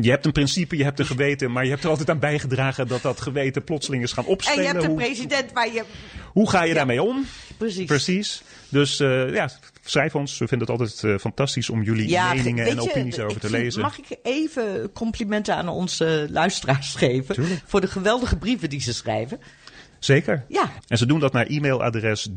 je 0.00 0.10
hebt 0.10 0.26
een 0.26 0.32
principe, 0.32 0.76
je 0.76 0.84
hebt 0.84 0.98
een 0.98 1.06
geweten, 1.06 1.52
maar 1.52 1.64
je 1.64 1.70
hebt 1.70 1.84
er 1.84 1.90
altijd 1.90 2.10
aan 2.10 2.18
bijgedragen 2.18 2.88
dat 2.88 3.02
dat 3.02 3.20
geweten 3.20 3.64
plotseling 3.64 4.02
is 4.02 4.12
gaan 4.12 4.24
En 4.24 4.30
opspelen. 4.30 4.62
je 4.62 4.68
hebt 4.68 4.82
een 4.82 4.90
hoe, 4.90 4.98
president 4.98 5.52
waar 5.52 5.72
je... 5.72 5.84
hoe 6.32 6.50
ga 6.50 6.62
je 6.62 6.74
daarmee 6.74 7.02
om? 7.02 7.26
Precies. 7.56 7.84
Precies. 7.84 8.42
Dus 8.68 9.00
eh, 9.00 9.34
ja, 9.34 9.50
schrijf 9.84 10.14
ons. 10.14 10.38
We 10.38 10.48
vinden 10.48 10.68
het 10.68 10.80
altijd 10.80 11.04
eh, 11.04 11.18
fantastisch 11.20 11.70
om 11.70 11.82
jullie 11.82 12.18
meningen 12.34 12.66
en 12.66 12.80
opinies 12.80 13.14
ik 13.14 13.20
erover 13.20 13.40
te 13.40 13.48
vind- 13.48 13.62
lezen. 13.62 13.80
Mag 13.82 13.98
ik 13.98 14.18
even 14.22 14.92
complimenten 14.92 15.56
aan 15.56 15.68
onze 15.68 16.26
luisteraars 16.30 16.94
geven? 17.04 17.34
Tuurlijk. 17.34 17.60
Voor 17.66 17.80
de 17.80 17.86
geweldige 17.86 18.36
brieven 18.38 18.68
die 18.70 18.80
ze 18.80 18.94
schrijven. 18.94 19.40
Zeker. 19.98 20.44
Ja. 20.48 20.70
En 20.88 20.98
ze 20.98 21.06
doen 21.06 21.20
dat 21.20 21.32
naar 21.32 21.46
e-mailadres 21.46 22.28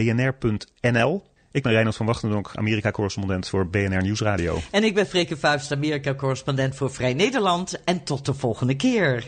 doubledutch.bnr.nl. 0.00 1.22
Ik 1.52 1.62
ben 1.62 1.72
Reinhard 1.72 1.96
van 1.96 2.06
Wachtendonk, 2.06 2.50
Amerika-correspondent 2.54 3.48
voor 3.48 3.66
BNR 3.68 4.02
Nieuwsradio. 4.02 4.58
En 4.70 4.84
ik 4.84 4.94
ben 4.94 5.06
Freke 5.06 5.36
Vuist, 5.36 5.72
Amerika-correspondent 5.72 6.74
voor 6.76 6.90
Vrij 6.92 7.14
Nederland. 7.14 7.84
En 7.84 8.02
tot 8.04 8.26
de 8.26 8.34
volgende 8.34 8.74
keer. 8.76 9.24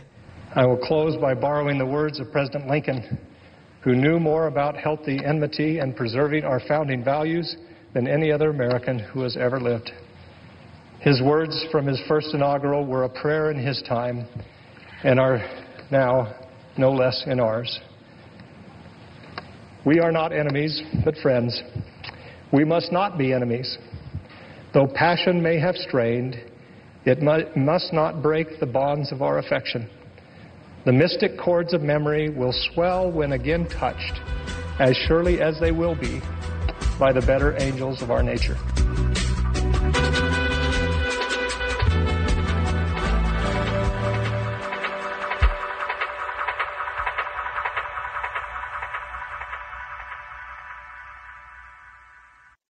I 0.57 0.61
will 0.65 0.79
close 0.79 1.19
by 1.19 1.35
borrowing 1.41 1.79
the 1.79 1.85
words 1.87 2.21
of 2.21 2.31
President 2.31 2.71
Lincoln, 2.71 3.05
who 3.83 3.95
knew 3.95 4.19
more 4.19 4.47
about 4.47 4.77
healthy 4.77 5.19
enmity 5.25 5.79
and 5.79 5.97
preserving 5.97 6.45
our 6.45 6.61
founding 6.69 7.03
values 7.05 7.57
than 7.95 8.07
any 8.07 8.31
other 8.31 8.51
American 8.51 8.99
who 8.99 9.23
has 9.23 9.37
ever 9.37 9.61
lived. 9.61 9.91
His 11.01 11.21
words 11.21 11.67
from 11.73 11.87
his 11.87 12.01
first 12.07 12.29
inaugural 12.33 12.87
were 12.87 13.05
a 13.05 13.09
prayer 13.09 13.51
in 13.51 13.59
his 13.59 13.83
time 13.89 14.27
and 15.03 15.19
are 15.19 15.39
now 15.91 16.33
no 16.79 16.93
less 16.93 17.25
in 17.27 17.41
ours. 17.41 17.81
We 19.85 19.99
are 19.99 20.13
not 20.13 20.33
enemies, 20.33 20.81
but 21.05 21.17
friends. 21.17 21.61
We 22.53 22.65
must 22.65 22.93
not 22.93 23.19
be 23.19 23.33
enemies. 23.33 23.79
Though 24.73 24.87
passion 24.87 25.43
may 25.43 25.59
have 25.59 25.75
strained, 25.75 26.37
it 27.05 27.21
mu- 27.21 27.51
must 27.57 27.93
not 27.93 28.23
break 28.23 28.61
the 28.61 28.67
bonds 28.67 29.11
of 29.11 29.23
our 29.23 29.39
affection. 29.39 29.91
The 30.85 30.93
mystic 30.93 31.39
chords 31.39 31.73
of 31.75 31.83
memory 31.83 32.29
will 32.29 32.53
swell 32.53 33.09
when 33.09 33.33
again 33.33 33.67
touched, 33.69 34.21
as 34.81 34.97
surely 34.97 35.41
as 35.41 35.61
they 35.61 35.71
will 35.71 35.95
be 35.95 36.21
by 36.99 37.13
the 37.13 37.21
better 37.21 37.57
angels 37.63 38.03
of 38.03 38.11
our 38.11 38.21
nature. 38.21 38.57